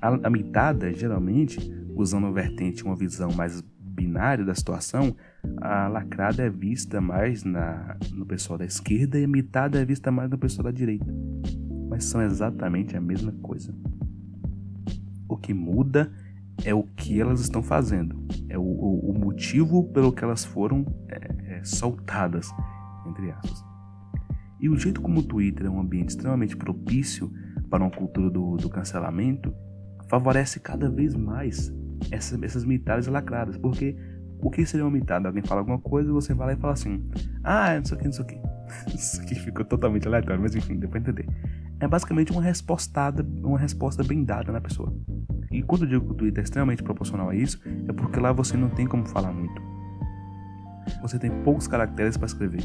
A, 0.00 0.30
mitada, 0.30 0.92
geralmente, 0.92 1.58
usando 1.94 2.26
a 2.26 2.30
vertente 2.30 2.84
uma 2.84 2.96
visão 2.96 3.30
mais 3.32 3.62
binária 4.00 4.44
da 4.44 4.54
situação, 4.54 5.14
a 5.60 5.88
lacrada 5.88 6.42
é 6.42 6.50
vista 6.50 7.00
mais 7.00 7.44
na, 7.44 7.96
no 8.12 8.24
pessoal 8.24 8.58
da 8.58 8.64
esquerda 8.64 9.18
e 9.18 9.24
a 9.24 9.28
mitada 9.28 9.80
é 9.80 9.84
vista 9.84 10.10
mais 10.10 10.30
no 10.30 10.38
pessoal 10.38 10.64
da 10.64 10.70
direita. 10.70 11.12
Mas 11.88 12.04
são 12.04 12.22
exatamente 12.22 12.96
a 12.96 13.00
mesma 13.00 13.32
coisa. 13.42 13.74
O 15.28 15.36
que 15.36 15.52
muda 15.52 16.10
é 16.64 16.74
o 16.74 16.82
que 16.82 17.20
elas 17.20 17.40
estão 17.40 17.62
fazendo, 17.62 18.22
é 18.48 18.58
o, 18.58 18.62
o, 18.62 19.10
o 19.10 19.18
motivo 19.18 19.84
pelo 19.92 20.12
que 20.12 20.22
elas 20.22 20.44
foram 20.44 20.84
é, 21.08 21.56
é, 21.56 21.64
soltadas, 21.64 22.48
entre 23.06 23.30
aspas. 23.30 23.64
E 24.60 24.68
o 24.68 24.76
jeito 24.76 25.00
como 25.00 25.20
o 25.20 25.22
Twitter 25.22 25.66
é 25.66 25.70
um 25.70 25.80
ambiente 25.80 26.10
extremamente 26.10 26.56
propício 26.56 27.32
para 27.70 27.82
uma 27.82 27.90
cultura 27.90 28.28
do, 28.28 28.56
do 28.56 28.68
cancelamento 28.68 29.54
favorece 30.10 30.58
cada 30.58 30.90
vez 30.90 31.14
mais 31.14 31.72
essas, 32.10 32.42
essas 32.42 32.64
mitadas 32.64 33.06
lacradas. 33.06 33.56
Porque 33.56 33.96
o 34.42 34.50
que 34.50 34.66
seria 34.66 34.84
uma 34.84 34.90
mitada? 34.90 35.28
Alguém 35.28 35.42
fala 35.42 35.60
alguma 35.60 35.78
coisa 35.78 36.12
você 36.12 36.34
vai 36.34 36.48
lá 36.48 36.52
e 36.54 36.56
fala 36.56 36.72
assim: 36.72 37.08
Ah, 37.44 37.76
não 37.76 37.84
sei 37.84 37.96
o 37.96 38.00
que, 38.00 38.04
não 38.06 38.12
sei 38.12 38.24
o 38.24 38.26
que. 38.26 38.40
Isso 38.94 39.20
aqui 39.22 39.36
ficou 39.36 39.64
totalmente 39.64 40.06
aleatório, 40.08 40.42
mas 40.42 40.54
enfim, 40.54 40.76
deu 40.76 40.90
pra 40.90 40.98
entender. 40.98 41.26
É 41.78 41.86
basicamente 41.86 42.32
uma 42.32 42.42
respostada, 42.42 43.26
uma 43.42 43.58
resposta 43.58 44.02
bem 44.02 44.24
dada 44.24 44.52
na 44.52 44.60
pessoa. 44.60 44.92
E 45.50 45.62
quando 45.62 45.82
eu 45.82 45.88
digo 45.88 46.06
que 46.06 46.12
o 46.12 46.14
Twitter 46.14 46.42
é 46.42 46.44
extremamente 46.44 46.82
proporcional 46.82 47.30
a 47.30 47.34
isso, 47.34 47.60
é 47.88 47.92
porque 47.92 48.20
lá 48.20 48.32
você 48.32 48.56
não 48.56 48.68
tem 48.68 48.86
como 48.86 49.06
falar 49.06 49.32
muito. 49.32 49.62
Você 51.00 51.18
tem 51.18 51.30
poucos 51.42 51.66
caracteres 51.66 52.16
para 52.16 52.26
escrever. 52.26 52.62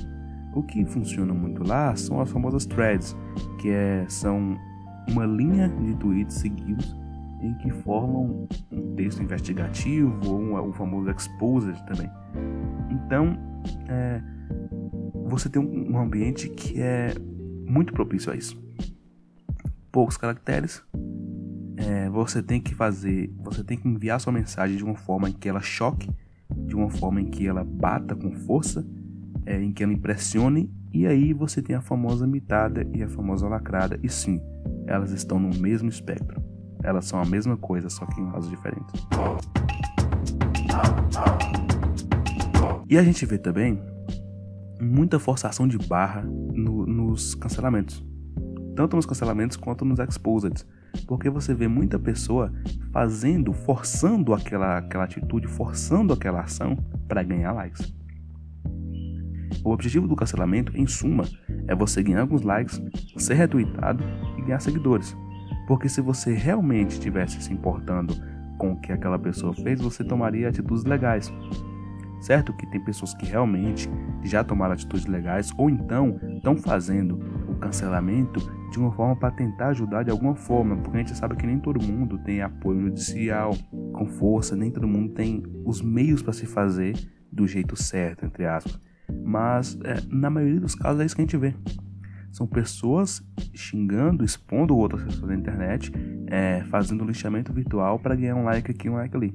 O 0.53 0.63
que 0.63 0.85
funciona 0.85 1.33
muito 1.33 1.67
lá 1.67 1.95
são 1.95 2.19
as 2.19 2.29
famosas 2.29 2.65
threads, 2.65 3.15
que 3.59 3.69
é, 3.69 4.05
são 4.07 4.57
uma 5.09 5.25
linha 5.25 5.69
de 5.69 5.95
tweets 5.95 6.35
seguidos 6.35 7.04
em 7.45 7.53
que 7.55 7.69
formam 7.71 8.47
um 8.71 8.95
texto 8.95 9.21
investigativo 9.21 10.31
ou 10.31 10.39
um, 10.39 10.69
o 10.69 10.73
famoso 10.73 11.09
exposed 11.09 11.81
também. 11.85 12.09
Então, 12.89 13.37
é, 13.87 14.21
você 15.25 15.49
tem 15.49 15.61
um, 15.61 15.93
um 15.93 15.99
ambiente 15.99 16.49
que 16.49 16.81
é 16.81 17.13
muito 17.65 17.93
propício 17.93 18.31
a 18.31 18.35
isso. 18.35 18.61
Poucos 19.91 20.17
caracteres, 20.17 20.83
é, 21.77 22.09
você 22.09 22.41
tem 22.41 22.59
que 22.59 22.73
fazer, 22.73 23.33
você 23.37 23.63
tem 23.63 23.77
que 23.77 23.87
enviar 23.87 24.19
sua 24.19 24.33
mensagem 24.33 24.77
de 24.77 24.83
uma 24.83 24.95
forma 24.95 25.29
em 25.29 25.33
que 25.33 25.47
ela 25.47 25.61
choque, 25.61 26.09
de 26.67 26.75
uma 26.75 26.89
forma 26.89 27.21
em 27.21 27.25
que 27.25 27.47
ela 27.47 27.63
bata 27.63 28.15
com 28.15 28.31
força, 28.31 28.85
é, 29.45 29.61
em 29.61 29.71
que 29.71 29.83
ela 29.83 29.93
impressione, 29.93 30.71
e 30.93 31.05
aí 31.05 31.33
você 31.33 31.61
tem 31.61 31.75
a 31.75 31.81
famosa 31.81 32.25
mitada 32.25 32.87
e 32.93 33.03
a 33.03 33.07
famosa 33.07 33.47
lacrada, 33.47 33.99
e 34.01 34.09
sim, 34.09 34.39
elas 34.87 35.11
estão 35.11 35.39
no 35.39 35.53
mesmo 35.59 35.89
espectro. 35.89 36.54
Elas 36.85 37.05
são 37.05 37.19
a 37.19 37.25
mesma 37.25 37.57
coisa, 37.57 37.89
só 37.89 38.05
que 38.05 38.21
em 38.21 38.25
lados 38.25 38.47
diferentes. 38.47 38.93
E 42.87 42.97
a 42.97 43.03
gente 43.03 43.25
vê 43.25 43.39
também 43.39 43.81
muita 44.79 45.17
forçação 45.17 45.67
de 45.67 45.77
barra 45.79 46.21
no, 46.21 46.85
nos 46.85 47.33
cancelamentos. 47.33 48.05
Tanto 48.75 48.95
nos 48.95 49.05
cancelamentos 49.05 49.57
quanto 49.57 49.83
nos 49.83 49.97
exposed. 49.99 50.63
Porque 51.07 51.29
você 51.29 51.53
vê 51.53 51.67
muita 51.67 51.97
pessoa 51.97 52.53
fazendo, 52.93 53.51
forçando 53.51 54.33
aquela, 54.33 54.77
aquela 54.77 55.05
atitude, 55.05 55.47
forçando 55.47 56.13
aquela 56.13 56.41
ação 56.41 56.77
para 57.07 57.23
ganhar 57.23 57.51
likes. 57.51 57.93
O 59.63 59.71
objetivo 59.71 60.07
do 60.07 60.15
cancelamento, 60.15 60.71
em 60.77 60.85
suma, 60.85 61.25
é 61.67 61.75
você 61.75 62.03
ganhar 62.03 62.21
alguns 62.21 62.43
likes, 62.43 62.79
ser 63.17 63.33
retweetado 63.33 64.03
e 64.37 64.41
ganhar 64.43 64.59
seguidores. 64.59 65.17
Porque 65.67 65.89
se 65.89 66.01
você 66.01 66.33
realmente 66.33 66.91
estivesse 66.91 67.41
se 67.41 67.53
importando 67.53 68.15
com 68.57 68.73
o 68.73 68.79
que 68.79 68.91
aquela 68.91 69.19
pessoa 69.19 69.53
fez, 69.53 69.81
você 69.81 70.03
tomaria 70.03 70.49
atitudes 70.49 70.83
legais. 70.85 71.31
Certo 72.21 72.53
que 72.53 72.65
tem 72.67 72.83
pessoas 72.83 73.13
que 73.13 73.25
realmente 73.25 73.89
já 74.23 74.43
tomaram 74.43 74.73
atitudes 74.73 75.05
legais 75.05 75.51
ou 75.57 75.69
então 75.69 76.19
estão 76.37 76.55
fazendo 76.55 77.19
o 77.47 77.55
cancelamento 77.55 78.39
de 78.71 78.79
uma 78.79 78.91
forma 78.91 79.15
para 79.15 79.31
tentar 79.31 79.67
ajudar 79.67 80.03
de 80.03 80.11
alguma 80.11 80.35
forma, 80.35 80.75
porque 80.77 80.97
a 80.97 80.99
gente 81.01 81.15
sabe 81.15 81.35
que 81.35 81.45
nem 81.45 81.59
todo 81.59 81.83
mundo 81.83 82.17
tem 82.17 82.41
apoio 82.41 82.81
judicial 82.81 83.55
com 83.93 84.07
força, 84.07 84.55
nem 84.55 84.71
todo 84.71 84.87
mundo 84.87 85.13
tem 85.13 85.43
os 85.63 85.81
meios 85.81 86.21
para 86.21 86.33
se 86.33 86.45
fazer 86.45 86.95
do 87.31 87.47
jeito 87.47 87.75
certo, 87.75 88.25
entre 88.25 88.45
aspas. 88.45 88.79
Mas 89.23 89.77
é, 89.83 89.97
na 90.09 90.29
maioria 90.29 90.59
dos 90.59 90.75
casos 90.75 91.01
é 91.01 91.05
isso 91.05 91.15
que 91.15 91.21
a 91.21 91.25
gente 91.25 91.37
vê. 91.37 91.53
São 92.35 92.45
pessoas 92.45 93.23
xingando, 93.53 94.25
expondo 94.25 94.75
outras 94.75 95.03
pessoas 95.03 95.29
na 95.29 95.37
internet, 95.37 95.89
é, 96.27 96.65
fazendo 96.65 97.05
lixamento 97.05 97.53
virtual 97.53 97.97
para 97.97 98.13
ganhar 98.13 98.35
um 98.35 98.43
like 98.43 98.69
aqui, 98.69 98.89
um 98.89 98.95
like 98.95 99.15
ali. 99.15 99.33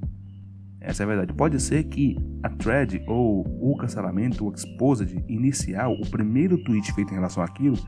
Essa 0.82 1.02
é 1.02 1.04
a 1.04 1.06
verdade. 1.06 1.32
Pode 1.32 1.58
ser 1.62 1.84
que 1.84 2.18
a 2.42 2.50
thread 2.50 3.02
ou 3.08 3.40
o 3.58 3.74
cancelamento, 3.78 4.46
o 4.46 4.52
exposed 4.52 5.24
inicial, 5.26 5.94
o 5.94 6.10
primeiro 6.10 6.62
tweet 6.62 6.92
feito 6.92 7.10
em 7.12 7.14
relação 7.14 7.42
àquilo, 7.42 7.78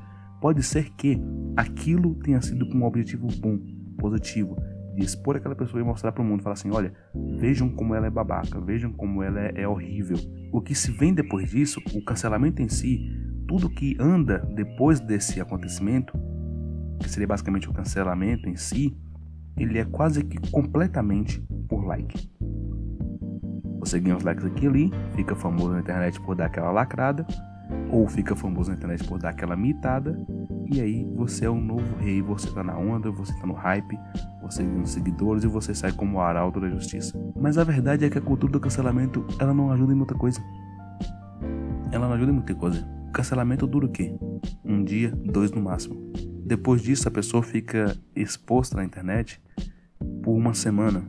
pode 0.40 0.62
ser 0.62 0.88
que 0.94 1.20
aquilo 1.58 2.14
tenha 2.14 2.40
sido 2.40 2.66
com 2.70 2.78
um 2.78 2.84
objetivo 2.84 3.28
bom, 3.38 3.58
positivo, 3.98 4.56
de 4.96 5.04
expor 5.04 5.36
aquela 5.36 5.54
pessoa 5.54 5.78
e 5.78 5.84
mostrar 5.84 6.12
para 6.12 6.22
o 6.22 6.24
mundo, 6.24 6.42
falar 6.42 6.54
assim, 6.54 6.70
olha, 6.70 6.90
vejam 7.38 7.68
como 7.68 7.94
ela 7.94 8.06
é 8.06 8.10
babaca, 8.10 8.58
vejam 8.62 8.90
como 8.90 9.22
ela 9.22 9.38
é, 9.40 9.60
é 9.60 9.68
horrível. 9.68 10.16
O 10.50 10.62
que 10.62 10.74
se 10.74 10.90
vem 10.90 11.12
depois 11.12 11.50
disso, 11.50 11.82
o 11.94 12.02
cancelamento 12.02 12.62
em 12.62 12.68
si, 12.70 12.98
tudo 13.52 13.68
que 13.68 13.94
anda 14.00 14.38
depois 14.54 14.98
desse 14.98 15.38
acontecimento, 15.38 16.18
que 16.98 17.06
seria 17.06 17.28
basicamente 17.28 17.68
o 17.68 17.72
cancelamento 17.74 18.48
em 18.48 18.56
si, 18.56 18.96
ele 19.58 19.78
é 19.78 19.84
quase 19.84 20.24
que 20.24 20.38
completamente 20.50 21.38
por 21.68 21.84
like. 21.84 22.30
Você 23.80 24.00
ganha 24.00 24.16
os 24.16 24.24
likes 24.24 24.46
aqui 24.46 24.64
e 24.64 24.68
ali, 24.68 24.90
fica 25.14 25.36
famoso 25.36 25.72
na 25.72 25.80
internet 25.80 26.18
por 26.22 26.34
dar 26.34 26.46
aquela 26.46 26.70
lacrada, 26.70 27.26
ou 27.90 28.08
fica 28.08 28.34
famoso 28.34 28.70
na 28.70 28.76
internet 28.78 29.06
por 29.06 29.18
dar 29.18 29.28
aquela 29.28 29.54
mitada, 29.54 30.18
e 30.72 30.80
aí 30.80 31.04
você 31.14 31.44
é 31.44 31.50
o 31.50 31.60
novo 31.60 31.94
rei, 31.98 32.22
você 32.22 32.50
tá 32.52 32.64
na 32.64 32.78
onda, 32.78 33.10
você 33.10 33.38
tá 33.38 33.46
no 33.46 33.52
hype, 33.52 33.98
você 34.40 34.64
ganha 34.64 34.86
seguidores 34.86 35.44
e 35.44 35.46
você 35.46 35.74
sai 35.74 35.92
como 35.92 36.16
o 36.16 36.20
arauto 36.22 36.58
da 36.58 36.70
justiça. 36.70 37.22
Mas 37.38 37.58
a 37.58 37.64
verdade 37.64 38.06
é 38.06 38.08
que 38.08 38.16
a 38.16 38.22
cultura 38.22 38.50
do 38.50 38.60
cancelamento, 38.60 39.26
ela 39.38 39.52
não 39.52 39.70
ajuda 39.70 39.92
em 39.92 39.96
muita 39.96 40.14
coisa. 40.14 40.40
Ela 41.92 42.06
não 42.06 42.14
ajuda 42.14 42.32
em 42.32 42.36
muita 42.36 42.54
coisa. 42.54 43.01
Cancelamento 43.12 43.66
dura 43.66 43.86
o 43.86 43.90
quê? 43.90 44.14
Um 44.64 44.82
dia, 44.82 45.10
dois 45.10 45.50
no 45.50 45.60
máximo. 45.60 46.12
Depois 46.44 46.82
disso, 46.82 47.06
a 47.06 47.10
pessoa 47.10 47.42
fica 47.42 47.96
exposta 48.16 48.76
na 48.76 48.84
internet 48.84 49.40
por 50.22 50.34
uma 50.34 50.54
semana, 50.54 51.04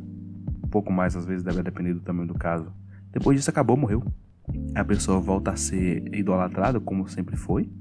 pouco 0.70 0.92
mais, 0.92 1.16
às 1.16 1.26
vezes 1.26 1.44
deve 1.44 1.64
depender 1.64 1.94
do 1.94 2.02
tamanho 2.02 2.28
do 2.28 2.34
caso. 2.34 2.72
Depois 3.12 3.38
disso 3.38 3.50
acabou, 3.50 3.78
morreu. 3.78 4.04
A 4.76 4.84
pessoa 4.84 5.20
volta 5.20 5.52
a 5.52 5.56
ser 5.56 6.14
idolatrada, 6.14 6.80
como 6.80 7.08
sempre 7.08 7.38
foi. 7.38 7.72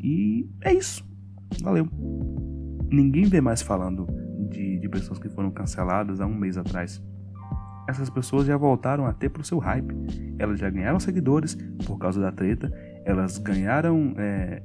E 0.00 0.48
é 0.60 0.72
isso. 0.72 1.06
Valeu. 1.62 1.88
Ninguém 2.90 3.24
vê 3.24 3.40
mais 3.40 3.62
falando 3.62 4.06
de, 4.50 4.78
de 4.78 4.88
pessoas 4.88 5.18
que 5.18 5.28
foram 5.28 5.50
canceladas 5.50 6.20
há 6.20 6.26
um 6.26 6.34
mês 6.34 6.58
atrás. 6.58 7.02
Essas 7.88 8.10
pessoas 8.10 8.46
já 8.46 8.54
voltaram 8.54 9.06
a 9.06 9.14
ter 9.14 9.30
pro 9.30 9.42
seu 9.42 9.56
hype. 9.58 9.94
Elas 10.38 10.58
já 10.60 10.68
ganharam 10.68 11.00
seguidores 11.00 11.56
por 11.86 11.96
causa 11.96 12.20
da 12.20 12.30
treta. 12.30 12.70
Elas 13.02 13.38
ganharam 13.38 14.12
é, 14.18 14.62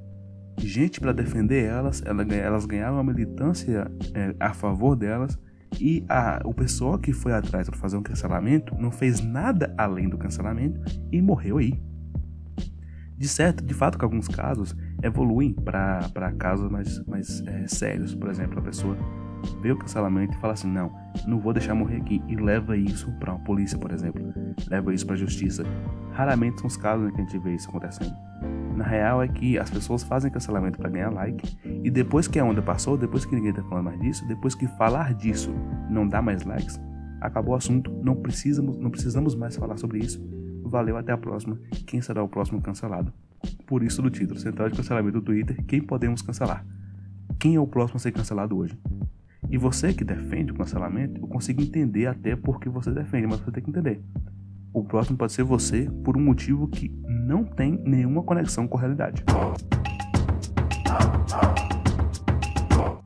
gente 0.58 1.00
para 1.00 1.14
defender 1.14 1.64
elas. 1.64 2.04
Elas 2.06 2.66
ganharam 2.66 2.96
uma 2.96 3.04
militância 3.04 3.90
é, 4.14 4.36
a 4.38 4.54
favor 4.54 4.98
delas. 4.98 5.40
E 5.80 6.06
a, 6.10 6.42
o 6.44 6.54
pessoal 6.54 7.00
que 7.00 7.14
foi 7.14 7.32
atrás 7.32 7.70
para 7.70 7.80
fazer 7.80 7.96
um 7.96 8.04
cancelamento 8.04 8.76
não 8.76 8.92
fez 8.92 9.22
nada 9.22 9.74
além 9.78 10.10
do 10.10 10.18
cancelamento 10.18 10.82
e 11.10 11.22
morreu 11.22 11.60
aí. 11.60 11.82
De 13.18 13.28
certo, 13.30 13.64
de 13.64 13.74
fato 13.74 13.98
que 13.98 14.04
alguns 14.04 14.28
casos 14.28 14.76
evoluem 15.02 15.54
para 15.54 16.34
casos 16.38 16.70
mais, 16.70 17.02
mais 17.06 17.42
é, 17.48 17.68
sérios. 17.68 18.14
Por 18.14 18.30
exemplo, 18.30 18.60
a 18.60 18.62
pessoa 18.62 18.98
vê 19.62 19.72
o 19.72 19.78
cancelamento 19.78 20.36
e 20.36 20.42
fala 20.42 20.54
assim: 20.54 20.68
não, 20.68 20.92
não 21.28 21.40
vou 21.40 21.54
deixar 21.54 21.74
morrer 21.76 21.98
aqui. 21.98 22.22
E 22.28 22.36
leva 22.36 22.76
isso 22.78 23.12
para 23.20 23.34
a 23.34 23.40
polícia, 23.40 23.78
por 23.78 23.92
exemplo. 23.92 24.34
Leva 24.70 24.94
isso 24.94 25.06
para 25.06 25.16
a 25.16 25.18
justiça. 25.18 25.64
Raramente 26.12 26.60
são 26.60 26.68
os 26.68 26.78
casos 26.78 27.10
em 27.10 27.14
que 27.14 27.22
a 27.22 27.24
gente 27.24 27.38
vê 27.40 27.56
isso 27.56 27.70
acontecendo. 27.70 28.14
Na 28.76 28.84
real 28.84 29.22
é 29.22 29.28
que 29.28 29.58
as 29.58 29.70
pessoas 29.70 30.04
fazem 30.04 30.32
cancelamento 30.32 30.80
para 30.80 30.90
ganhar 30.90 31.12
like 31.12 31.58
e 31.84 31.90
depois 31.90 32.28
que 32.28 32.40
a 32.40 32.44
onda 32.44 32.62
passou, 32.62 32.98
depois 32.98 33.24
que 33.24 33.36
ninguém 33.36 33.54
tá 33.54 33.62
falando 33.64 33.86
mais 33.86 34.00
disso, 34.00 34.28
depois 34.28 34.56
que 34.56 34.68
falar 34.68 35.14
disso 35.14 35.54
não 35.90 36.08
dá 36.08 36.22
mais 36.22 36.44
likes, 36.44 36.82
acabou 37.22 37.54
o 37.54 37.58
assunto, 37.58 37.92
não 38.04 38.16
precisamos, 38.16 38.78
não 38.78 38.90
precisamos 38.90 39.36
mais 39.36 39.56
falar 39.56 39.78
sobre 39.78 40.00
isso. 40.00 40.22
Valeu, 40.64 40.98
até 40.98 41.12
a 41.12 41.18
próxima. 41.18 41.60
Quem 41.86 42.02
será 42.02 42.24
o 42.24 42.28
próximo 42.28 42.62
cancelado? 42.62 43.14
Por 43.68 43.84
isso 43.84 44.02
do 44.02 44.10
título, 44.10 44.40
Central 44.40 44.70
de 44.70 44.76
Cancelamento 44.76 45.20
do 45.20 45.26
Twitter, 45.26 45.64
quem 45.66 45.82
podemos 45.82 46.22
cancelar? 46.22 46.66
Quem 47.40 47.56
é 47.56 47.60
o 47.60 47.68
próximo 47.68 47.98
a 47.98 48.00
ser 48.00 48.12
cancelado 48.12 48.58
hoje? 48.58 48.78
E 49.54 49.58
você 49.58 49.94
que 49.94 50.04
defende 50.04 50.52
o 50.52 50.56
cancelamento, 50.56 51.22
eu 51.22 51.28
consigo 51.28 51.62
entender 51.62 52.08
até 52.08 52.36
porque 52.36 52.68
você 52.68 52.90
defende, 52.90 53.28
mas 53.28 53.40
você 53.40 53.52
tem 53.52 53.62
que 53.62 53.70
entender. 53.70 54.04
O 54.74 54.84
próximo 54.84 55.16
pode 55.16 55.32
ser 55.32 55.44
você 55.44 55.88
por 56.04 56.18
um 56.18 56.20
motivo 56.20 56.68
que 56.68 56.90
não 57.08 57.44
tem 57.44 57.80
nenhuma 57.86 58.24
conexão 58.24 58.68
com 58.68 58.80
a 58.80 58.82
realidade. 58.82 59.24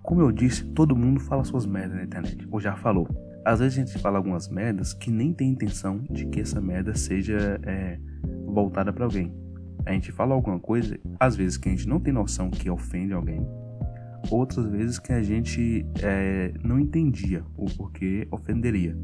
Como 0.02 0.22
eu 0.22 0.32
disse, 0.32 0.64
todo 0.68 0.96
mundo 0.96 1.20
fala 1.20 1.44
suas 1.44 1.66
merdas 1.66 1.98
na 1.98 2.04
internet, 2.06 2.48
ou 2.50 2.62
já 2.62 2.78
falou. 2.78 3.10
Às 3.44 3.60
vezes 3.60 3.78
a 3.78 3.82
gente 3.84 4.00
fala 4.02 4.18
algumas 4.18 4.48
merdas 4.48 4.94
que 4.94 5.12
nem 5.12 5.34
tem 5.34 5.50
intenção 5.50 6.02
de 6.10 6.28
que 6.28 6.40
essa 6.40 6.62
merda 6.62 6.96
seja 6.96 7.60
é, 7.64 8.00
voltada 8.46 8.94
para 8.94 9.04
alguém. 9.04 9.36
A 9.86 9.92
gente 9.92 10.14
fala 10.14 10.34
alguma 10.34 10.62
coisa, 10.62 10.98
às 11.20 11.36
vezes 11.36 11.58
que 11.58 11.68
a 11.68 11.72
gente 11.74 11.90
não 11.90 12.00
tem 12.00 12.14
noção 12.14 12.50
que 12.50 12.70
ofende 12.70 13.12
alguém, 13.12 13.46
outras 14.30 14.66
vezes 14.68 15.00
que 15.00 15.14
a 15.14 15.22
gente 15.22 15.86
é, 16.02 16.54
não 16.64 16.80
entendia 16.80 17.44
o 17.56 17.66
porquê 17.66 18.28
ofenderia 18.32 18.96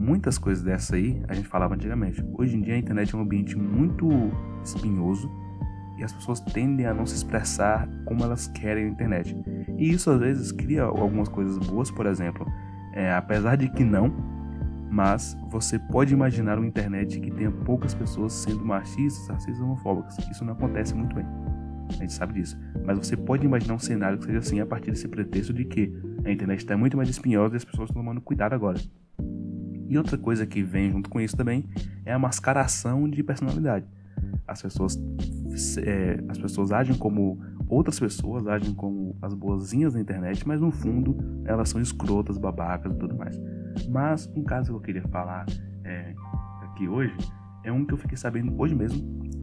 muitas 0.00 0.38
coisas 0.38 0.64
dessas 0.64 0.94
aí 0.94 1.22
a 1.28 1.34
gente 1.34 1.46
falava 1.46 1.74
antigamente. 1.74 2.24
Hoje 2.32 2.56
em 2.56 2.62
dia 2.62 2.74
a 2.74 2.78
internet 2.78 3.14
é 3.14 3.18
um 3.18 3.20
ambiente 3.20 3.56
muito 3.56 4.08
espinhoso 4.64 5.30
e 5.98 6.02
as 6.02 6.12
pessoas 6.12 6.40
tendem 6.40 6.86
a 6.86 6.94
não 6.94 7.04
se 7.04 7.14
expressar 7.14 7.86
como 8.06 8.24
elas 8.24 8.48
querem 8.48 8.86
na 8.86 8.90
internet. 8.90 9.36
E 9.76 9.90
isso 9.90 10.10
às 10.10 10.18
vezes 10.18 10.50
cria 10.50 10.84
algumas 10.84 11.28
coisas 11.28 11.58
boas, 11.58 11.90
por 11.90 12.06
exemplo, 12.06 12.46
é, 12.94 13.12
apesar 13.12 13.56
de 13.56 13.68
que 13.68 13.84
não, 13.84 14.10
mas 14.90 15.36
você 15.50 15.78
pode 15.78 16.14
imaginar 16.14 16.56
uma 16.56 16.66
internet 16.66 17.20
que 17.20 17.30
tenha 17.30 17.50
poucas 17.50 17.92
pessoas 17.92 18.32
sendo 18.32 18.64
machistas, 18.64 19.28
racistas, 19.28 19.60
homofóbicas. 19.60 20.16
Isso 20.30 20.44
não 20.44 20.54
acontece 20.54 20.94
muito 20.94 21.14
bem. 21.14 21.26
A 21.90 22.02
gente 22.02 22.12
sabe 22.12 22.34
disso. 22.34 22.58
Mas 22.84 22.98
você 22.98 23.16
pode 23.16 23.44
imaginar 23.44 23.74
um 23.74 23.78
cenário 23.78 24.18
que 24.18 24.24
seja 24.24 24.38
assim 24.38 24.60
a 24.60 24.66
partir 24.66 24.90
desse 24.90 25.08
pretexto 25.08 25.52
de 25.52 25.64
que 25.64 25.92
A 26.24 26.30
internet 26.30 26.58
está 26.58 26.76
muito 26.76 26.96
mais 26.96 27.08
espinhosa 27.08 27.54
e 27.54 27.58
as 27.58 27.64
pessoas 27.64 27.88
estão 27.88 28.02
tomando 28.02 28.20
cuidado 28.20 28.52
agora. 28.54 28.78
E 29.88 29.98
outra 29.98 30.16
coisa 30.16 30.46
que 30.46 30.62
vem 30.62 30.90
junto 30.90 31.10
com 31.10 31.20
isso 31.20 31.36
também 31.36 31.68
é 32.04 32.12
a 32.12 32.18
mascaração 32.18 33.08
de 33.08 33.22
personalidade. 33.22 33.86
As 34.46 34.62
pessoas, 34.62 34.96
é, 35.84 36.22
as 36.28 36.38
pessoas 36.38 36.70
agem 36.70 36.96
como 36.96 37.40
outras 37.68 37.98
pessoas, 37.98 38.46
agem 38.46 38.74
como 38.74 39.16
as 39.20 39.34
boazinhas 39.34 39.94
da 39.94 40.00
internet, 40.00 40.46
mas 40.46 40.60
no 40.60 40.70
fundo 40.70 41.16
elas 41.44 41.68
são 41.68 41.80
escrotas, 41.80 42.38
babacas 42.38 42.92
e 42.92 42.98
tudo 42.98 43.16
mais. 43.16 43.40
Mas 43.88 44.30
um 44.36 44.44
caso 44.44 44.70
que 44.70 44.76
eu 44.76 44.80
queria 44.80 45.02
falar 45.08 45.46
é, 45.84 46.14
aqui 46.62 46.86
hoje 46.86 47.16
é 47.64 47.72
um 47.72 47.84
que 47.84 47.92
eu 47.92 47.98
fiquei 47.98 48.16
sabendo 48.16 48.54
hoje 48.60 48.74
mesmo 48.74 49.00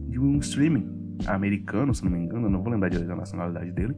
de 0.08 0.18
um 0.18 0.38
streaming 0.38 0.97
americano, 1.26 1.94
se 1.94 2.04
não 2.04 2.10
me 2.10 2.18
engano, 2.18 2.48
não 2.48 2.62
vou 2.62 2.72
lembrar 2.72 2.88
direito 2.88 3.08
da 3.08 3.16
nacionalidade 3.16 3.70
dele. 3.72 3.96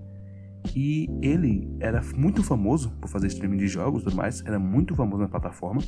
E 0.75 1.09
ele 1.23 1.69
era 1.81 2.03
muito 2.17 2.43
famoso 2.43 2.91
por 3.01 3.09
fazer 3.09 3.29
streaming 3.29 3.57
de 3.57 3.67
jogos 3.67 4.03
e 4.03 4.05
tudo 4.05 4.17
mais, 4.17 4.45
era 4.45 4.59
muito 4.59 4.95
famoso 4.95 5.23
na 5.23 5.29
plataforma. 5.29 5.81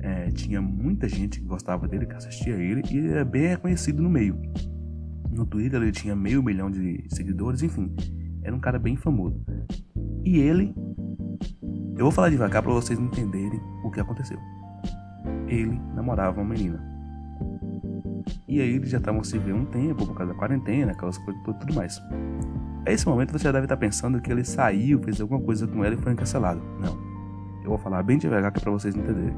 É, 0.00 0.30
tinha 0.30 0.60
muita 0.60 1.08
gente 1.08 1.40
que 1.40 1.46
gostava 1.46 1.88
dele, 1.88 2.06
que 2.06 2.14
assistia 2.14 2.54
ele, 2.54 2.82
e 2.90 2.98
ele 2.98 3.08
era 3.08 3.24
bem 3.24 3.48
reconhecido 3.48 4.02
no 4.02 4.08
meio. 4.08 4.40
No 5.30 5.46
Twitter 5.46 5.80
ele 5.80 5.92
tinha 5.92 6.14
meio 6.14 6.42
milhão 6.42 6.70
de 6.70 7.04
seguidores, 7.08 7.62
enfim, 7.62 7.94
era 8.42 8.54
um 8.54 8.60
cara 8.60 8.78
bem 8.78 8.96
famoso. 8.96 9.44
E 10.24 10.38
ele. 10.38 10.74
Eu 11.96 12.06
vou 12.06 12.10
falar 12.10 12.30
devagar 12.30 12.62
para 12.62 12.72
vocês 12.72 12.98
entenderem 12.98 13.60
o 13.84 13.90
que 13.90 14.00
aconteceu. 14.00 14.38
Ele 15.46 15.78
namorava 15.94 16.40
uma 16.40 16.48
menina. 16.48 16.91
E 18.48 18.60
aí 18.60 18.76
eles 18.76 18.90
já 18.90 18.98
estavam 18.98 19.22
se 19.22 19.38
vendo 19.38 19.58
um 19.58 19.64
tempo 19.64 20.06
por 20.06 20.14
causa 20.14 20.32
da 20.32 20.38
quarentena, 20.38 20.92
aquelas 20.92 21.18
coisas 21.18 21.42
tudo 21.42 21.74
mais. 21.74 22.00
A 22.86 22.90
esse 22.90 23.06
momento 23.06 23.32
você 23.32 23.44
já 23.44 23.52
deve 23.52 23.66
estar 23.66 23.76
pensando 23.76 24.20
que 24.20 24.30
ele 24.30 24.44
saiu, 24.44 25.00
fez 25.02 25.20
alguma 25.20 25.40
coisa 25.40 25.66
com 25.66 25.84
ela 25.84 25.94
e 25.94 25.98
foi 25.98 26.12
encarcelado. 26.12 26.60
Não. 26.80 26.98
Eu 27.62 27.70
vou 27.70 27.78
falar 27.78 28.02
bem 28.02 28.18
devagar 28.18 28.50
que 28.52 28.58
é 28.58 28.62
pra 28.62 28.72
vocês 28.72 28.94
entenderem. 28.94 29.36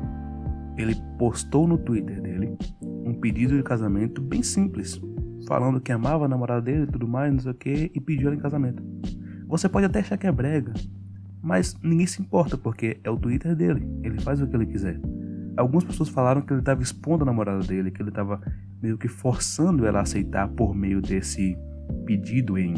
Ele 0.77 0.97
postou 1.19 1.69
no 1.69 1.79
Twitter 1.79 2.21
dele 2.21 2.57
um 2.83 3.15
pedido 3.15 3.57
de 3.57 3.63
casamento 3.63 4.21
bem 4.21 4.43
simples, 4.43 5.01
falando 5.47 5.81
que 5.81 5.93
amava 5.93 6.25
a 6.25 6.29
namorada 6.29 6.63
dele 6.63 6.85
e 6.85 6.87
tudo 6.87 7.07
mais, 7.07 7.33
não 7.33 7.41
sei 7.41 7.53
o 7.53 7.55
que, 7.55 7.93
e 7.95 8.01
pediu 8.01 8.29
ela 8.29 8.37
em 8.37 8.41
casamento. 8.41 8.83
Você 9.47 9.69
pode 9.69 9.87
até 9.87 10.01
achar 10.01 10.17
que 10.17 10.27
é 10.27 10.33
brega, 10.33 10.73
mas 11.43 11.77
ninguém 11.83 12.07
se 12.07 12.23
importa 12.23 12.57
porque 12.57 12.99
é 13.05 13.11
o 13.11 13.17
Twitter 13.19 13.55
dele, 13.55 13.87
ele 14.03 14.21
faz 14.21 14.41
o 14.41 14.47
que 14.47 14.57
ele 14.57 14.67
quiser. 14.67 14.99
Algumas 15.57 15.85
pessoas 15.85 16.09
falaram 16.09 16.41
que 16.41 16.53
ele 16.53 16.61
estava 16.61 16.83
expondo 16.83 17.23
a 17.23 17.27
namorada 17.27 17.61
dele, 17.61 17.91
que 17.91 18.03
ele 18.03 18.09
estava 18.09 18.41
meio 18.83 18.99
que 18.99 19.09
forçando 19.09 19.87
ela 19.87 20.01
a 20.01 20.03
aceitar 20.03 20.49
por 20.49 20.75
meio 20.75 21.01
desse 21.01 21.57
pedido 22.05 22.59
em 22.59 22.75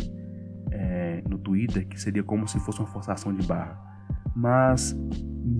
é, 0.70 1.22
no 1.28 1.38
Twitter, 1.38 1.86
que 1.86 2.00
seria 2.00 2.22
como 2.22 2.46
se 2.46 2.58
fosse 2.60 2.80
uma 2.80 2.88
forçação 2.88 3.34
de 3.34 3.46
barra. 3.46 3.80
Mas 4.34 4.96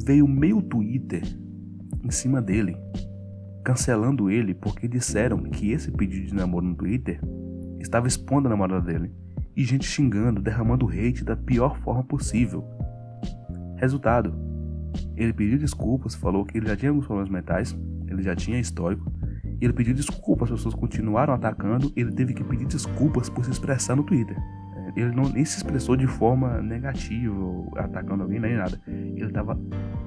veio 0.04 0.26
meio 0.28 0.62
Twitter 0.62 1.22
em 2.04 2.10
cima 2.10 2.42
dele, 2.42 2.76
cancelando 3.64 4.30
ele 4.30 4.54
porque 4.54 4.86
disseram 4.86 5.42
que 5.42 5.72
esse 5.72 5.90
pedido 5.90 6.26
de 6.26 6.34
namoro 6.34 6.66
no 6.66 6.74
Twitter 6.74 7.20
estava 7.80 8.06
expondo 8.06 8.48
a 8.48 8.50
namorada 8.50 8.80
dele. 8.80 9.12
E 9.56 9.64
gente 9.64 9.86
xingando, 9.86 10.42
derramando 10.42 10.88
hate 10.88 11.24
da 11.24 11.34
pior 11.34 11.78
forma 11.78 12.04
possível. 12.04 12.64
Resultado: 13.78 14.34
ele 15.16 15.32
pediu 15.32 15.58
desculpas, 15.58 16.14
falou 16.14 16.44
que 16.44 16.58
ele 16.58 16.66
já 16.66 16.76
tinha 16.76 16.90
alguns 16.90 17.06
problemas 17.06 17.30
mentais, 17.30 17.76
ele 18.06 18.22
já 18.22 18.36
tinha 18.36 18.60
histórico, 18.60 19.10
ele 19.60 19.72
pediu 19.72 19.94
desculpas, 19.94 20.50
as 20.50 20.58
pessoas 20.58 20.74
continuaram 20.74 21.32
atacando, 21.32 21.92
ele 21.96 22.12
teve 22.12 22.34
que 22.34 22.44
pedir 22.44 22.66
desculpas 22.66 23.28
por 23.28 23.44
se 23.44 23.50
expressar 23.50 23.96
no 23.96 24.02
Twitter. 24.02 24.36
É, 24.76 25.00
ele 25.00 25.14
não 25.14 25.28
nem 25.28 25.44
se 25.44 25.56
expressou 25.56 25.96
de 25.96 26.06
forma 26.06 26.60
negativa, 26.60 27.34
atacando 27.76 28.22
alguém, 28.22 28.40
nem 28.40 28.56
nada. 28.56 28.78
Ele 28.86 29.24
estava 29.24 29.58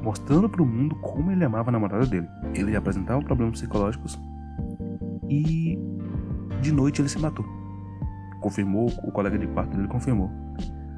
mostrando 0.04 0.50
para 0.50 0.62
o 0.62 0.66
mundo 0.66 0.96
como 0.96 1.32
ele 1.32 1.44
amava 1.44 1.70
a 1.70 1.72
namorada 1.72 2.06
dele. 2.06 2.28
Ele 2.54 2.76
apresentava 2.76 3.22
problemas 3.22 3.60
psicológicos 3.60 4.20
e 5.28 5.78
de 6.62 6.72
noite 6.72 7.02
ele 7.02 7.10
se 7.10 7.20
matou. 7.20 7.46
Confirmou, 8.42 8.88
o 9.04 9.12
colega 9.12 9.38
de 9.38 9.48
quarto 9.48 9.76
dele 9.76 9.88
confirmou. 9.88 10.30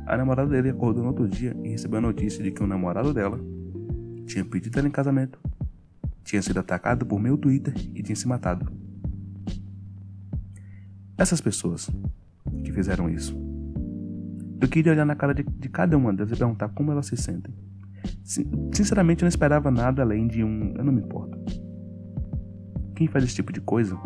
A 0.05 0.17
namorada 0.17 0.49
dele 0.49 0.69
acordou 0.69 1.03
no 1.03 1.09
outro 1.09 1.27
dia 1.27 1.55
e 1.63 1.69
recebeu 1.69 1.99
a 1.99 2.01
notícia 2.01 2.43
de 2.43 2.51
que 2.51 2.61
o 2.61 2.67
namorado 2.67 3.13
dela 3.13 3.39
tinha 4.25 4.43
pedido 4.43 4.77
ela 4.77 4.87
em 4.87 4.91
casamento, 4.91 5.39
tinha 6.23 6.41
sido 6.41 6.59
atacado 6.59 7.05
por 7.05 7.19
meu 7.19 7.37
Twitter 7.37 7.73
e 7.93 8.01
tinha 8.01 8.15
se 8.15 8.27
matado. 8.27 8.71
Essas 11.17 11.41
pessoas 11.41 11.89
que 12.63 12.71
fizeram 12.71 13.09
isso, 13.09 13.37
eu 14.59 14.67
queria 14.67 14.91
olhar 14.91 15.05
na 15.05 15.15
cara 15.15 15.33
de, 15.33 15.43
de 15.43 15.69
cada 15.69 15.97
uma 15.97 16.13
delas 16.13 16.31
e 16.31 16.35
perguntar 16.35 16.69
como 16.69 16.91
elas 16.91 17.07
se 17.07 17.17
sentem. 17.17 17.53
Sinceramente, 18.73 19.21
eu 19.21 19.25
não 19.25 19.29
esperava 19.29 19.69
nada 19.69 20.01
além 20.01 20.27
de 20.27 20.43
um 20.43 20.73
eu 20.75 20.83
não 20.83 20.93
me 20.93 21.01
importo. 21.01 21.37
Quem 22.95 23.07
faz 23.07 23.23
esse 23.23 23.35
tipo 23.35 23.51
de 23.51 23.61
coisa 23.61 23.97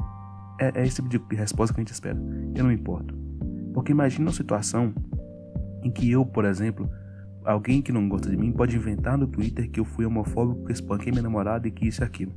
é, 0.60 0.82
é 0.82 0.86
esse 0.86 1.02
tipo 1.02 1.10
de 1.10 1.36
resposta 1.36 1.74
que 1.74 1.80
a 1.80 1.84
gente 1.84 1.94
espera. 1.94 2.18
Eu 2.56 2.64
não 2.64 2.70
me 2.70 2.76
importo. 2.76 3.14
Porque 3.74 3.92
imagina 3.92 4.26
uma 4.26 4.32
situação 4.32 4.94
em 5.84 5.92
que 5.92 6.10
eu, 6.10 6.26
por 6.26 6.46
exemplo, 6.46 6.90
alguém 7.46 7.82
que 7.82 7.92
não 7.92 8.10
gosta 8.10 8.30
de 8.30 8.36
mim 8.36 8.52
pode 8.52 8.76
inventar 8.76 9.18
no 9.18 9.28
Twitter 9.28 9.70
que 9.70 9.80
eu 9.80 9.86
fui 9.86 10.06
homofóbico, 10.06 10.66
que 10.66 10.74
espanquei 10.74 11.12
minha 11.12 11.24
namorada 11.24 11.68
e 11.68 11.72
que 11.72 11.88
isso 11.88 12.02
e 12.02 12.06
aquilo. 12.06 12.34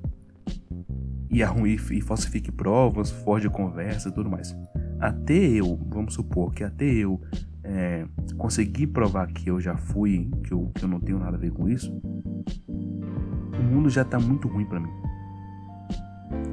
E 1.30 1.42
arrume 1.42 1.74
e 1.74 2.00
falsifique 2.00 2.52
provas, 2.52 3.10
forge 3.10 3.48
conversa 3.48 4.08
e 4.08 4.12
tudo 4.12 4.30
mais. 4.30 4.56
Até 5.00 5.34
eu, 5.34 5.78
vamos 5.88 6.14
supor 6.14 6.52
que 6.52 6.64
até 6.64 6.84
eu 6.84 7.20
é, 7.62 8.06
conseguir 8.36 8.88
provar 8.88 9.26
que 9.28 9.48
eu 9.48 9.60
já 9.60 9.76
fui, 9.76 10.30
que 10.44 10.52
eu, 10.52 10.70
que 10.74 10.84
eu 10.84 10.88
não 10.88 11.00
tenho 11.00 11.18
nada 11.18 11.36
a 11.36 11.40
ver 11.40 11.50
com 11.52 11.68
isso, 11.68 11.92
o 13.58 13.62
mundo 13.62 13.90
já 13.90 14.04
tá 14.04 14.18
muito 14.18 14.48
ruim 14.48 14.64
para 14.64 14.80
mim. 14.80 14.90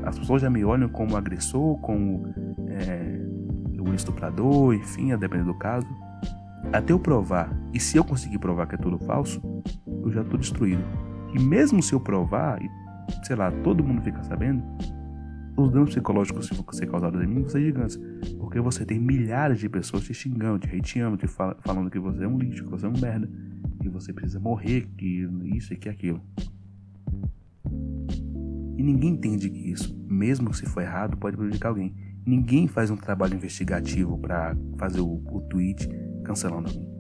As 0.04 0.20
pessoas 0.20 0.42
já 0.42 0.50
me 0.50 0.64
olham 0.64 0.90
como 0.90 1.16
agressor, 1.16 1.78
como 1.80 2.28
é, 2.68 3.20
o 3.80 3.94
estuprador, 3.94 4.74
enfim, 4.74 5.12
a 5.12 5.16
depender 5.16 5.46
do 5.46 5.54
caso. 5.54 5.88
Até 6.74 6.94
eu 6.94 7.00
provar, 7.00 7.50
e 7.74 7.80
se 7.80 7.98
eu 7.98 8.04
conseguir 8.04 8.40
provar 8.40 8.68
que 8.68 8.76
é 8.76 8.78
tudo 8.78 8.98
falso, 9.00 9.42
eu 10.04 10.12
já 10.12 10.22
estou 10.22 10.38
destruído. 10.38 10.84
E 11.34 11.40
mesmo 11.40 11.82
se 11.82 11.94
eu 11.94 12.00
provar, 12.00 12.62
e 12.62 12.70
sei 13.26 13.36
lá, 13.36 13.52
todo 13.52 13.84
mundo 13.84 14.02
fica 14.02 14.22
sabendo, 14.24 14.64
os 15.58 15.72
danos 15.72 15.90
psicológicos 15.90 16.50
que 16.50 16.56
vão 16.56 16.66
ser 16.72 16.88
causados 16.88 17.22
em 17.24 17.28
mim 17.28 17.42
vão 17.42 17.50
ser 17.50 17.62
gigantes. 17.62 18.00
Porque 18.38 18.60
você 18.60 18.86
tem 18.86 19.00
milhares 19.00 19.60
de 19.60 19.70
pessoas 19.70 20.04
te 20.04 20.14
xingando, 20.14 20.60
te 20.60 20.68
hateando, 20.68 21.18
te 21.18 21.28
fal 21.28 21.56
falando 21.62 21.90
que 21.90 22.00
você 22.00 22.24
é 22.24 22.28
um 22.28 22.38
lixo, 22.38 22.66
que 22.66 22.72
você 22.72 22.86
é 22.86 22.90
um 22.90 23.00
merda, 23.00 23.30
que 23.82 23.88
você 23.88 24.12
precisa 24.12 24.40
morrer, 24.40 24.88
que 24.98 25.28
isso 25.56 25.74
e 25.74 25.78
que 25.78 25.88
aquilo. 25.88 26.22
E 28.78 28.84
ninguém 28.84 29.12
entende 29.12 29.50
que 29.50 29.72
isso, 29.72 29.98
mesmo 30.10 30.54
se 30.54 30.66
for 30.66 30.82
errado, 30.82 31.16
pode 31.16 31.38
prejudicar 31.38 31.70
alguém. 31.70 31.96
Ninguém 32.26 32.68
faz 32.68 32.90
um 32.90 32.98
trabalho 32.98 33.36
investigativo 33.36 34.18
para 34.18 34.56
fazer 34.78 35.00
o, 35.00 35.24
o 35.32 35.42
tweet 35.50 35.88
cancelando 36.26 36.68
alguém. 36.68 36.96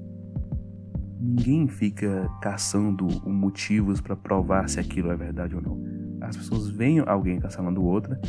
Ninguém 1.19 1.67
fica 1.67 2.29
caçando 2.41 3.07
motivos 3.27 3.99
para 3.99 4.15
provar 4.15 4.69
se 4.69 4.79
aquilo 4.79 5.11
é 5.11 5.15
verdade 5.15 5.55
ou 5.55 5.61
não. 5.61 5.83
As 6.21 6.37
pessoas 6.37 6.69
veem 6.69 6.99
alguém 6.99 7.39
cancelando 7.39 7.83
outra 7.83 8.19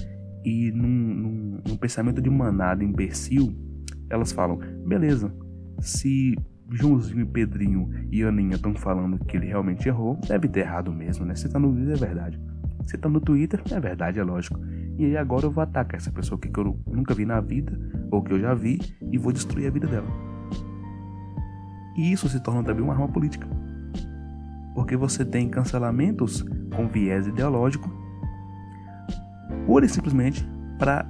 e 0.45 0.71
num, 0.71 0.89
num, 0.89 1.61
num 1.67 1.77
pensamento 1.77 2.21
de 2.23 2.31
manada 2.31 2.85
imbecil, 2.85 3.55
elas 4.09 4.33
falam: 4.33 4.59
beleza, 4.87 5.35
se 5.81 6.37
Joãozinho 6.71 7.21
e 7.21 7.27
Pedrinho 7.27 7.91
e 8.11 8.23
Aninha 8.23 8.55
estão 8.55 8.75
falando 8.75 9.19
que 9.25 9.37
ele 9.37 9.47
realmente 9.47 9.89
errou, 9.89 10.19
deve 10.27 10.49
ter 10.49 10.61
errado 10.61 10.93
mesmo, 10.93 11.25
né? 11.25 11.35
Se 11.35 11.49
tá 11.49 11.59
no 11.59 11.73
vídeo 11.73 11.93
é 11.93 11.97
verdade. 11.97 12.41
Se 12.87 12.97
tá 12.97 13.09
no 13.09 13.21
Twitter, 13.21 13.61
é 13.73 13.81
verdade, 13.81 14.21
é 14.21 14.23
lógico. 14.23 14.61
E 14.97 15.05
aí 15.05 15.17
agora 15.17 15.47
eu 15.47 15.51
vou 15.51 15.63
atacar 15.63 15.99
essa 15.99 16.13
pessoa 16.13 16.41
que 16.41 16.49
eu 16.57 16.79
nunca 16.87 17.13
vi 17.13 17.25
na 17.25 17.41
vida, 17.41 17.77
ou 18.11 18.23
que 18.23 18.33
eu 18.33 18.39
já 18.39 18.55
vi, 18.55 18.79
e 19.11 19.19
vou 19.19 19.33
destruir 19.33 19.67
a 19.67 19.71
vida 19.71 19.89
dela. 19.89 20.36
E 21.97 22.13
isso 22.13 22.29
se 22.29 22.41
torna 22.41 22.63
também 22.63 22.83
uma 22.83 22.93
arma 22.93 23.09
política. 23.09 23.49
Porque 24.75 24.97
você 24.97 25.25
tem 25.25 25.49
cancelamentos 25.49 26.43
com 26.75 26.87
viés 26.87 27.27
ideológico, 27.27 27.91
pura 29.65 29.87
e 29.87 29.89
simplesmente 29.89 30.47
para 30.79 31.07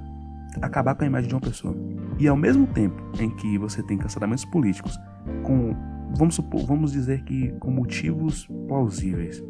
acabar 0.61 0.95
com 0.95 1.03
a 1.03 1.07
imagem 1.07 1.27
de 1.27 1.35
uma 1.35 1.41
pessoa. 1.41 1.75
E 2.17 2.27
ao 2.27 2.37
mesmo 2.37 2.65
tempo 2.67 3.01
em 3.19 3.29
que 3.29 3.57
você 3.57 3.83
tem 3.83 3.97
cancelamentos 3.97 4.45
políticos 4.45 4.97
com, 5.43 5.75
vamos 6.15 6.35
supor, 6.35 6.65
vamos 6.65 6.91
dizer 6.91 7.23
que 7.23 7.51
com 7.59 7.69
motivos 7.69 8.47
plausíveis. 8.67 9.43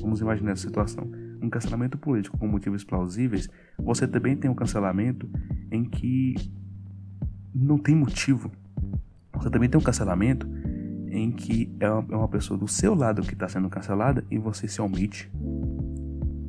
Vamos 0.00 0.20
imaginar 0.20 0.52
essa 0.52 0.66
situação. 0.66 1.10
Um 1.42 1.50
cancelamento 1.50 1.98
político 1.98 2.38
com 2.38 2.46
motivos 2.46 2.84
plausíveis, 2.84 3.48
você 3.78 4.06
também 4.06 4.36
tem 4.36 4.50
um 4.50 4.54
cancelamento 4.54 5.28
em 5.70 5.84
que 5.84 6.34
não 7.54 7.78
tem 7.78 7.94
motivo. 7.94 8.50
Você 9.34 9.50
também 9.50 9.68
tem 9.68 9.78
um 9.78 9.82
cancelamento 9.82 10.48
em 11.10 11.30
que 11.30 11.74
é 11.80 11.90
uma, 11.90 12.04
é 12.10 12.16
uma 12.16 12.28
pessoa 12.28 12.58
do 12.58 12.68
seu 12.68 12.94
lado 12.94 13.22
que 13.22 13.34
está 13.34 13.48
sendo 13.48 13.68
cancelada 13.68 14.24
e 14.30 14.38
você 14.38 14.68
se 14.68 14.80
omite, 14.80 15.30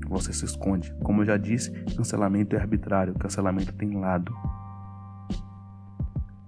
você 0.08 0.32
se 0.32 0.45
esconde. 0.45 0.93
Como 1.04 1.21
eu 1.21 1.26
já 1.26 1.38
disse, 1.38 1.71
cancelamento 1.95 2.56
é 2.56 2.60
arbitrário, 2.60 3.13
cancelamento 3.15 3.74
tem 3.74 4.00
lado. 4.00 4.34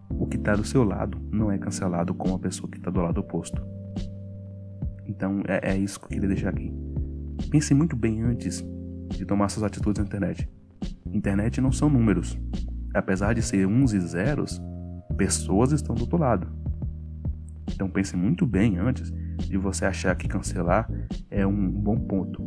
O 0.10 0.28
que 0.28 0.38
está 0.38 0.56
do 0.56 0.64
seu 0.64 0.84
lado 0.84 1.20
não 1.32 1.52
é 1.52 1.58
cancelado 1.58 2.14
como 2.14 2.36
a 2.36 2.40
pessoa 2.40 2.70
que 2.70 2.78
está 2.78 2.92
do 2.92 3.02
lado 3.02 3.20
oposto. 3.20 3.62
Então 5.06 5.24
Então 5.24 5.42
é, 5.48 5.72
é 5.72 5.78
isso 5.78 6.00
que 6.00 6.06
eu 6.06 6.10
queria 6.10 6.28
deixar 6.28 6.50
aqui. 6.50 6.74
Pense 7.50 7.74
muito 7.74 7.96
bem 7.96 8.22
antes 8.22 8.64
de 9.10 9.26
tomar 9.26 9.50
suas 9.50 9.64
atitudes 9.64 10.00
na 10.00 10.06
internet. 10.06 10.50
Internet 11.06 11.62
não 11.62 11.72
são 11.72 11.90
números. 11.90 12.38
Apesar 12.94 13.34
de 13.34 13.42
ser 13.42 13.66
uns 13.66 13.94
e 13.94 14.00
zeros, 14.00 14.62
pessoas 15.16 15.72
estão 15.72 15.96
do 15.96 16.02
outro 16.02 16.18
lado. 16.18 16.63
Então 17.72 17.90
pense 17.90 18.16
muito 18.16 18.46
bem 18.46 18.78
antes 18.78 19.12
de 19.38 19.58
você 19.58 19.86
achar 19.86 20.16
que 20.16 20.28
cancelar 20.28 20.90
é 21.30 21.46
um 21.46 21.70
bom 21.70 21.98
ponto. 21.98 22.42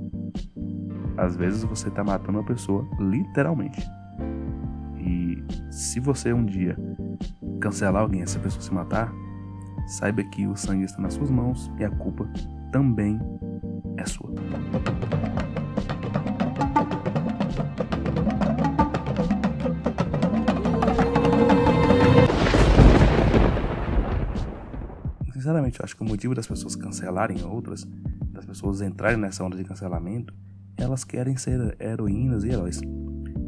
Às 1.16 1.37
vezes 1.37 1.64
você 1.64 1.88
está 1.88 2.05
matando 2.05 2.38
uma 2.38 2.46
pessoa 2.46 2.87
literalmente. 3.00 3.81
E 4.98 5.42
se 5.70 6.00
você 6.00 6.33
um 6.33 6.44
dia 6.44 6.76
cancelar 7.61 8.02
alguém, 8.02 8.22
essa 8.22 8.38
pessoa 8.38 8.62
se 8.62 8.72
matar, 8.72 9.12
saiba 9.87 10.22
que 10.24 10.46
o 10.46 10.57
sangue 10.57 10.85
está 10.85 11.00
nas 11.00 11.14
suas 11.14 11.31
mãos 11.31 11.70
e 11.79 11.85
a 11.85 11.90
culpa 11.90 12.29
também 12.70 13.18
é 13.96 14.05
sua. 14.05 14.35
Sinceramente, 25.46 25.78
eu 25.78 25.85
acho 25.85 25.96
que 25.96 26.02
o 26.02 26.04
motivo 26.04 26.35
das 26.35 26.48
pessoas 26.48 26.74
cancelarem 26.74 27.44
outras, 27.44 27.87
das 28.32 28.44
pessoas 28.44 28.80
entrarem 28.80 29.16
nessa 29.16 29.44
onda 29.44 29.56
de 29.56 29.62
cancelamento, 29.62 30.35
elas 30.76 31.04
querem 31.04 31.37
ser 31.37 31.76
heroínas 31.78 32.42
e 32.42 32.48
heróis. 32.48 32.80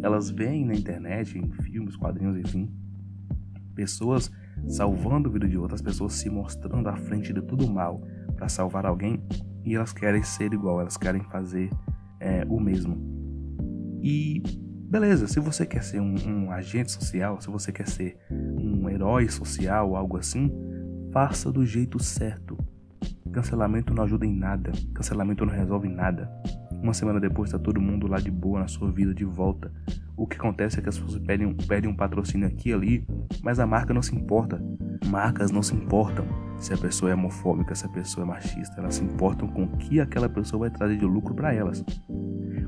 Elas 0.01 0.31
veem 0.31 0.65
na 0.65 0.75
internet, 0.75 1.37
em 1.37 1.51
filmes, 1.51 1.97
quadrinhos, 1.97 2.37
enfim, 2.37 2.73
pessoas 3.75 4.31
salvando 4.69 5.29
a 5.29 5.33
vida 5.33 5.49
de 5.49 5.59
outras 5.59 5.83
pessoas, 5.83 6.13
se 6.13 6.31
mostrando 6.31 6.89
à 6.89 6.95
frente 6.95 7.33
de 7.33 7.43
tudo 7.43 7.67
mal 7.67 8.01
para 8.37 8.49
salvar 8.49 8.87
alguém 8.87 9.21
e 9.65 9.75
elas 9.75 9.93
querem 9.93 10.23
ser 10.23 10.53
igual, 10.53 10.81
elas 10.81 10.97
querem 10.97 11.25
fazer 11.25 11.69
é, 12.21 12.47
o 12.49 12.61
mesmo. 12.61 12.97
E 14.01 14.41
beleza, 14.89 15.27
se 15.27 15.41
você 15.41 15.67
quer 15.67 15.83
ser 15.83 16.01
um, 16.01 16.15
um, 16.29 16.53
agente 16.53 16.93
social, 16.93 17.41
se 17.41 17.49
você 17.49 17.73
quer 17.73 17.89
ser 17.89 18.17
um 18.31 18.89
herói 18.89 19.29
social, 19.29 19.97
algo 19.97 20.17
assim, 20.17 20.49
faça 21.13 21.51
do 21.51 21.65
jeito 21.65 22.03
certo. 22.03 22.59
Cancelamento 23.33 23.95
não 23.95 24.05
ajuda 24.05 24.27
em 24.27 24.35
nada, 24.35 24.73
cancelamento 24.95 25.45
não 25.45 25.53
resolve 25.53 25.89
nada. 25.89 26.31
Uma 26.83 26.95
semana 26.95 27.21
depois 27.21 27.49
está 27.51 27.59
todo 27.59 27.81
mundo 27.81 28.07
lá 28.07 28.19
de 28.19 28.31
boa 28.31 28.61
na 28.61 28.69
sua 28.69 28.91
vida 28.91 29.15
de 29.15 29.25
volta. 29.25 29.73
O 30.17 30.27
que 30.27 30.37
acontece 30.37 30.79
é 30.79 30.83
que 30.83 30.89
as 30.89 30.99
pessoas 30.99 31.21
pedem, 31.67 31.91
um 31.91 31.95
patrocínio 31.95 32.47
aqui 32.47 32.71
e 32.71 32.73
ali, 32.73 33.07
mas 33.43 33.59
a 33.59 33.67
marca 33.67 33.93
não 33.93 34.03
se 34.03 34.15
importa. 34.15 34.63
Marcas 35.07 35.51
não 35.51 35.63
se 35.63 35.75
importam 35.75 36.27
se 36.59 36.73
a 36.73 36.79
pessoa 36.79 37.11
é 37.11 37.15
homofóbica, 37.15 37.75
se 37.75 37.87
a 37.87 37.89
pessoa 37.89 38.25
é 38.25 38.29
machista. 38.29 38.81
Elas 38.81 38.97
se 38.97 39.05
importam 39.05 39.49
com 39.49 39.65
o 39.65 39.77
que 39.77 40.01
aquela 40.01 40.29
pessoa 40.29 40.61
vai 40.61 40.71
trazer 40.71 40.97
de 40.97 41.05
lucro 41.05 41.35
para 41.35 41.53
elas. 41.53 41.85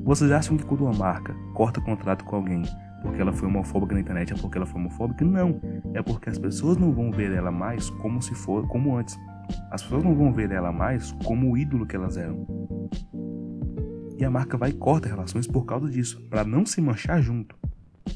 Vocês 0.03 0.31
acham 0.31 0.57
que 0.57 0.65
quando 0.65 0.81
uma 0.81 0.93
marca 0.93 1.33
corta 1.53 1.81
contrato 1.81 2.25
com 2.25 2.35
alguém 2.35 2.63
porque 3.01 3.21
ela 3.21 3.33
foi 3.33 3.47
homofóbica 3.47 3.93
na 3.93 4.01
internet 4.01 4.33
é 4.33 4.35
porque 4.35 4.57
ela 4.57 4.65
foi 4.65 4.79
homofóbica? 4.79 5.25
Não. 5.25 5.59
É 5.93 6.01
porque 6.01 6.29
as 6.29 6.37
pessoas 6.37 6.77
não 6.77 6.91
vão 6.91 7.11
ver 7.11 7.31
ela 7.31 7.51
mais 7.51 7.89
como 7.89 8.21
se 8.21 8.33
for 8.35 8.67
como 8.67 8.95
antes. 8.95 9.17
As 9.71 9.81
pessoas 9.83 10.03
não 10.03 10.15
vão 10.15 10.31
ver 10.31 10.51
ela 10.51 10.71
mais 10.71 11.11
como 11.23 11.51
o 11.51 11.57
ídolo 11.57 11.85
que 11.85 11.95
elas 11.95 12.17
eram. 12.17 12.45
E 14.17 14.23
a 14.23 14.29
marca 14.29 14.55
vai 14.57 14.69
e 14.69 14.73
corta 14.73 15.09
relações 15.09 15.47
por 15.47 15.65
causa 15.65 15.89
disso, 15.89 16.21
para 16.29 16.43
não 16.43 16.65
se 16.65 16.79
manchar 16.79 17.21
junto. 17.21 17.55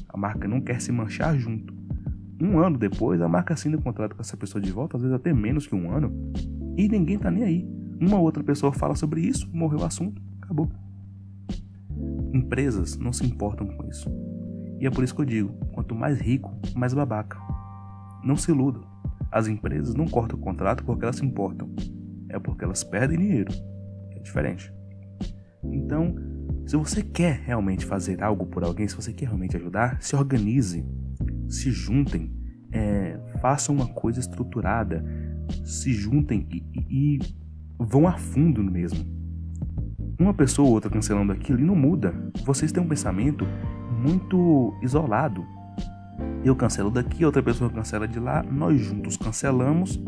A 0.08 0.16
marca 0.16 0.46
não 0.46 0.60
quer 0.60 0.80
se 0.80 0.92
manchar 0.92 1.36
junto. 1.36 1.74
Um 2.40 2.58
ano 2.58 2.78
depois, 2.78 3.20
a 3.20 3.28
marca 3.28 3.54
assina 3.54 3.76
o 3.76 3.82
contrato 3.82 4.14
com 4.14 4.20
essa 4.20 4.36
pessoa 4.36 4.62
de 4.62 4.70
volta, 4.70 4.96
às 4.96 5.02
vezes 5.02 5.16
até 5.16 5.32
menos 5.32 5.66
que 5.66 5.74
um 5.74 5.90
ano, 5.90 6.12
e 6.76 6.88
ninguém 6.88 7.18
tá 7.18 7.30
nem 7.30 7.42
aí. 7.42 7.68
Uma 8.00 8.18
outra 8.18 8.44
pessoa 8.44 8.72
fala 8.72 8.94
sobre 8.94 9.22
isso, 9.22 9.48
morreu 9.52 9.80
o 9.80 9.84
assunto, 9.84 10.22
acabou. 10.40 10.70
Empresas 12.32 12.96
não 12.98 13.12
se 13.12 13.24
importam 13.24 13.66
com 13.66 13.88
isso. 13.88 14.10
E 14.80 14.86
é 14.86 14.90
por 14.90 15.04
isso 15.04 15.14
que 15.14 15.20
eu 15.20 15.26
digo: 15.26 15.52
quanto 15.72 15.94
mais 15.94 16.20
rico, 16.20 16.52
mais 16.74 16.92
babaca. 16.94 17.38
Não 18.22 18.36
se 18.36 18.50
iludam. 18.50 18.84
As 19.30 19.48
empresas 19.48 19.94
não 19.94 20.06
cortam 20.06 20.38
o 20.38 20.42
contrato 20.42 20.84
porque 20.84 21.04
elas 21.04 21.16
se 21.16 21.24
importam. 21.24 21.74
É 22.28 22.38
porque 22.38 22.64
elas 22.64 22.82
perdem 22.82 23.18
dinheiro. 23.18 23.52
É 24.12 24.20
diferente. 24.20 24.72
Então, 25.64 26.14
se 26.66 26.76
você 26.76 27.02
quer 27.02 27.40
realmente 27.44 27.84
fazer 27.84 28.22
algo 28.22 28.46
por 28.46 28.64
alguém, 28.64 28.88
se 28.88 28.96
você 28.96 29.12
quer 29.12 29.26
realmente 29.26 29.56
ajudar, 29.56 30.00
se 30.00 30.16
organize, 30.16 30.84
se 31.48 31.70
juntem, 31.70 32.32
é, 32.72 33.18
façam 33.40 33.74
uma 33.74 33.86
coisa 33.86 34.20
estruturada, 34.20 35.04
se 35.64 35.92
juntem 35.92 36.46
e, 36.50 36.64
e, 36.74 37.16
e 37.16 37.18
vão 37.78 38.06
a 38.06 38.16
fundo 38.16 38.62
mesmo. 38.62 39.04
Uma 40.18 40.32
pessoa 40.32 40.66
ou 40.66 40.74
outra 40.74 40.90
cancelando 40.90 41.32
aquilo 41.32 41.60
e 41.60 41.64
não 41.64 41.76
muda. 41.76 42.14
Vocês 42.44 42.72
têm 42.72 42.82
um 42.82 42.88
pensamento 42.88 43.46
muito 43.96 44.74
isolado. 44.82 45.44
Eu 46.44 46.54
cancelo 46.54 46.90
daqui, 46.90 47.24
outra 47.24 47.42
pessoa 47.42 47.70
cancela 47.70 48.06
de 48.06 48.18
lá, 48.18 48.42
nós 48.42 48.80
juntos 48.80 49.16
cancelamos 49.16 50.00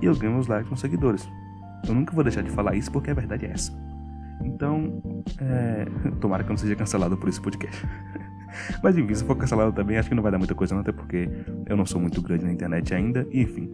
e 0.00 0.06
eu 0.06 0.14
ganho 0.14 0.38
os 0.38 0.46
likes 0.46 0.68
com 0.68 0.76
seguidores. 0.76 1.28
Eu 1.86 1.94
nunca 1.94 2.14
vou 2.14 2.22
deixar 2.22 2.42
de 2.42 2.50
falar 2.50 2.74
isso 2.74 2.90
porque 2.90 3.10
a 3.10 3.14
verdade 3.14 3.46
é 3.46 3.50
essa. 3.50 3.72
Então, 4.44 5.02
é... 5.40 5.86
tomara 6.20 6.44
que 6.44 6.50
eu 6.50 6.52
não 6.52 6.58
seja 6.58 6.76
cancelado 6.76 7.16
por 7.16 7.28
esse 7.28 7.40
podcast. 7.40 7.86
Mas 8.82 8.96
enfim, 8.96 9.14
se 9.14 9.24
for 9.24 9.36
cancelado 9.36 9.72
também, 9.72 9.98
acho 9.98 10.08
que 10.08 10.14
não 10.14 10.22
vai 10.22 10.32
dar 10.32 10.38
muita 10.38 10.54
coisa, 10.54 10.74
não, 10.74 10.80
até 10.80 10.92
porque 10.92 11.28
eu 11.66 11.76
não 11.76 11.84
sou 11.84 12.00
muito 12.00 12.22
grande 12.22 12.44
na 12.44 12.52
internet 12.52 12.94
ainda. 12.94 13.26
E, 13.30 13.42
enfim, 13.42 13.70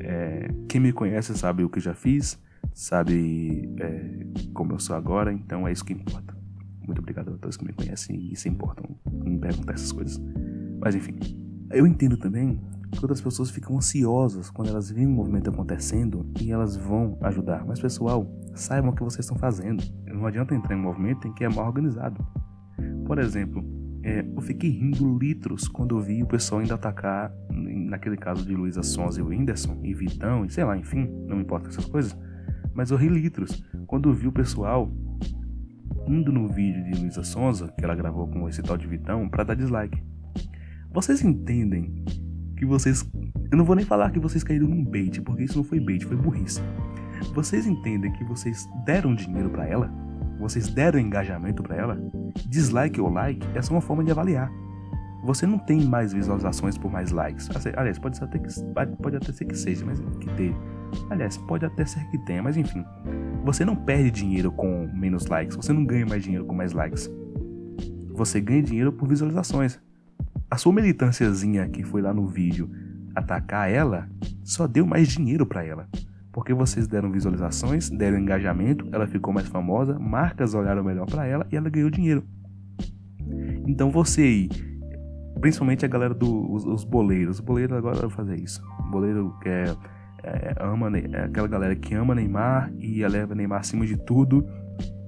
é... 0.00 0.48
quem 0.68 0.80
me 0.80 0.92
conhece 0.92 1.36
sabe 1.36 1.64
o 1.64 1.68
que 1.68 1.80
já 1.80 1.94
fiz, 1.94 2.38
sabe 2.74 3.70
é... 3.78 4.50
como 4.52 4.72
eu 4.72 4.78
sou 4.78 4.96
agora, 4.96 5.32
então 5.32 5.66
é 5.66 5.72
isso 5.72 5.84
que 5.84 5.92
importa. 5.92 6.35
Muito 6.86 7.00
obrigado 7.00 7.34
a 7.34 7.38
todos 7.38 7.56
que 7.56 7.64
me 7.64 7.72
conhecem 7.72 8.32
e 8.32 8.36
se 8.36 8.48
importam 8.48 8.96
em 9.24 9.30
me 9.30 9.38
perguntar 9.38 9.74
essas 9.74 9.92
coisas. 9.92 10.22
Mas 10.80 10.94
enfim, 10.94 11.16
eu 11.72 11.86
entendo 11.86 12.16
também 12.16 12.60
que 12.92 12.98
outras 13.02 13.20
pessoas 13.20 13.50
ficam 13.50 13.76
ansiosas 13.76 14.50
quando 14.50 14.68
elas 14.68 14.90
veem 14.90 15.06
um 15.06 15.14
movimento 15.14 15.50
acontecendo 15.50 16.30
e 16.40 16.52
elas 16.52 16.76
vão 16.76 17.18
ajudar. 17.22 17.64
Mas 17.66 17.80
pessoal, 17.80 18.30
saibam 18.54 18.90
o 18.90 18.94
que 18.94 19.02
vocês 19.02 19.24
estão 19.24 19.36
fazendo. 19.36 19.82
Não 20.06 20.26
adianta 20.26 20.54
entrar 20.54 20.74
em 20.74 20.78
um 20.78 20.82
movimento 20.82 21.26
em 21.26 21.34
que 21.34 21.44
é 21.44 21.48
mal 21.48 21.66
organizado. 21.66 22.24
Por 23.04 23.18
exemplo, 23.18 23.64
é, 24.02 24.20
eu 24.20 24.40
fiquei 24.40 24.70
rindo 24.70 25.18
litros 25.18 25.66
quando 25.66 25.96
eu 25.96 26.00
vi 26.00 26.22
o 26.22 26.26
pessoal 26.26 26.60
ainda 26.60 26.74
atacar, 26.74 27.32
naquele 27.50 28.16
caso 28.16 28.46
de 28.46 28.54
Luísa 28.54 28.82
Sons 28.82 29.16
e 29.16 29.22
Whindersson 29.22 29.80
e 29.82 29.92
Vitão 29.92 30.44
e 30.44 30.50
sei 30.50 30.64
lá, 30.64 30.76
enfim, 30.76 31.08
não 31.26 31.40
importa 31.40 31.68
essas 31.68 31.86
coisas. 31.86 32.16
Mas 32.72 32.90
eu 32.90 32.96
ri 32.96 33.08
litros 33.08 33.64
quando 33.86 34.08
eu 34.08 34.14
vi 34.14 34.28
o 34.28 34.32
pessoal 34.32 34.90
indo 36.06 36.32
no 36.32 36.48
vídeo 36.48 36.84
de 36.84 37.00
Luísa 37.00 37.22
Sonza, 37.22 37.72
que 37.76 37.84
ela 37.84 37.94
gravou 37.94 38.26
com 38.28 38.48
esse 38.48 38.62
tal 38.62 38.76
de 38.76 38.86
Vitão, 38.86 39.28
para 39.28 39.44
dar 39.44 39.54
dislike. 39.54 40.02
Vocês 40.92 41.22
entendem 41.22 42.04
que 42.56 42.64
vocês. 42.64 43.08
Eu 43.50 43.58
não 43.58 43.64
vou 43.64 43.76
nem 43.76 43.84
falar 43.84 44.10
que 44.10 44.18
vocês 44.18 44.42
caíram 44.42 44.66
num 44.66 44.84
bait, 44.84 45.20
porque 45.20 45.44
isso 45.44 45.58
não 45.58 45.64
foi 45.64 45.78
bait, 45.78 46.04
foi 46.04 46.16
burrice. 46.16 46.60
Vocês 47.34 47.66
entendem 47.66 48.12
que 48.12 48.24
vocês 48.24 48.66
deram 48.84 49.14
dinheiro 49.14 49.50
para 49.50 49.66
ela? 49.66 49.92
Vocês 50.38 50.68
deram 50.68 50.98
engajamento 50.98 51.62
para 51.62 51.76
ela? 51.76 51.98
Dislike 52.48 53.00
ou 53.00 53.10
like 53.10 53.46
é 53.54 53.62
só 53.62 53.74
uma 53.74 53.80
forma 53.80 54.04
de 54.04 54.10
avaliar. 54.10 54.50
Você 55.24 55.46
não 55.46 55.58
tem 55.58 55.82
mais 55.84 56.12
visualizações 56.12 56.78
por 56.78 56.90
mais 56.90 57.10
likes. 57.10 57.48
Aliás, 57.76 57.98
pode 57.98 58.22
até, 58.22 58.38
que, 58.38 58.48
pode 59.02 59.16
até 59.16 59.32
ser 59.32 59.44
que 59.44 59.56
seja, 59.56 59.84
mas 59.84 59.98
que 59.98 60.28
ter. 60.34 60.54
Aliás, 61.10 61.36
pode 61.36 61.64
até 61.66 61.84
ser 61.84 62.04
que 62.10 62.18
tenha, 62.18 62.42
mas 62.42 62.56
enfim. 62.56 62.84
Você 63.46 63.64
não 63.64 63.76
perde 63.76 64.10
dinheiro 64.10 64.50
com 64.50 64.90
menos 64.92 65.26
likes. 65.26 65.54
Você 65.54 65.72
não 65.72 65.84
ganha 65.84 66.04
mais 66.04 66.20
dinheiro 66.20 66.44
com 66.44 66.52
mais 66.52 66.72
likes. 66.72 67.08
Você 68.12 68.40
ganha 68.40 68.60
dinheiro 68.60 68.92
por 68.92 69.08
visualizações. 69.08 69.80
A 70.50 70.56
sua 70.56 70.72
militânciazinha 70.72 71.68
que 71.68 71.84
foi 71.84 72.02
lá 72.02 72.12
no 72.12 72.26
vídeo 72.26 72.68
atacar 73.14 73.70
ela 73.70 74.08
só 74.42 74.66
deu 74.66 74.84
mais 74.84 75.06
dinheiro 75.06 75.46
para 75.46 75.64
ela. 75.64 75.88
Porque 76.32 76.52
vocês 76.52 76.88
deram 76.88 77.12
visualizações, 77.12 77.88
deram 77.88 78.18
engajamento, 78.18 78.88
ela 78.90 79.06
ficou 79.06 79.32
mais 79.32 79.46
famosa, 79.46 79.96
marcas 79.96 80.52
olharam 80.52 80.82
melhor 80.82 81.06
para 81.06 81.24
ela 81.24 81.46
e 81.50 81.56
ela 81.56 81.70
ganhou 81.70 81.88
dinheiro. 81.88 82.24
Então 83.64 83.92
você 83.92 84.22
aí, 84.22 84.48
principalmente 85.40 85.84
a 85.84 85.88
galera 85.88 86.12
dos 86.12 86.64
do, 86.64 86.72
os 86.72 86.82
boleiros, 86.82 87.38
os 87.38 87.44
boleiros 87.44 87.76
agora 87.76 87.96
vão 88.00 88.10
fazer 88.10 88.40
isso. 88.40 88.60
O 88.80 88.90
boleiro 88.90 89.38
que 89.40 89.48
é, 90.22 90.28
é, 90.28 90.54
ama, 90.60 90.90
é 90.98 91.24
aquela 91.24 91.48
galera 91.48 91.76
que 91.76 91.94
ama 91.94 92.14
Neymar 92.14 92.72
e 92.78 93.02
eleva 93.02 93.34
Neymar 93.34 93.60
acima 93.60 93.86
de 93.86 93.96
tudo 93.96 94.46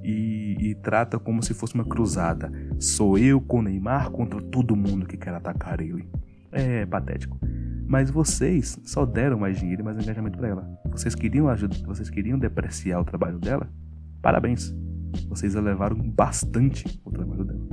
e, 0.03 0.57
e, 0.59 0.75
trata 0.77 1.19
como 1.19 1.43
se 1.43 1.53
fosse 1.53 1.75
uma 1.75 1.85
cruzada. 1.85 2.51
Sou 2.79 3.19
eu 3.19 3.41
com 3.41 3.61
Neymar 3.61 4.11
contra 4.11 4.41
todo 4.41 4.77
mundo 4.77 5.07
que 5.07 5.17
quer 5.17 5.35
atacar 5.35 5.81
ele. 5.81 6.09
É 6.53 6.87
patético. 6.87 7.39
Mas 7.87 8.11
vocês 8.11 8.79
só 8.85 9.05
deram 9.05 9.39
mais 9.39 9.59
dinheiro 9.59 9.83
e 9.83 9.85
mais 9.85 9.99
engajamento 9.99 10.39
para 10.39 10.49
ela. 10.49 10.69
Vocês 10.91 11.15
queriam 11.15 11.49
ajudar, 11.49 11.79
vocês 11.87 12.11
queriam 12.11 12.39
depreciar 12.39 13.01
o 13.01 13.05
trabalho 13.05 13.39
dela? 13.39 13.69
Parabéns. 14.23 14.75
Vocês 15.29 15.55
elevaram 15.55 15.97
bastante 15.97 17.01
o 17.05 17.11
trabalho 17.11 17.45
dela. 17.45 17.69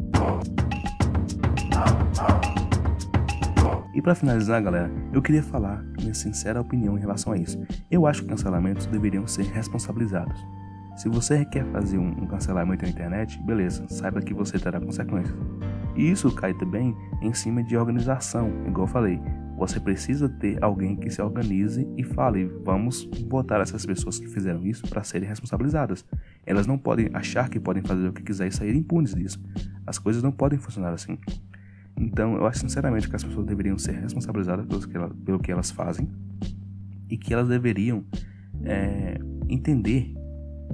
E 3.95 4.01
para 4.01 4.13
finalizar, 4.13 4.61
galera, 4.61 4.91
eu 5.13 5.21
queria 5.21 5.41
falar 5.41 5.81
minha 5.97 6.13
sincera 6.13 6.59
opinião 6.59 6.97
em 6.97 6.99
relação 6.99 7.31
a 7.31 7.37
isso. 7.37 7.65
Eu 7.89 8.05
acho 8.05 8.23
que 8.23 8.27
cancelamentos 8.27 8.85
deveriam 8.87 9.25
ser 9.25 9.45
responsabilizados. 9.45 10.37
Se 10.97 11.07
você 11.07 11.45
quer 11.45 11.65
fazer 11.71 11.97
um, 11.97 12.27
cancelamento 12.27 12.83
na 12.83 12.91
internet, 12.91 13.41
beleza, 13.43 13.85
saiba 13.87 14.21
que 14.21 14.33
você 14.33 14.59
terá 14.59 14.81
consequências. 14.81 15.37
E 15.95 16.11
isso 16.11 16.29
cai 16.35 16.53
também 16.53 16.93
em 17.21 17.33
cima 17.33 17.63
de 17.63 17.77
organização, 17.77 18.49
igual 18.67 18.85
eu 18.85 18.91
falei. 18.91 19.21
Você 19.57 19.79
precisa 19.79 20.27
ter 20.27 20.61
alguém 20.61 20.97
que 20.97 21.09
se 21.09 21.21
organize 21.21 21.87
e 21.95 22.03
fale: 22.03 22.51
vamos 22.65 23.05
botar 23.05 23.61
essas 23.61 23.85
pessoas 23.85 24.19
que 24.19 24.27
fizeram 24.27 24.65
isso 24.65 24.85
para 24.89 25.03
serem 25.05 25.29
responsabilizadas. 25.29 26.03
Elas 26.45 26.67
não 26.67 26.77
podem 26.77 27.09
achar 27.13 27.47
que 27.49 27.61
podem 27.61 27.81
fazer 27.81 28.09
o 28.09 28.13
que 28.13 28.23
quiser 28.23 28.47
e 28.47 28.51
sair 28.51 28.75
impunes 28.75 29.15
disso. 29.15 29.41
As 29.87 29.97
coisas 29.97 30.21
não 30.21 30.33
podem 30.33 30.59
funcionar 30.59 30.93
assim. 30.93 31.17
Então, 31.97 32.35
eu 32.35 32.45
acho 32.45 32.59
sinceramente 32.59 33.09
que 33.09 33.15
as 33.15 33.23
pessoas 33.23 33.45
deveriam 33.45 33.77
ser 33.77 33.93
responsabilizadas 33.93 34.65
pelo 34.65 34.87
que, 34.87 34.97
elas, 34.97 35.13
pelo 35.25 35.39
que 35.39 35.51
elas 35.51 35.71
fazem 35.71 36.09
e 37.09 37.17
que 37.17 37.33
elas 37.33 37.47
deveriam 37.47 38.03
é, 38.63 39.17
entender 39.47 40.13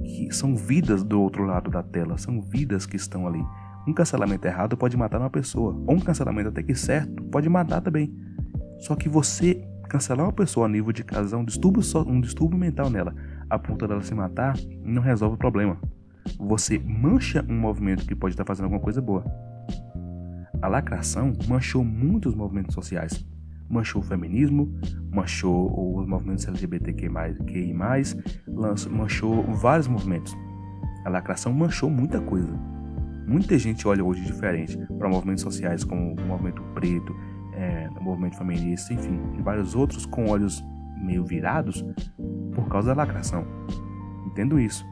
que 0.02 0.32
são 0.32 0.56
vidas 0.56 1.04
do 1.04 1.20
outro 1.20 1.44
lado 1.44 1.70
da 1.70 1.82
tela, 1.82 2.18
são 2.18 2.40
vidas 2.40 2.86
que 2.86 2.96
estão 2.96 3.26
ali. 3.26 3.42
Um 3.86 3.92
cancelamento 3.92 4.46
errado 4.46 4.76
pode 4.76 4.96
matar 4.96 5.20
uma 5.20 5.30
pessoa, 5.30 5.74
ou 5.86 5.94
um 5.94 6.00
cancelamento 6.00 6.48
até 6.48 6.62
que 6.62 6.74
certo 6.74 7.22
pode 7.24 7.48
matar 7.48 7.80
também. 7.80 8.14
Só 8.78 8.96
que 8.96 9.08
você 9.08 9.64
cancelar 9.88 10.26
uma 10.26 10.32
pessoa 10.32 10.66
a 10.66 10.68
nível 10.68 10.92
de 10.92 11.04
casar 11.04 11.36
um 11.36 11.44
distúrbio, 11.44 11.82
um 12.06 12.20
distúrbio 12.20 12.58
mental 12.58 12.88
nela, 12.88 13.14
a 13.48 13.58
ponto 13.58 13.86
dela 13.86 14.02
se 14.02 14.14
matar, 14.14 14.56
não 14.82 15.02
resolve 15.02 15.34
o 15.34 15.38
problema. 15.38 15.78
Você 16.38 16.78
mancha 16.78 17.44
um 17.48 17.58
movimento 17.58 18.06
que 18.06 18.14
pode 18.14 18.34
estar 18.34 18.44
fazendo 18.44 18.64
alguma 18.64 18.80
coisa 18.80 19.00
boa. 19.00 19.24
A 20.62 20.68
lacração 20.68 21.32
manchou 21.48 21.84
muitos 21.84 22.34
movimentos 22.34 22.74
sociais 22.74 23.24
manchou 23.72 24.02
o 24.02 24.04
feminismo, 24.04 24.70
manchou 25.10 25.96
os 25.98 26.06
movimentos 26.06 26.46
LGBTQI+, 26.46 27.08
manchou 28.90 29.42
vários 29.54 29.88
movimentos. 29.88 30.36
A 31.06 31.08
lacração 31.08 31.52
manchou 31.52 31.88
muita 31.88 32.20
coisa. 32.20 32.52
Muita 33.26 33.58
gente 33.58 33.88
olha 33.88 34.04
hoje 34.04 34.22
diferente 34.22 34.76
para 34.98 35.08
movimentos 35.08 35.42
sociais 35.42 35.84
como 35.84 36.12
o 36.12 36.26
movimento 36.26 36.62
preto, 36.74 37.16
é, 37.54 37.88
o 37.98 38.02
movimento 38.02 38.36
feminista, 38.36 38.92
enfim, 38.92 39.18
e 39.38 39.42
vários 39.42 39.74
outros 39.74 40.04
com 40.04 40.28
olhos 40.28 40.62
meio 41.02 41.24
virados 41.24 41.82
por 42.54 42.68
causa 42.68 42.94
da 42.94 43.02
lacração. 43.02 43.46
Entendo 44.26 44.60
isso. 44.60 44.84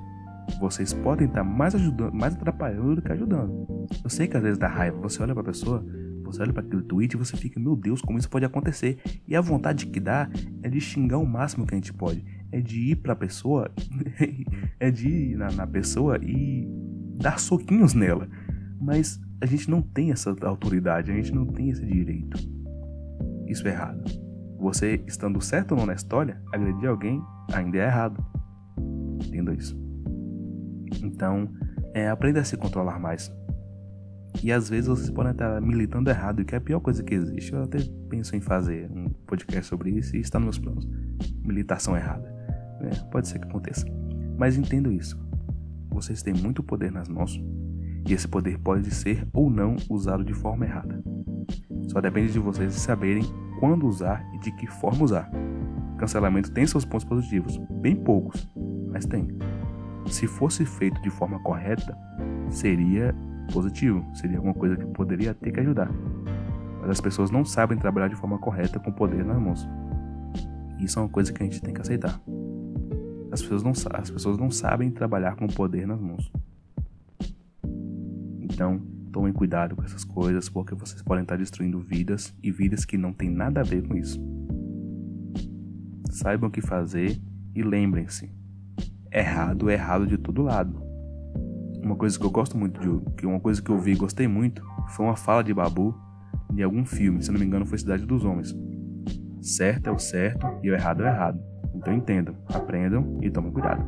Vocês 0.58 0.92
podem 0.92 1.28
estar 1.28 1.44
mais 1.44 1.74
ajudando, 1.74 2.12
mais 2.12 2.34
atrapalhando 2.34 2.96
do 2.96 3.02
que 3.02 3.12
ajudando. 3.12 3.86
Eu 4.02 4.10
sei 4.10 4.26
que 4.26 4.36
às 4.36 4.42
vezes 4.42 4.58
dá 4.58 4.68
raiva. 4.68 4.98
Você 5.00 5.22
olha 5.22 5.34
para 5.34 5.42
a 5.42 5.46
pessoa, 5.46 5.84
você 6.24 6.42
olha 6.42 6.52
para 6.52 6.62
aquele 6.62 6.82
tweet 6.82 7.14
e 7.14 7.16
você 7.16 7.36
fica, 7.36 7.58
meu 7.58 7.76
Deus, 7.76 8.00
como 8.00 8.18
isso 8.18 8.28
pode 8.28 8.44
acontecer? 8.44 8.98
E 9.26 9.36
a 9.36 9.40
vontade 9.40 9.86
que 9.86 10.00
dá 10.00 10.28
é 10.62 10.68
de 10.68 10.80
xingar 10.80 11.18
o 11.18 11.26
máximo 11.26 11.66
que 11.66 11.74
a 11.74 11.76
gente 11.76 11.92
pode. 11.92 12.24
É 12.52 12.60
de 12.60 12.90
ir 12.90 12.96
para 12.96 13.12
a 13.12 13.16
pessoa, 13.16 13.70
é 14.80 14.90
de 14.90 15.08
ir 15.08 15.36
na, 15.36 15.50
na 15.52 15.66
pessoa 15.66 16.18
e 16.22 16.68
dar 17.16 17.38
soquinhos 17.38 17.94
nela. 17.94 18.28
Mas 18.80 19.20
a 19.40 19.46
gente 19.46 19.70
não 19.70 19.82
tem 19.82 20.10
essa 20.10 20.34
autoridade, 20.42 21.10
a 21.10 21.14
gente 21.14 21.32
não 21.34 21.46
tem 21.46 21.70
esse 21.70 21.84
direito. 21.84 22.38
Isso 23.46 23.66
é 23.66 23.70
errado. 23.70 24.04
Você 24.58 25.02
estando 25.06 25.40
certo 25.40 25.72
ou 25.72 25.78
não 25.78 25.86
na 25.86 25.94
história, 25.94 26.40
agredir 26.52 26.88
alguém 26.88 27.22
ainda 27.52 27.78
é 27.78 27.86
errado. 27.86 28.24
Entenda 29.24 29.54
isso. 29.54 29.89
Então, 31.02 31.48
é, 31.94 32.08
aprenda 32.08 32.40
a 32.40 32.44
se 32.44 32.56
controlar 32.56 32.98
mais. 32.98 33.32
E 34.42 34.52
às 34.52 34.68
vezes 34.68 34.88
vocês 34.88 35.10
podem 35.10 35.32
estar 35.32 35.60
militando 35.60 36.08
errado, 36.08 36.44
que 36.44 36.54
é 36.54 36.58
a 36.58 36.60
pior 36.60 36.80
coisa 36.80 37.02
que 37.02 37.14
existe. 37.14 37.52
Eu 37.52 37.64
até 37.64 37.78
penso 38.08 38.34
em 38.36 38.40
fazer 38.40 38.90
um 38.90 39.08
podcast 39.26 39.66
sobre 39.66 39.90
isso 39.90 40.16
e 40.16 40.20
está 40.20 40.38
nos 40.38 40.58
meus 40.58 40.58
planos. 40.58 40.88
Militação 41.44 41.96
errada. 41.96 42.32
É, 42.80 42.88
pode 43.10 43.28
ser 43.28 43.38
que 43.38 43.48
aconteça. 43.48 43.86
Mas 44.38 44.56
entendo 44.56 44.92
isso. 44.92 45.18
Vocês 45.90 46.22
têm 46.22 46.32
muito 46.32 46.62
poder 46.62 46.90
nas 46.92 47.08
mãos 47.08 47.38
e 48.06 48.14
esse 48.14 48.26
poder 48.26 48.58
pode 48.58 48.90
ser 48.94 49.26
ou 49.32 49.50
não 49.50 49.76
usado 49.88 50.24
de 50.24 50.32
forma 50.32 50.64
errada. 50.64 51.02
Só 51.88 52.00
depende 52.00 52.32
de 52.32 52.38
vocês 52.38 52.72
saberem 52.74 53.24
quando 53.58 53.86
usar 53.86 54.24
e 54.34 54.38
de 54.38 54.52
que 54.52 54.66
forma 54.66 55.04
usar. 55.04 55.30
Cancelamento 55.98 56.50
tem 56.50 56.66
seus 56.66 56.84
pontos 56.84 57.04
positivos, 57.04 57.60
bem 57.80 57.94
poucos, 57.94 58.48
mas 58.90 59.04
tem. 59.04 59.28
Se 60.06 60.26
fosse 60.26 60.64
feito 60.64 61.00
de 61.02 61.10
forma 61.10 61.38
correta, 61.40 61.96
seria 62.48 63.14
positivo, 63.52 64.04
seria 64.14 64.36
alguma 64.36 64.54
coisa 64.54 64.76
que 64.76 64.84
poderia 64.86 65.34
ter 65.34 65.52
que 65.52 65.60
ajudar. 65.60 65.90
Mas 66.80 66.90
as 66.90 67.00
pessoas 67.00 67.30
não 67.30 67.44
sabem 67.44 67.78
trabalhar 67.78 68.08
de 68.08 68.16
forma 68.16 68.38
correta 68.38 68.78
com 68.78 68.90
o 68.90 68.94
poder 68.94 69.24
nas 69.24 69.38
mãos. 69.38 69.68
Isso 70.78 70.98
é 70.98 71.02
uma 71.02 71.08
coisa 71.08 71.32
que 71.32 71.42
a 71.42 71.46
gente 71.46 71.60
tem 71.60 71.74
que 71.74 71.80
aceitar. 71.80 72.20
As 73.30 73.42
pessoas 73.42 73.62
não, 73.62 73.72
as 73.92 74.10
pessoas 74.10 74.38
não 74.38 74.50
sabem 74.50 74.90
trabalhar 74.90 75.36
com 75.36 75.44
o 75.44 75.52
poder 75.52 75.86
nas 75.86 76.00
mãos. 76.00 76.32
Então, 78.40 78.80
tomem 79.12 79.32
cuidado 79.32 79.76
com 79.76 79.82
essas 79.84 80.04
coisas, 80.04 80.48
porque 80.48 80.74
vocês 80.74 81.02
podem 81.02 81.22
estar 81.22 81.36
destruindo 81.36 81.80
vidas 81.80 82.34
e 82.42 82.50
vidas 82.50 82.84
que 82.84 82.96
não 82.96 83.12
têm 83.12 83.30
nada 83.30 83.60
a 83.60 83.64
ver 83.64 83.86
com 83.86 83.96
isso. 83.96 84.20
Saibam 86.10 86.48
o 86.48 86.52
que 86.52 86.60
fazer 86.60 87.20
e 87.54 87.62
lembrem-se: 87.62 88.32
errado 89.12 89.70
errado 89.70 90.06
de 90.06 90.16
todo 90.16 90.42
lado. 90.42 90.82
Uma 91.82 91.96
coisa 91.96 92.18
que 92.18 92.24
eu 92.24 92.30
gosto 92.30 92.56
muito 92.56 92.80
de 92.80 93.14
que 93.16 93.26
uma 93.26 93.40
coisa 93.40 93.60
que 93.60 93.70
eu 93.70 93.78
vi 93.78 93.92
e 93.92 93.96
gostei 93.96 94.28
muito 94.28 94.62
foi 94.88 95.06
uma 95.06 95.16
fala 95.16 95.42
de 95.42 95.52
Babu 95.52 95.94
de 96.52 96.62
algum 96.62 96.84
filme, 96.84 97.22
se 97.22 97.30
não 97.30 97.38
me 97.38 97.46
engano 97.46 97.64
foi 97.64 97.78
Cidade 97.78 98.04
dos 98.04 98.24
Homens. 98.24 98.54
Certo 99.40 99.88
é 99.88 99.90
o 99.90 99.98
certo 99.98 100.46
e 100.62 100.70
o 100.70 100.74
errado 100.74 101.02
é 101.02 101.04
o 101.04 101.08
errado. 101.08 101.40
Então 101.74 101.94
entendam, 101.94 102.34
aprendam 102.52 103.18
e 103.22 103.30
tomem 103.30 103.50
cuidado. 103.50 103.84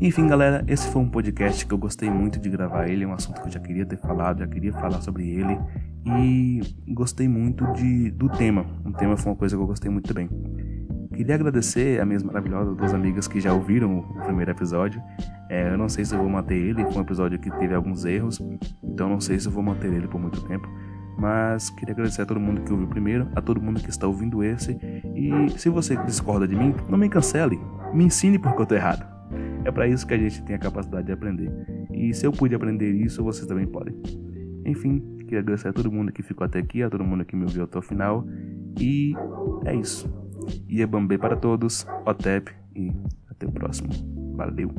Enfim, 0.00 0.26
galera, 0.26 0.64
esse 0.66 0.88
foi 0.88 1.00
um 1.00 1.08
podcast 1.08 1.64
que 1.64 1.72
eu 1.72 1.78
gostei 1.78 2.10
muito 2.10 2.40
de 2.40 2.48
gravar 2.48 2.88
ele, 2.88 3.04
é 3.04 3.06
um 3.06 3.12
assunto 3.12 3.40
que 3.40 3.46
eu 3.46 3.52
já 3.52 3.60
queria 3.60 3.86
ter 3.86 3.98
falado, 3.98 4.40
já 4.40 4.46
queria 4.48 4.72
falar 4.72 5.00
sobre 5.00 5.28
ele 5.30 5.56
e 6.04 6.60
gostei 6.88 7.28
muito 7.28 7.64
de, 7.74 8.10
do 8.10 8.28
tema. 8.28 8.66
O 8.84 8.92
tema 8.92 9.16
foi 9.16 9.30
uma 9.30 9.38
coisa 9.38 9.56
que 9.56 9.62
eu 9.62 9.66
gostei 9.66 9.90
muito 9.90 10.12
também. 10.12 10.28
Queria 11.14 11.34
agradecer 11.34 12.00
a 12.00 12.06
minhas 12.06 12.22
maravilhosas 12.22 12.74
duas 12.74 12.94
amigas 12.94 13.28
que 13.28 13.40
já 13.40 13.52
ouviram 13.52 13.98
o 13.98 14.22
primeiro 14.24 14.50
episódio. 14.50 15.02
É, 15.48 15.72
eu 15.72 15.78
não 15.78 15.88
sei 15.88 16.04
se 16.04 16.14
eu 16.14 16.18
vou 16.18 16.28
manter 16.28 16.56
ele, 16.56 16.84
foi 16.84 16.96
um 16.96 17.00
episódio 17.02 17.38
que 17.38 17.50
teve 17.58 17.74
alguns 17.74 18.04
erros, 18.04 18.40
então 18.82 19.08
não 19.08 19.20
sei 19.20 19.38
se 19.38 19.46
eu 19.46 19.52
vou 19.52 19.62
manter 19.62 19.92
ele 19.92 20.08
por 20.08 20.20
muito 20.20 20.40
tempo. 20.46 20.66
Mas 21.18 21.68
queria 21.70 21.92
agradecer 21.92 22.22
a 22.22 22.26
todo 22.26 22.40
mundo 22.40 22.62
que 22.62 22.72
ouviu 22.72 22.88
primeiro, 22.88 23.28
a 23.36 23.40
todo 23.40 23.60
mundo 23.60 23.80
que 23.80 23.90
está 23.90 24.06
ouvindo 24.06 24.42
esse. 24.42 24.78
E 25.14 25.50
se 25.58 25.68
você 25.68 25.96
discorda 26.04 26.48
de 26.48 26.56
mim, 26.56 26.74
não 26.88 26.96
me 26.96 27.08
cancele, 27.08 27.60
me 27.92 28.04
ensine 28.04 28.38
porque 28.38 28.58
eu 28.58 28.64
estou 28.64 28.78
errado. 28.78 29.06
É 29.64 29.70
para 29.70 29.86
isso 29.86 30.06
que 30.06 30.14
a 30.14 30.18
gente 30.18 30.42
tem 30.42 30.56
a 30.56 30.58
capacidade 30.58 31.06
de 31.06 31.12
aprender. 31.12 31.50
E 31.92 32.12
se 32.14 32.26
eu 32.26 32.32
pude 32.32 32.54
aprender 32.54 32.90
isso, 32.90 33.22
vocês 33.22 33.46
também 33.46 33.66
podem. 33.66 33.94
Enfim, 34.64 35.00
queria 35.20 35.40
agradecer 35.40 35.68
a 35.68 35.72
todo 35.72 35.92
mundo 35.92 36.10
que 36.10 36.22
ficou 36.22 36.44
até 36.44 36.58
aqui, 36.58 36.82
a 36.82 36.90
todo 36.90 37.04
mundo 37.04 37.24
que 37.24 37.36
me 37.36 37.42
ouviu 37.42 37.64
até 37.64 37.78
o 37.78 37.82
final. 37.82 38.26
E 38.80 39.14
é 39.64 39.74
isso. 39.74 40.10
E 40.68 40.76
é 40.76 40.80
Iebambê 40.80 41.18
para 41.18 41.36
todos, 41.36 41.86
OTEP 42.06 42.52
e 42.74 42.92
até 43.28 43.46
o 43.46 43.52
próximo. 43.52 43.90
Valeu! 44.36 44.70